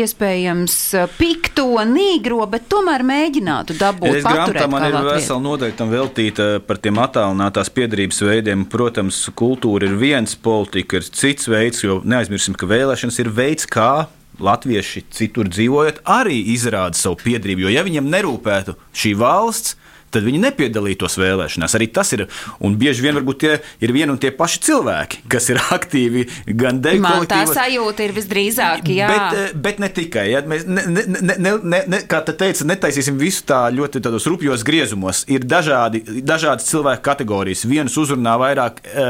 iespējams 0.03 0.77
pikto, 1.15 1.69
nīgro, 1.87 2.41
bet 2.51 2.67
tomēr 2.73 3.07
mēģinātu 3.07 3.79
dabūt. 3.79 4.19
Es 4.19 4.27
grāmatā 4.27 4.67
man 4.67 4.89
ir 4.89 4.99
vesela 5.07 5.71
tam 5.79 5.95
veltīta 5.95 6.59
par 6.67 6.83
tiem 6.83 6.99
attālinātās 6.99 7.71
piedarības 7.71 8.21
veidiem. 8.27 8.67
Protams, 8.67 9.23
kultūra 9.31 9.87
ir 9.87 9.95
viens, 10.03 10.35
politika 10.35 10.99
ir 10.99 11.07
cits 11.07 11.47
veids, 11.47 11.85
jo 11.87 11.92
jo 11.93 12.01
neaizmirsīsim, 12.03 12.57
ka 12.59 12.69
vēlēšanas 12.69 13.21
ir 13.23 13.31
veids, 13.33 13.69
kā 13.69 14.07
latvieši 14.41 15.05
citur 15.13 15.49
dzīvojot, 15.51 16.03
arī 16.09 16.39
izrāda 16.55 16.97
savu 16.97 17.21
piedarību. 17.21 17.67
Jo, 17.67 17.73
ja 17.77 17.85
viņiem 17.85 18.09
nerūpētu 18.11 18.75
šī 18.97 19.13
valsts, 19.19 19.77
tad 20.13 20.25
viņi 20.27 20.41
nepiedalītos 20.43 21.17
vēlēšanās. 21.17 21.75
Arī 21.77 21.87
tas 21.93 22.13
ir. 22.15 22.25
Un 22.63 22.75
bieži 22.79 23.05
vien 23.05 23.17
varbūt 23.17 23.39
tie 23.41 23.53
ir 23.83 23.93
vieni 23.95 24.13
un 24.13 24.19
tie 24.21 24.29
paši 24.35 24.61
cilvēki, 24.67 25.23
kas 25.31 25.49
ir 25.49 25.61
aktīvi 25.77 26.25
gan 26.59 26.81
dēļ. 26.83 26.99
Man 27.03 27.27
tā 27.29 27.43
sajūta 27.49 28.05
ir 28.05 28.15
visdrīzāk, 28.17 28.91
jā. 28.93 29.09
Bet, 29.09 29.39
eh, 29.39 29.55
bet 29.65 29.81
ne 29.83 29.89
tikai. 29.93 30.27
Ja, 30.33 30.43
mēs, 30.49 30.67
ne, 30.69 30.85
ne, 30.89 31.05
ne, 31.09 31.37
ne, 31.37 31.55
ne, 31.63 31.81
ne, 31.95 32.01
kā 32.09 32.21
te 32.25 32.35
teica, 32.37 32.67
netaisīsim 32.69 33.17
visu 33.21 33.45
tā 33.49 33.63
ļoti 33.73 34.03
tādos 34.03 34.27
rupjos 34.29 34.65
griezumos. 34.67 35.23
Ir 35.33 35.47
dažādi, 35.49 36.03
dažādas 36.21 36.69
cilvēku 36.69 37.05
kategorijas. 37.09 37.65
Vienus 37.69 37.97
uzrunā 38.01 38.37
vairāk. 38.41 38.83
E, 38.85 39.09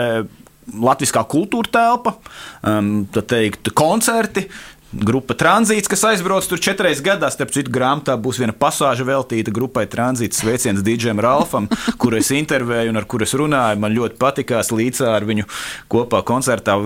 latviskā 0.72 1.24
kultūra 1.30 1.72
telpa, 1.74 2.16
um, 2.68 2.94
teikt, 3.14 3.74
koncerti, 3.78 4.46
grupa 4.94 5.36
Tranzīts, 5.38 5.90
kas 5.90 6.04
aizbrauc 6.08 6.46
tur 6.48 6.62
četras 6.62 7.02
gadā. 7.04 7.30
Starp 7.34 7.54
citu, 7.56 7.72
grāmatā 7.74 8.16
būs 8.20 8.40
viena 8.42 8.54
pasāža 8.56 9.06
veltīta 9.08 9.54
grupai 9.54 9.86
Tranzīts. 9.90 10.42
Sveiciens 10.44 10.84
Digam 10.86 11.22
Ralfam, 11.24 11.68
kuru 12.02 12.20
es 12.20 12.30
intervēju 12.36 12.94
un 12.94 13.00
ar 13.02 13.08
kuru 13.10 13.28
es 13.28 13.34
runāju. 13.38 13.82
Man 13.82 13.96
ļoti 13.96 14.20
patikās 14.22 14.72
līdzā 14.74 15.14
ar 15.18 15.28
viņu 15.28 15.48
kopā 15.92 16.24
koncertā 16.28 16.78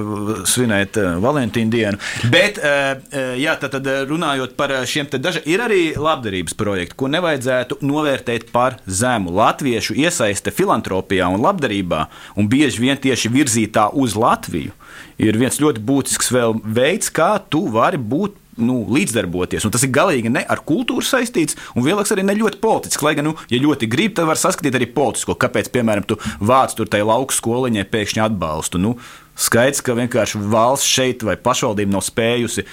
svinēt 0.47 0.99
uh, 1.01 1.18
Valentīnu 1.24 1.74
dienu. 1.74 2.01
Bet, 2.32 2.62
uh, 2.62 3.36
jā, 3.39 3.58
tad, 3.62 3.78
tad 3.78 3.91
runājot 4.10 4.55
par 4.60 4.74
šiem 4.88 5.12
te 5.12 5.22
dažiem, 5.22 5.47
ir 5.49 5.66
arī 5.66 5.82
labdarības 5.97 6.58
projekti, 6.58 6.97
ko 6.99 7.12
nevajadzētu 7.12 7.82
novērtēt 7.86 8.49
par 8.55 8.80
zemu. 8.88 9.34
Latviešu 9.38 9.97
iesaiste 9.97 10.53
filantropijā 10.55 11.30
un 11.34 11.43
labdarībā, 11.43 12.05
un 12.39 12.49
bieži 12.51 12.86
vien 12.88 12.99
tieši 13.01 13.34
virzītā 13.34 13.89
uz 13.97 14.16
Latviju 14.18 14.76
ir 15.22 15.38
viens 15.39 15.58
ļoti 15.62 15.82
būtisks 15.84 16.32
veids, 16.64 17.10
kā 17.14 17.38
tu 17.49 17.66
vari 17.74 17.97
būt 17.98 18.36
nu, 18.58 18.80
līdzdarboties. 18.89 19.66
Un 19.68 19.74
tas 19.74 19.84
ir 19.86 19.93
galīgi 19.93 20.32
ne 20.34 20.43
ar 20.50 20.64
kultūru 20.68 21.06
saistīts, 21.06 21.58
un 21.76 21.86
vienlaikus 21.86 22.14
arī 22.16 22.26
ne 22.26 22.38
ļoti 22.39 22.62
politisks. 22.64 23.04
Lai 23.06 23.14
gan, 23.18 23.30
nu, 23.30 23.36
ja 23.54 23.62
ļoti 23.62 23.89
grib, 23.91 24.16
tad 24.18 24.30
var 24.30 24.39
saskatīt 24.41 24.78
arī 24.78 24.89
politisko. 24.93 25.38
Kāpēc, 25.39 25.70
piemēram, 25.74 26.08
tu 26.10 26.20
vāc 26.41 26.74
tur 26.78 26.89
tai 26.89 27.04
lauku 27.06 27.36
skoliņai 27.38 27.86
pēkšņi 27.91 28.24
atbalstu? 28.26 28.82
Nu, 28.82 28.95
skaidrs, 29.38 29.84
ka 29.86 29.98
vienkārši 29.98 30.41
valsts 30.50 30.89
šeit 30.89 31.26
vai 31.28 31.38
pašvaldība 31.41 31.98
nav 31.98 32.06
spējusi 32.08 32.66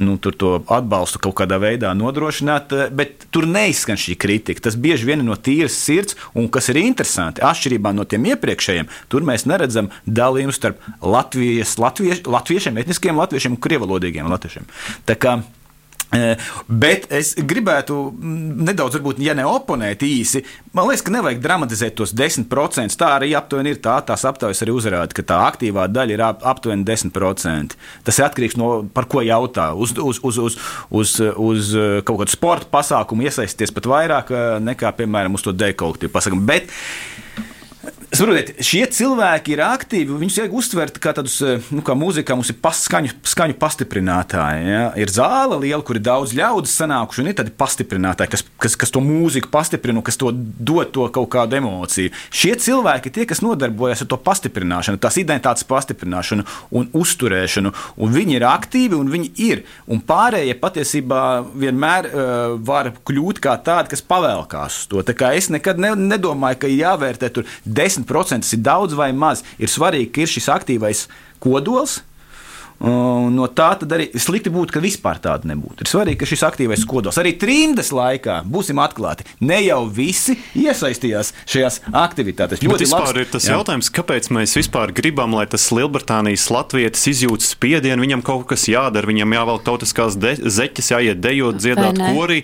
nu, 0.00 0.16
to 0.18 0.52
atbalstu 0.72 1.20
kaut 1.22 1.36
kādā 1.42 1.60
veidā 1.60 1.92
nodrošināt, 1.96 2.72
eh, 2.72 2.90
bet 2.90 3.26
tur 3.30 3.46
neizskan 3.46 4.00
šī 4.00 4.16
kritika. 4.20 4.64
Tas 4.66 4.76
bieži 4.76 5.06
vien 5.06 5.20
ir 5.20 5.28
no 5.28 5.36
tīras 5.36 5.76
sirds, 5.76 6.16
un 6.34 6.48
kas 6.48 6.68
ir 6.72 6.80
interesanti, 6.80 7.44
atšķirībā 7.44 7.94
no 7.94 8.04
tiem 8.04 8.24
iepriekšējiem, 8.32 8.88
tur 9.08 9.22
mēs 9.22 9.46
neredzam 9.46 9.90
dalījumu 10.08 10.56
starp 10.56 10.80
Latvijas, 11.02 11.76
latvieš, 11.78 12.24
latviešiem, 12.26 12.80
etniskiem 12.82 13.16
latviešiem 13.16 13.56
un 13.56 13.62
krievalodīgiem 13.62 14.28
latviešiem. 14.30 14.68
Tā 15.06 15.16
kā 15.20 15.42
bet 16.66 17.06
es 17.14 17.32
gribētu 17.38 17.96
nedaudz, 18.18 18.96
varbūt, 18.98 19.20
ja 19.22 19.34
ne 19.38 19.44
oponēt 19.46 20.02
īsi, 20.06 20.42
man 20.74 20.88
liekas, 20.88 21.04
ka 21.06 21.14
nevajag 21.14 21.42
dramatizēt 21.44 21.96
tos 22.00 22.14
10%. 22.16 22.96
Tā 23.00 23.12
arī 23.16 23.30
aptuveni 23.38 23.74
ir 23.74 23.80
tā, 23.84 23.96
tās 24.06 24.24
aptaujas 24.28 24.62
arī 24.64 24.74
uzrāda, 24.74 25.14
ka 25.14 25.24
tā 25.26 25.38
aktīvā 25.46 25.86
daļa 25.90 26.16
ir 26.16 26.24
aptuveni 26.26 26.86
10%. 26.88 27.78
Tas 28.06 28.18
ir 28.18 28.26
atkarīgs 28.26 28.58
no 28.60 28.72
par 28.94 29.06
ko 29.10 29.22
jautā. 29.26 29.70
Uz, 29.74 29.94
uz, 29.94 30.22
uz, 30.26 30.40
uz, 30.42 30.58
uz, 30.90 31.16
uz 31.36 31.72
kaut 32.06 32.24
kādu 32.24 32.34
sporta 32.34 32.70
pasākumu 32.74 33.28
iesaistīties 33.28 33.74
pat 33.76 33.90
vairāk 33.90 34.34
nekā, 34.66 34.94
piemēram, 34.98 35.38
uz 35.38 35.46
to 35.46 35.54
dekolektīvu 35.54 36.14
pasākumu. 36.14 36.46
Bet 36.50 36.74
Saprotiet, 38.10 38.56
šie 38.66 38.82
cilvēki 38.90 39.52
ir 39.54 39.60
aktīvi. 39.62 40.16
Viņus 40.18 40.40
vajag 40.40 40.54
uztvert 40.58 40.96
kā 40.98 41.12
tādus, 41.14 41.36
eh, 41.46 41.62
nu, 41.70 41.78
kā 41.86 41.94
mūzikā 41.94 42.34
mums 42.34 42.48
ir 42.50 42.56
paskaņu, 42.58 43.12
skaņu 43.22 43.54
pastiprinātāji. 43.54 44.64
Ja? 44.66 44.80
Ir 44.98 45.06
zāle 45.06 45.60
liela, 45.62 45.78
kur 45.86 45.94
ir 45.94 46.02
daudz 46.02 46.34
ļaudis 46.34 46.74
sanākuši, 46.74 47.22
un 47.22 47.28
ir 47.30 47.36
tādi 47.38 47.54
pastiprinātāji, 47.54 48.30
kas, 48.32 48.42
kas, 48.58 48.74
kas 48.74 48.90
to 48.90 48.98
mūziku 48.98 49.46
pastiprina, 49.46 50.02
kas 50.02 50.18
to 50.18 50.32
dod 50.34 50.90
to 50.90 51.06
kaut 51.08 51.30
kādu 51.30 51.54
emociju. 51.60 52.10
Šie 52.34 52.56
cilvēki 52.58 53.06
ir 53.06 53.14
tie, 53.14 53.26
kas 53.30 53.44
nodarbojas 53.46 54.02
ar 54.02 54.10
to 54.10 54.18
pastiprināšanu, 54.18 54.98
tās 54.98 55.14
identitātes 55.14 55.62
pastiprināšanu 55.70 56.44
un 56.72 56.90
uzturēšanu. 56.90 57.72
Un 57.96 58.10
viņi 58.10 58.40
ir 58.40 58.48
aktīvi, 58.50 58.98
un 58.98 59.06
viņi 59.06 59.32
ir. 59.38 59.62
Un 59.86 60.02
pārējie 60.02 60.58
patiesībā 60.58 61.22
vienmēr 61.54 62.10
uh, 62.10 62.58
var 62.58 62.90
kļūt 63.06 63.38
kā 63.38 63.54
tādi, 63.62 63.94
kas 63.94 64.02
pavēlkās 64.02 64.82
uz 64.82 64.90
to. 64.90 65.06
Tā 65.06 65.14
kā 65.14 65.30
es 65.38 65.46
nekad 65.46 65.78
ne, 65.78 65.94
nedomāju, 65.94 66.58
ka 66.58 66.66
ir 66.66 66.82
jāvērtē 66.82 67.30
tur 67.30 67.46
desmit 67.64 67.99
10% 68.04 68.54
ir 68.56 68.62
daudz 68.64 68.96
vai 68.98 69.10
maz. 69.12 69.44
Ir 69.58 69.70
svarīgi, 69.70 70.10
ka 70.14 70.24
ir 70.24 70.32
šis 70.32 70.48
aktīvais 70.52 71.06
kodols, 71.42 72.00
No 72.80 73.44
tā 73.52 73.74
tad 73.76 73.92
arī 73.92 74.06
slikti 74.16 74.48
būtu, 74.52 74.72
ka 74.72 74.80
vispār 74.80 75.18
tāda 75.20 75.50
nebūtu. 75.50 75.84
Ir 75.84 75.90
svarīgi, 75.90 76.16
ka 76.22 76.28
šis 76.28 76.44
aktīvais 76.48 76.86
kodols 76.88 77.18
arī 77.20 77.34
trījus 77.36 77.90
laikā, 77.92 78.38
būsim 78.48 78.80
atklāti, 78.80 79.26
ne 79.44 79.58
jau 79.66 79.82
visi 79.84 80.38
iesaistījās 80.56 81.34
šajās 81.44 81.80
aktivitātēs. 81.92 82.62
Ļoti 82.64 82.86
vispār 82.86 83.04
labs, 83.10 83.20
ir 83.20 83.28
tas 83.34 83.48
jā. 83.50 83.58
jautājums, 83.58 83.90
kāpēc 83.92 84.30
mēs 84.32 84.56
vispār 84.56 84.94
gribam, 84.96 85.36
lai 85.36 85.44
tas 85.50 85.68
Lielbritānijas 85.76 86.46
latvietis 86.54 87.04
izjūt 87.12 87.44
spiedienu, 87.44 88.00
viņam 88.06 88.24
kaut 88.24 88.46
kas 88.48 88.64
jādara, 88.70 89.10
viņam 89.10 89.36
jāvelk 89.36 89.66
tautiskās 89.68 90.16
zeķes, 90.16 90.90
jāiet 90.94 91.20
dejot, 91.20 91.60
dziedāt 91.60 92.00
korī. 92.00 92.40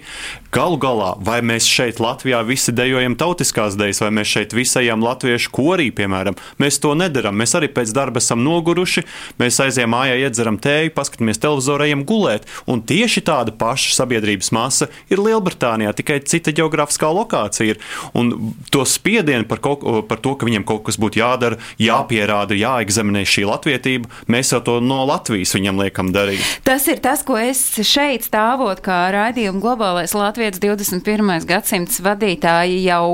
Galu 0.53 0.76
galā, 0.80 1.11
vai 1.20 1.43
mēs 1.45 1.66
šeit 1.68 1.99
Latvijā 2.01 2.39
visi 2.47 2.72
dejojam 2.72 3.16
tautiskās 3.18 3.74
dejas, 3.76 4.01
vai 4.01 4.12
mēs 4.20 4.30
šeit 4.30 4.55
visajām 4.57 5.03
latviešu 5.05 5.51
korī, 5.53 5.91
piemēram, 5.93 6.37
mēs 6.62 6.78
to 6.80 6.95
nedaram. 6.97 7.37
Mēs 7.37 7.53
arī 7.59 7.68
pēc 7.72 7.93
darba 7.97 8.22
esam 8.22 8.41
noguruši, 8.47 9.05
mēs 9.43 9.61
aizējām 9.66 9.93
mājā 9.93 10.16
iedzeram 10.27 10.59
tēju, 10.62 10.93
paskatāmies 10.97 11.41
televizorā, 11.43 11.89
ejam 11.89 12.05
gulēt. 12.09 12.47
Un 12.70 12.83
tieši 12.87 13.24
tāda 13.27 13.55
paša 13.57 13.95
sabiedrības 14.01 14.53
masa 14.57 14.91
ir 15.12 15.22
Lielbritānijā, 15.22 15.95
tikai 15.97 16.20
cita 16.27 16.55
geogrāfiskā 16.57 17.11
lokācija 17.14 17.74
ir. 17.74 17.83
Un 18.16 18.55
to 18.74 18.85
spiedienu 18.89 19.47
par, 19.49 19.62
kaut, 19.64 19.85
par 20.09 20.20
to, 20.22 20.35
ka 20.39 20.49
viņiem 20.49 20.66
kaut 20.68 20.85
kas 20.87 20.99
būtu 21.01 21.20
jādara, 21.20 21.61
jāpierāda, 21.81 22.57
jāeksaminē 22.59 23.24
šī 23.29 23.47
latvietība, 23.49 24.11
mēs 24.33 24.53
jau 24.55 24.62
to 24.66 24.79
no 24.85 25.03
Latvijas 25.07 25.55
viņam 25.57 25.81
liekam 25.83 26.12
darīt. 26.14 26.43
Tas 26.66 26.87
ir 26.91 27.01
tas, 27.05 27.22
ko 27.27 27.39
es 27.41 27.61
šeit 27.87 28.27
stāvot 28.27 28.81
kā 28.85 29.07
raidījuma 29.14 29.62
globālais 29.62 30.14
Latvijas 30.16 30.61
21. 30.62 31.47
gadsimts 31.47 32.01
vadītāji 32.05 32.83
jau, 32.87 33.07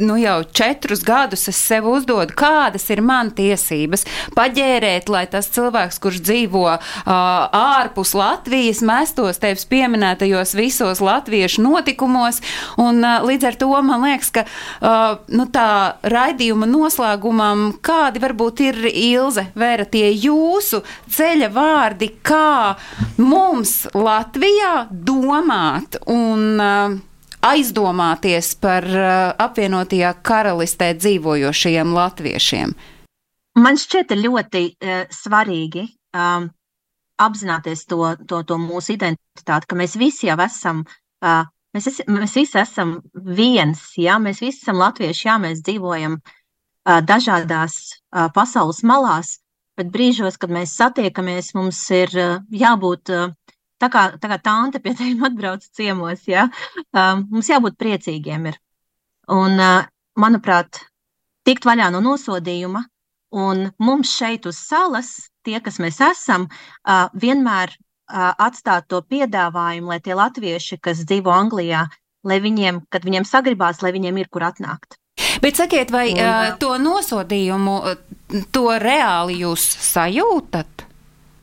nu, 0.00 0.18
jau 0.20 0.38
četrus 0.56 1.04
gadus 1.06 1.48
es 1.50 1.60
sev 1.60 1.88
uzdodu, 1.90 2.34
kādas 2.36 2.86
ir 2.92 3.02
man 3.04 3.32
tiesības 3.36 4.06
paģērēt, 4.36 5.10
lai 5.12 5.24
tas 5.30 5.48
cilvēks, 5.54 6.00
kurš 6.02 6.22
dzīvo 6.26 6.49
dzīvo 6.50 6.66
uh, 6.66 6.80
ārpus 7.06 8.14
Latvijas, 8.14 8.82
mestos 8.82 9.38
tevis 9.38 9.66
pieminētajos 9.70 10.54
visos 10.58 11.00
latviešu 11.00 11.62
notikumos. 11.62 12.40
Un, 12.78 13.02
uh, 13.04 13.22
līdz 13.24 13.46
ar 13.46 13.56
to 13.56 13.70
man 13.82 14.02
liekas, 14.02 14.30
ka 14.30 14.44
uh, 14.44 15.20
nu, 15.28 15.46
tā 15.46 15.96
raidījuma 16.02 16.66
noslēgumam, 16.66 17.78
kādi 17.80 18.20
varbūt 18.20 18.60
ir 18.60 18.80
Ilze, 18.90 19.46
Vēra, 19.54 19.84
tie 19.84 20.10
jūsu 20.12 20.82
ceļa 21.10 21.50
vārdi, 21.52 22.10
kā 22.22 22.76
mums 23.18 23.86
Latvijā 23.94 24.88
domāt 24.90 26.00
un 26.06 26.60
uh, 26.60 26.98
aizdomāties 27.46 28.54
par 28.60 28.84
uh, 28.84 29.10
apvienotajā 29.38 30.14
karalistē 30.22 30.92
dzīvojošajiem 30.98 31.94
latviešiem? 31.96 32.74
Man 33.60 33.76
šķiet 33.80 34.14
ļoti 34.14 34.66
uh, 34.70 35.02
svarīgi 35.10 35.88
um, 36.16 36.50
apzināties 37.20 37.86
to, 37.90 38.02
to, 38.26 38.42
to 38.48 38.58
mūsu 38.60 38.96
identitāti, 38.96 39.68
ka 39.68 39.78
mēs 39.78 39.96
visi 40.00 40.30
jau 40.30 40.38
esam. 40.44 40.84
Uh, 41.20 41.44
Mēs, 41.70 41.86
es, 41.86 41.98
mēs 42.10 42.32
visi 42.34 42.58
esam 42.58 42.96
viens, 43.14 43.82
jā, 43.94 44.16
mēs 44.18 44.40
visi 44.42 44.58
esam 44.58 44.80
latvieši, 44.80 45.26
jā, 45.28 45.36
mēs 45.38 45.60
dzīvojam 45.62 46.16
uh, 46.18 46.96
dažādās 47.06 47.76
uh, 47.92 48.26
pasaules 48.34 48.80
malās, 48.82 49.36
bet 49.78 49.92
brīžos, 49.94 50.38
kad 50.42 50.50
mēs 50.50 50.74
satiekamies, 50.80 51.52
mums 51.54 51.84
ir 51.94 52.16
uh, 52.18 52.32
jābūt 52.50 53.12
uh, 53.14 53.30
tā 53.78 53.90
kā, 53.94 54.02
tā 54.18 54.32
kā 54.32 54.40
tante 54.42 54.82
pie 54.82 54.96
tiem 54.98 55.22
atbrauc 55.30 55.62
ciemos, 55.78 56.26
jā, 56.26 56.48
uh, 56.50 57.22
mums 57.22 57.52
jābūt 57.54 57.78
priecīgiem 57.78 58.50
ir. 58.50 58.58
Un, 59.30 59.54
uh, 59.62 59.86
manuprāt, 60.18 60.82
tikt 61.46 61.70
vaļā 61.70 61.92
no 61.94 62.02
nosodījuma 62.02 62.82
un 63.30 63.68
mums 63.78 64.10
šeit 64.18 64.50
uz 64.50 64.58
salas 64.58 65.29
tie, 65.46 65.58
kas 65.64 65.80
mēs 65.82 66.00
esam, 66.04 66.48
vienmēr 67.14 67.74
atstāt 68.10 68.88
to 68.90 69.02
piedāvājumu, 69.06 69.92
lai 69.92 70.00
tie 70.02 70.16
latvieši, 70.18 70.80
kas 70.82 71.04
dzīvo 71.06 71.30
Anglijā, 71.34 71.86
lai 72.26 72.40
viņiem, 72.42 72.84
kad 72.90 73.06
viņiem 73.06 73.26
sagribās, 73.28 73.82
lai 73.84 73.92
viņiem 73.96 74.18
ir 74.20 74.30
kur 74.32 74.44
atnākt. 74.50 74.98
Bet 75.40 75.56
sakiet, 75.56 75.90
vai 75.92 76.10
Un, 76.12 76.56
to 76.60 76.74
nosodījumu, 76.80 77.76
to 78.52 78.66
reāli 78.80 79.40
jūs 79.42 79.62
sajūtat? 79.84 80.86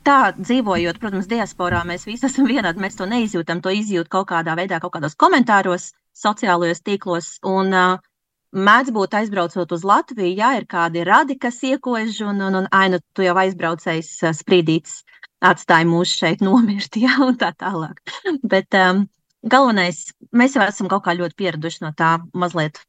Tā 0.08 0.20
dzīvojot, 0.38 1.00
protams, 1.02 1.28
diasporā 1.28 1.82
mēs 1.88 2.06
visi 2.08 2.28
esam 2.30 2.48
vienādi. 2.48 2.80
Mēs 2.80 2.96
to 3.00 3.08
neizjūtam, 3.10 3.62
to 3.62 3.74
izjūt 3.76 4.08
kaut 4.12 4.30
kādā 4.30 4.56
veidā, 4.56 4.80
kaut 4.80 4.96
kādos 4.96 5.18
komentāros, 5.20 5.92
sociālajos 6.16 6.84
tīklos. 6.86 7.34
Un, 7.46 7.74
uh, 7.76 8.14
mēdz 8.56 8.94
būt 8.96 9.16
aizbraucot 9.20 9.72
uz 9.76 9.84
Latviju, 9.88 10.38
jā, 10.40 10.54
ir 10.60 10.68
kādi 10.70 11.04
radi, 11.08 11.38
kas 11.40 11.60
iekož, 11.64 12.22
un, 12.28 12.42
un, 12.48 12.62
un 12.62 12.70
ainu 12.72 13.00
tu 13.16 13.26
jau 13.26 13.36
aizbraucējs 13.42 14.12
sprīdīts, 14.40 15.02
atstāja 15.44 15.88
mūs 15.90 16.16
šeit 16.18 16.44
nomirt, 16.46 16.98
jā, 17.06 17.14
un 17.24 17.38
tā 17.40 17.52
tālāk. 17.58 18.02
Bet 18.44 18.74
um, 18.78 19.06
galvenais, 19.44 20.08
mēs 20.32 20.58
jau 20.58 20.66
esam 20.66 20.90
kaut 20.92 21.06
kā 21.06 21.18
ļoti 21.18 21.38
pieraduši 21.44 21.84
no 21.86 21.94
tā 21.98 22.18
mazliet 22.34 22.82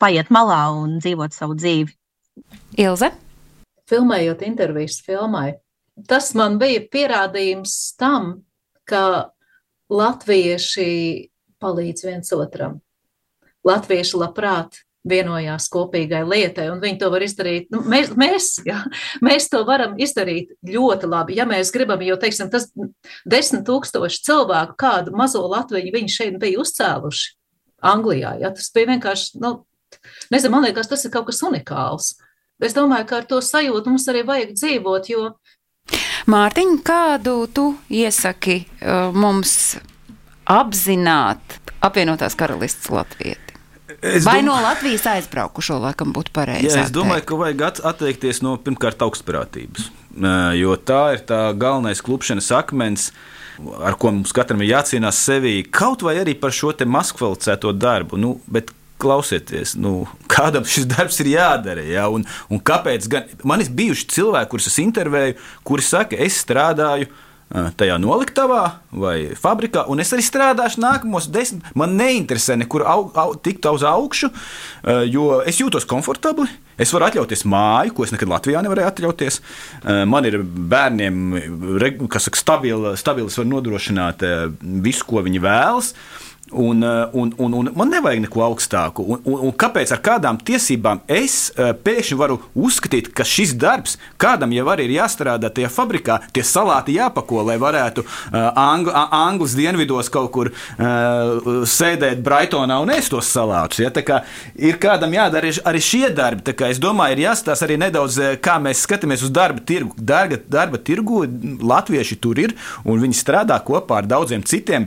paiet 0.00 0.32
malā 0.32 0.66
un 0.76 0.98
dzīvot 1.00 1.36
savu 1.36 1.56
dzīvi. 1.56 1.94
Ilze? 2.80 3.12
Filmējot 3.86 4.42
intervijas 4.44 4.98
filmai, 5.06 5.54
tas 6.10 6.32
man 6.36 6.58
bija 6.60 6.82
pierādījums 6.92 7.94
tam, 8.00 8.42
ka 8.86 9.30
latvieši 9.88 10.90
palīdz 11.62 12.04
viens 12.08 12.34
otram. 12.34 12.80
Latvieši 13.66 14.18
labprāt 14.20 14.82
vienojās 15.08 15.68
kopīgai 15.72 16.22
lietai, 16.26 16.68
un 16.72 16.80
viņi 16.82 16.98
to 17.00 17.10
var 17.12 17.24
izdarīt. 17.24 17.70
Nu, 17.74 17.82
mēs, 17.86 18.12
mēs, 18.18 18.50
jā, 18.66 18.80
mēs 19.24 19.48
to 19.52 19.62
varam 19.68 19.96
izdarīt 20.02 20.54
ļoti 20.66 21.10
labi, 21.10 21.38
ja 21.38 21.46
mēs 21.48 21.72
gribam, 21.74 22.02
jo, 22.06 22.18
teiksim, 22.20 22.50
tas 22.52 22.68
desmit 23.28 23.66
tūkstoši 23.68 24.22
cilvēku, 24.26 24.76
kādu 24.80 25.14
mazo 25.16 25.44
Latviju 25.46 25.94
viņi 25.94 26.12
šeit 26.12 26.38
bija 26.42 26.60
uzcēluši 26.64 27.34
Anglijā, 27.86 28.36
jā, 28.40 28.52
tas 28.56 28.70
bija 28.74 28.92
vienkārši, 28.94 29.40
nu, 29.42 29.58
nezinu, 30.32 30.54
man 30.54 30.66
liekas, 30.66 30.88
tas 30.90 31.04
ir 31.06 31.12
kaut 31.14 31.28
kas 31.30 31.42
unikāls. 31.46 32.14
Es 32.62 32.72
domāju, 32.76 33.04
ka 33.08 33.20
ar 33.20 33.26
to 33.28 33.42
sajūtu 33.44 33.92
mums 33.92 34.06
arī 34.08 34.24
vajag 34.26 34.54
dzīvot, 34.56 35.10
jo. 35.12 35.26
Mārtiņ, 36.32 36.78
kādu 36.86 37.36
tu 37.52 37.66
iesaki 37.92 38.62
uh, 38.64 39.12
mums 39.14 39.76
apzināt 40.48 41.60
apvienotās 41.84 42.34
karalistas 42.38 42.90
Latviju? 42.90 43.45
Es 44.02 44.24
Vai 44.26 44.40
dom... 44.40 44.50
no 44.50 44.56
Latvijas 44.62 45.06
aizbraukušo 45.10 45.78
laikam 45.78 46.10
būtu 46.14 46.32
pareizi? 46.34 46.72
Jā, 46.72 46.86
es 46.86 46.92
domāju, 46.94 47.22
teikt. 47.22 47.28
ka 47.30 47.38
vajag 47.42 47.64
atteikties 47.92 48.42
no 48.42 48.56
pirmkārt 48.58 49.02
augstprātības, 49.06 49.90
jo 50.58 50.74
tā 50.82 51.02
ir 51.14 51.22
tā 51.28 51.40
galvenais 51.58 52.02
klupšanas 52.02 52.50
akmens. 52.58 53.10
Ar 53.56 53.94
ko 53.96 54.10
mums 54.12 54.34
katram 54.36 54.60
ir 54.60 54.74
jācīnās 54.74 55.16
sevī, 55.24 55.62
kaut 55.64 56.02
vai 56.04 56.18
arī 56.20 56.34
par 56.36 56.52
šo 56.52 56.74
maskvalificēto 56.76 57.70
darbu. 57.72 58.18
Nu, 58.20 58.34
bet 58.52 58.74
klausieties, 59.00 59.76
nu, 59.80 60.06
kādam 60.34 60.66
šis 60.68 60.88
darbs 60.90 61.20
ir 61.22 61.32
jādara. 61.36 61.84
Ja? 61.86 62.08
Un, 62.12 62.26
un 62.50 62.60
kāpēc? 62.60 63.08
Gan, 63.12 63.30
man 63.48 63.64
ir 63.64 63.70
bijuši 63.72 64.10
cilvēki, 64.12 64.50
kurus 64.52 64.68
es 64.72 64.76
intervēju, 64.82 65.38
kuri 65.64 65.86
saka, 65.86 66.18
es 66.26 66.42
strādāju 66.42 67.08
tajā 67.50 67.96
noliktavā 68.02 68.62
vai 68.90 69.16
fabrikā, 69.38 69.84
un 69.92 70.02
es 70.02 70.10
arī 70.14 70.24
strādāšu 70.26 70.80
nākamos 70.82 71.28
desmit. 71.30 71.66
Man 71.78 71.94
neinteresē 71.98 72.56
nekur 72.58 72.82
au, 72.82 73.06
au, 73.14 73.34
tikt 73.38 73.68
uz 73.70 73.84
augšu, 73.86 74.32
jo 75.12 75.28
es 75.46 75.60
jūtos 75.62 75.86
komfortabli. 75.88 76.48
Es 76.76 76.90
varu 76.92 77.06
atļauties 77.06 77.46
māju, 77.48 77.94
ko 77.96 78.04
es 78.04 78.12
nekad 78.12 78.28
Latvijā 78.28 78.60
nevarēju 78.66 78.90
atļauties. 78.90 79.38
Man 80.10 80.28
ir 80.28 80.42
bērniem, 80.42 81.22
kas 82.12 82.28
saka, 82.28 82.40
stabili, 82.42 82.92
stabili 83.00 83.32
var 83.32 83.48
nodrošināt 83.48 84.26
visu, 84.60 85.06
ko 85.08 85.22
viņi 85.24 85.40
vēlas. 85.46 85.94
Un, 86.50 86.82
eh, 86.82 87.08
un, 87.12 87.32
un, 87.36 87.52
un 87.52 87.70
man 87.74 87.88
nevajag 87.90 88.20
neko 88.22 88.42
augstāku. 88.46 89.02
Un, 89.02 89.22
un, 89.26 89.40
un 89.48 89.54
kāpēc 89.58 89.90
ar 89.90 89.98
kādām 89.98 90.36
tiesībām 90.46 91.00
es 91.10 91.48
uh, 91.50 91.72
pēkšņi 91.74 92.16
varu 92.20 92.36
uzskatīt, 92.54 93.08
ka 93.10 93.24
šis 93.26 93.56
darbs 93.58 93.96
kādam 94.22 94.52
jau 94.54 94.68
arī 94.70 94.84
ir 94.86 94.92
jāstrādā 95.00 95.50
tajā 95.50 95.66
fabrikā, 95.74 96.20
tie 96.30 96.44
salāti 96.46 96.94
jāpako, 97.00 97.40
lai 97.48 97.56
varētu 97.58 98.04
uh, 98.06 98.36
Angl 98.62 98.94
Anglas 98.94 99.56
dienvidos 99.58 100.06
kaut 100.14 100.30
kur 100.36 100.52
uh, 100.52 101.64
sēdēt 101.66 102.22
Brightonā 102.22 102.76
un 102.84 102.92
ēst 102.94 103.10
tos 103.16 103.32
salātus. 103.34 103.82
Ja? 103.82 103.90
Kā, 104.06 104.20
ir 104.54 104.78
kādam 104.82 105.16
jādara 105.16 105.50
arī 105.66 105.80
šie 105.82 106.12
darbi. 106.14 106.54
Es 106.68 106.78
domāju, 106.82 107.16
ir 107.16 107.24
jāstāsta 107.24 107.66
arī 107.66 107.80
nedaudz, 107.88 108.20
kā 108.44 108.60
mēs 108.62 108.84
skatāmies 108.86 109.26
uz 109.26 109.34
darba 109.34 109.64
tirgu. 109.66 109.98
Darba, 109.98 110.38
darba 110.46 110.78
tirgu 110.78 111.24
latvieši 111.58 112.20
tur 112.22 112.38
ir 112.38 112.54
un 112.86 113.02
viņi 113.02 113.18
strādā 113.18 113.58
kopā 113.66 114.04
ar 114.04 114.10
daudziem 114.14 114.46
citiem 114.46 114.86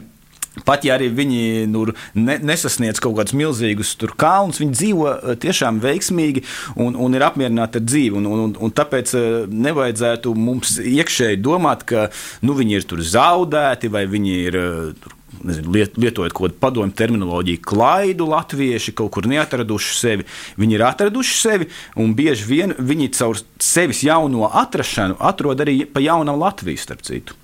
Pat 0.65 0.83
ja 0.85 0.95
arī 0.97 1.09
viņi 1.13 1.67
nu, 1.69 1.85
ne, 2.17 2.37
nesasniedz 2.41 2.99
kaut 3.03 3.15
kādus 3.19 3.35
milzīgus 3.37 3.93
kalnus, 4.19 4.59
viņi 4.61 4.75
dzīvo 4.75 5.11
eh, 5.11 5.37
tiešām 5.39 5.79
veiksmīgi 5.83 6.43
un, 6.81 6.97
un 6.97 7.15
ir 7.15 7.25
apmierināti 7.25 7.79
ar 7.79 7.85
dzīvi. 7.85 8.19
Un, 8.19 8.27
un, 8.47 8.57
un 8.57 8.73
tāpēc 8.75 9.13
eh, 9.17 9.29
nevajadzētu 9.67 10.33
mums 10.35 10.77
iekšēji 10.81 11.41
domāt, 11.45 11.85
ka 11.89 12.09
nu, 12.45 12.57
viņi 12.57 12.79
ir 12.79 13.07
zaudēti 13.13 13.93
vai 13.93 14.05
viņi 14.09 14.35
ir. 14.49 14.59
Eh, 14.59 15.15
nezinu, 15.45 15.71
liet, 15.71 15.93
lietojot 15.95 16.33
kaut 16.35 16.49
kādu 16.49 16.59
padomu 16.59 16.95
terminoloģiju, 16.99 17.61
klaidu 17.63 18.25
latvieši 18.27 18.91
kaut 18.97 19.13
kur 19.15 19.29
neatraduši 19.29 19.93
sevi. 19.95 20.25
Viņi 20.59 20.75
ir 20.75 20.83
atraduši 20.89 21.37
sevi, 21.37 21.69
un 22.01 22.15
bieži 22.17 22.49
vien 22.49 22.73
viņi 22.75 23.11
caur 23.15 23.39
sevis 23.61 24.01
jauno 24.03 24.49
atrašanu 24.49 25.19
atrod 25.31 25.61
arī 25.63 25.83
pa 25.87 26.03
jaunam 26.03 26.41
Latviju, 26.41 26.81
starp 26.81 27.05
citu. 27.07 27.37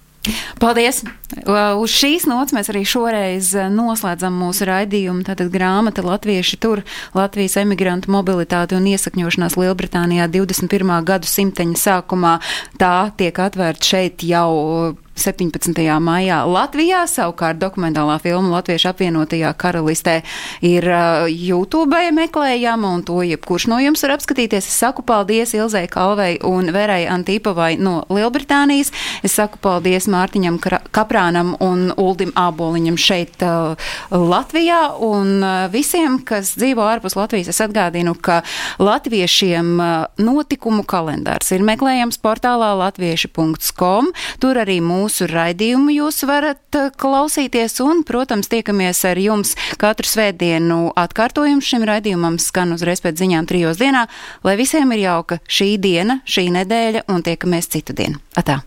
Paldies! 0.61 1.03
Uz 1.45 1.93
šīs 1.93 2.25
nots 2.29 2.53
mēs 2.55 2.69
arī 2.71 2.83
šoreiz 2.87 3.51
noslēdzam 3.73 4.35
mūsu 4.39 4.67
raidījumu. 4.69 5.25
Tātad 5.27 5.51
grāmata 5.53 6.05
Latvieši 6.05 6.59
tur- 6.61 6.83
Latvijas 7.19 7.57
emigrantu 7.61 8.13
mobilitāte 8.13 8.77
un 8.77 8.87
iesakņošanās 8.89 9.57
Lielbritānijā 9.59 10.29
21. 10.31 11.01
gadu 11.05 11.29
simteņa 11.29 11.81
sākumā. 11.81 12.39
Tā 12.77 13.11
tiek 13.17 13.35
atvērta 13.35 13.91
šeit 13.93 14.23
jau 14.23 14.95
17. 15.15 15.71
maijā 16.03 16.41
Latvijā. 16.45 17.05
Savukārt 17.09 17.57
dokumentālā 17.57 18.17
filma 18.21 18.57
Latviešu 18.57 18.89
apvienotajā 18.91 19.53
karalistē 19.57 20.19
ir 20.65 20.85
uh, 20.91 21.25
YouTube 21.31 21.95
meklējama, 22.15 22.91
un 22.97 23.03
to 23.07 23.21
jebkurš 23.25 23.69
no 23.71 23.79
jums 23.79 24.03
var 24.05 24.15
apskatīties. 24.17 24.67
Es 24.67 24.79
saku 24.83 25.05
paldies 25.07 25.55
Ilzai 25.55 25.85
Kalvei 25.91 26.37
un 26.45 26.69
Verai 26.75 27.05
Antīpavai 27.09 27.77
no 27.79 28.03
Lielbritānijas. 28.11 28.91
Es 29.25 29.37
saku 29.39 29.59
paldies 29.63 30.09
Mārtiņam 30.11 30.59
Kaprānam 30.93 31.55
un 31.63 31.87
Uldim 31.95 32.35
Āboliņam 32.35 32.99
šeit 32.99 33.41
uh, 33.45 33.89
Latvijā, 34.11 34.81
un 34.99 35.39
uh, 35.39 35.65
visiem, 35.73 36.19
kas 36.27 36.53
dzīvo 36.59 36.83
ārpus 36.85 37.17
Latvijas, 37.17 37.53
es 37.55 37.63
atgādinu, 37.63 38.17
ka 38.19 38.41
latviešiem 38.83 39.73
notikumu 40.21 40.83
kalendārs 40.87 41.49
ir 41.55 41.63
meklējams 41.65 42.19
portālā 42.21 42.73
latvieši.com. 42.83 44.11
Tur 44.43 44.59
arī 44.61 44.81
mūsu 44.83 45.04
mūsu 45.05 45.27
raidījumu 45.29 45.93
jūs 45.93 46.23
varat 46.25 46.77
eh, 46.77 46.89
klausīties 46.97 47.77
un, 47.85 48.01
protams, 48.07 48.49
tiekamies 48.49 49.03
ar 49.05 49.19
jums 49.21 49.53
katru 49.81 50.09
svētdienu 50.09 50.93
atkārtojumu 50.97 51.61
šim 51.61 51.85
raidījumam 51.85 52.39
skan 52.41 52.73
uzreiz 52.73 53.03
pēc 53.05 53.21
ziņām 53.21 53.45
trijos 53.49 53.77
dienā, 53.81 54.07
lai 54.45 54.55
visiem 54.57 54.93
ir 54.95 55.05
jauka 55.05 55.39
šī 55.45 55.75
diena, 55.81 56.21
šī 56.25 56.47
nedēļa 56.55 57.05
un 57.13 57.25
tiekamies 57.25 57.69
citu 57.75 57.93
dienu. 57.97 58.21
Atā! 58.39 58.63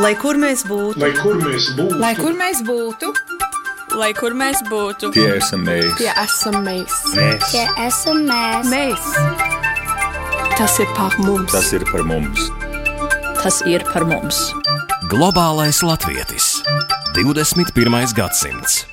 Lai 0.00 0.14
kur 0.16 0.38
mēs 0.40 0.64
būtu, 0.66 0.98
lai 1.02 1.12
kur 1.18 1.36
mēs 1.38 1.68
būtu, 1.76 1.98
lai 2.00 2.14
kur 2.16 2.32
mēs 2.34 2.62
būtu, 2.64 3.12
lai 4.00 4.10
kur 4.16 4.34
mēs 4.34 4.62
būtu, 4.70 5.12
tie 5.14 5.28
esam 5.36 5.66
mēs, 5.68 5.92
tie 6.00 6.10
esam 6.24 6.62
mēs, 6.64 6.96
mēs. 7.12 7.50
tie 7.52 7.66
esam 7.86 8.24
mēs. 8.26 8.72
mēs. 8.72 9.12
Tas 10.56 10.80
ir 10.80 10.88
par 10.96 11.14
mums, 11.20 11.52
tas 11.52 11.70
ir 11.76 11.84
par 11.92 12.08
mums, 12.08 12.48
tas 13.44 13.60
ir 13.68 13.84
par 13.92 14.08
mums. 14.08 14.48
Globālais 15.12 15.82
latvietis 15.84 16.62
21. 17.12 18.14
gadsimts. 18.16 18.91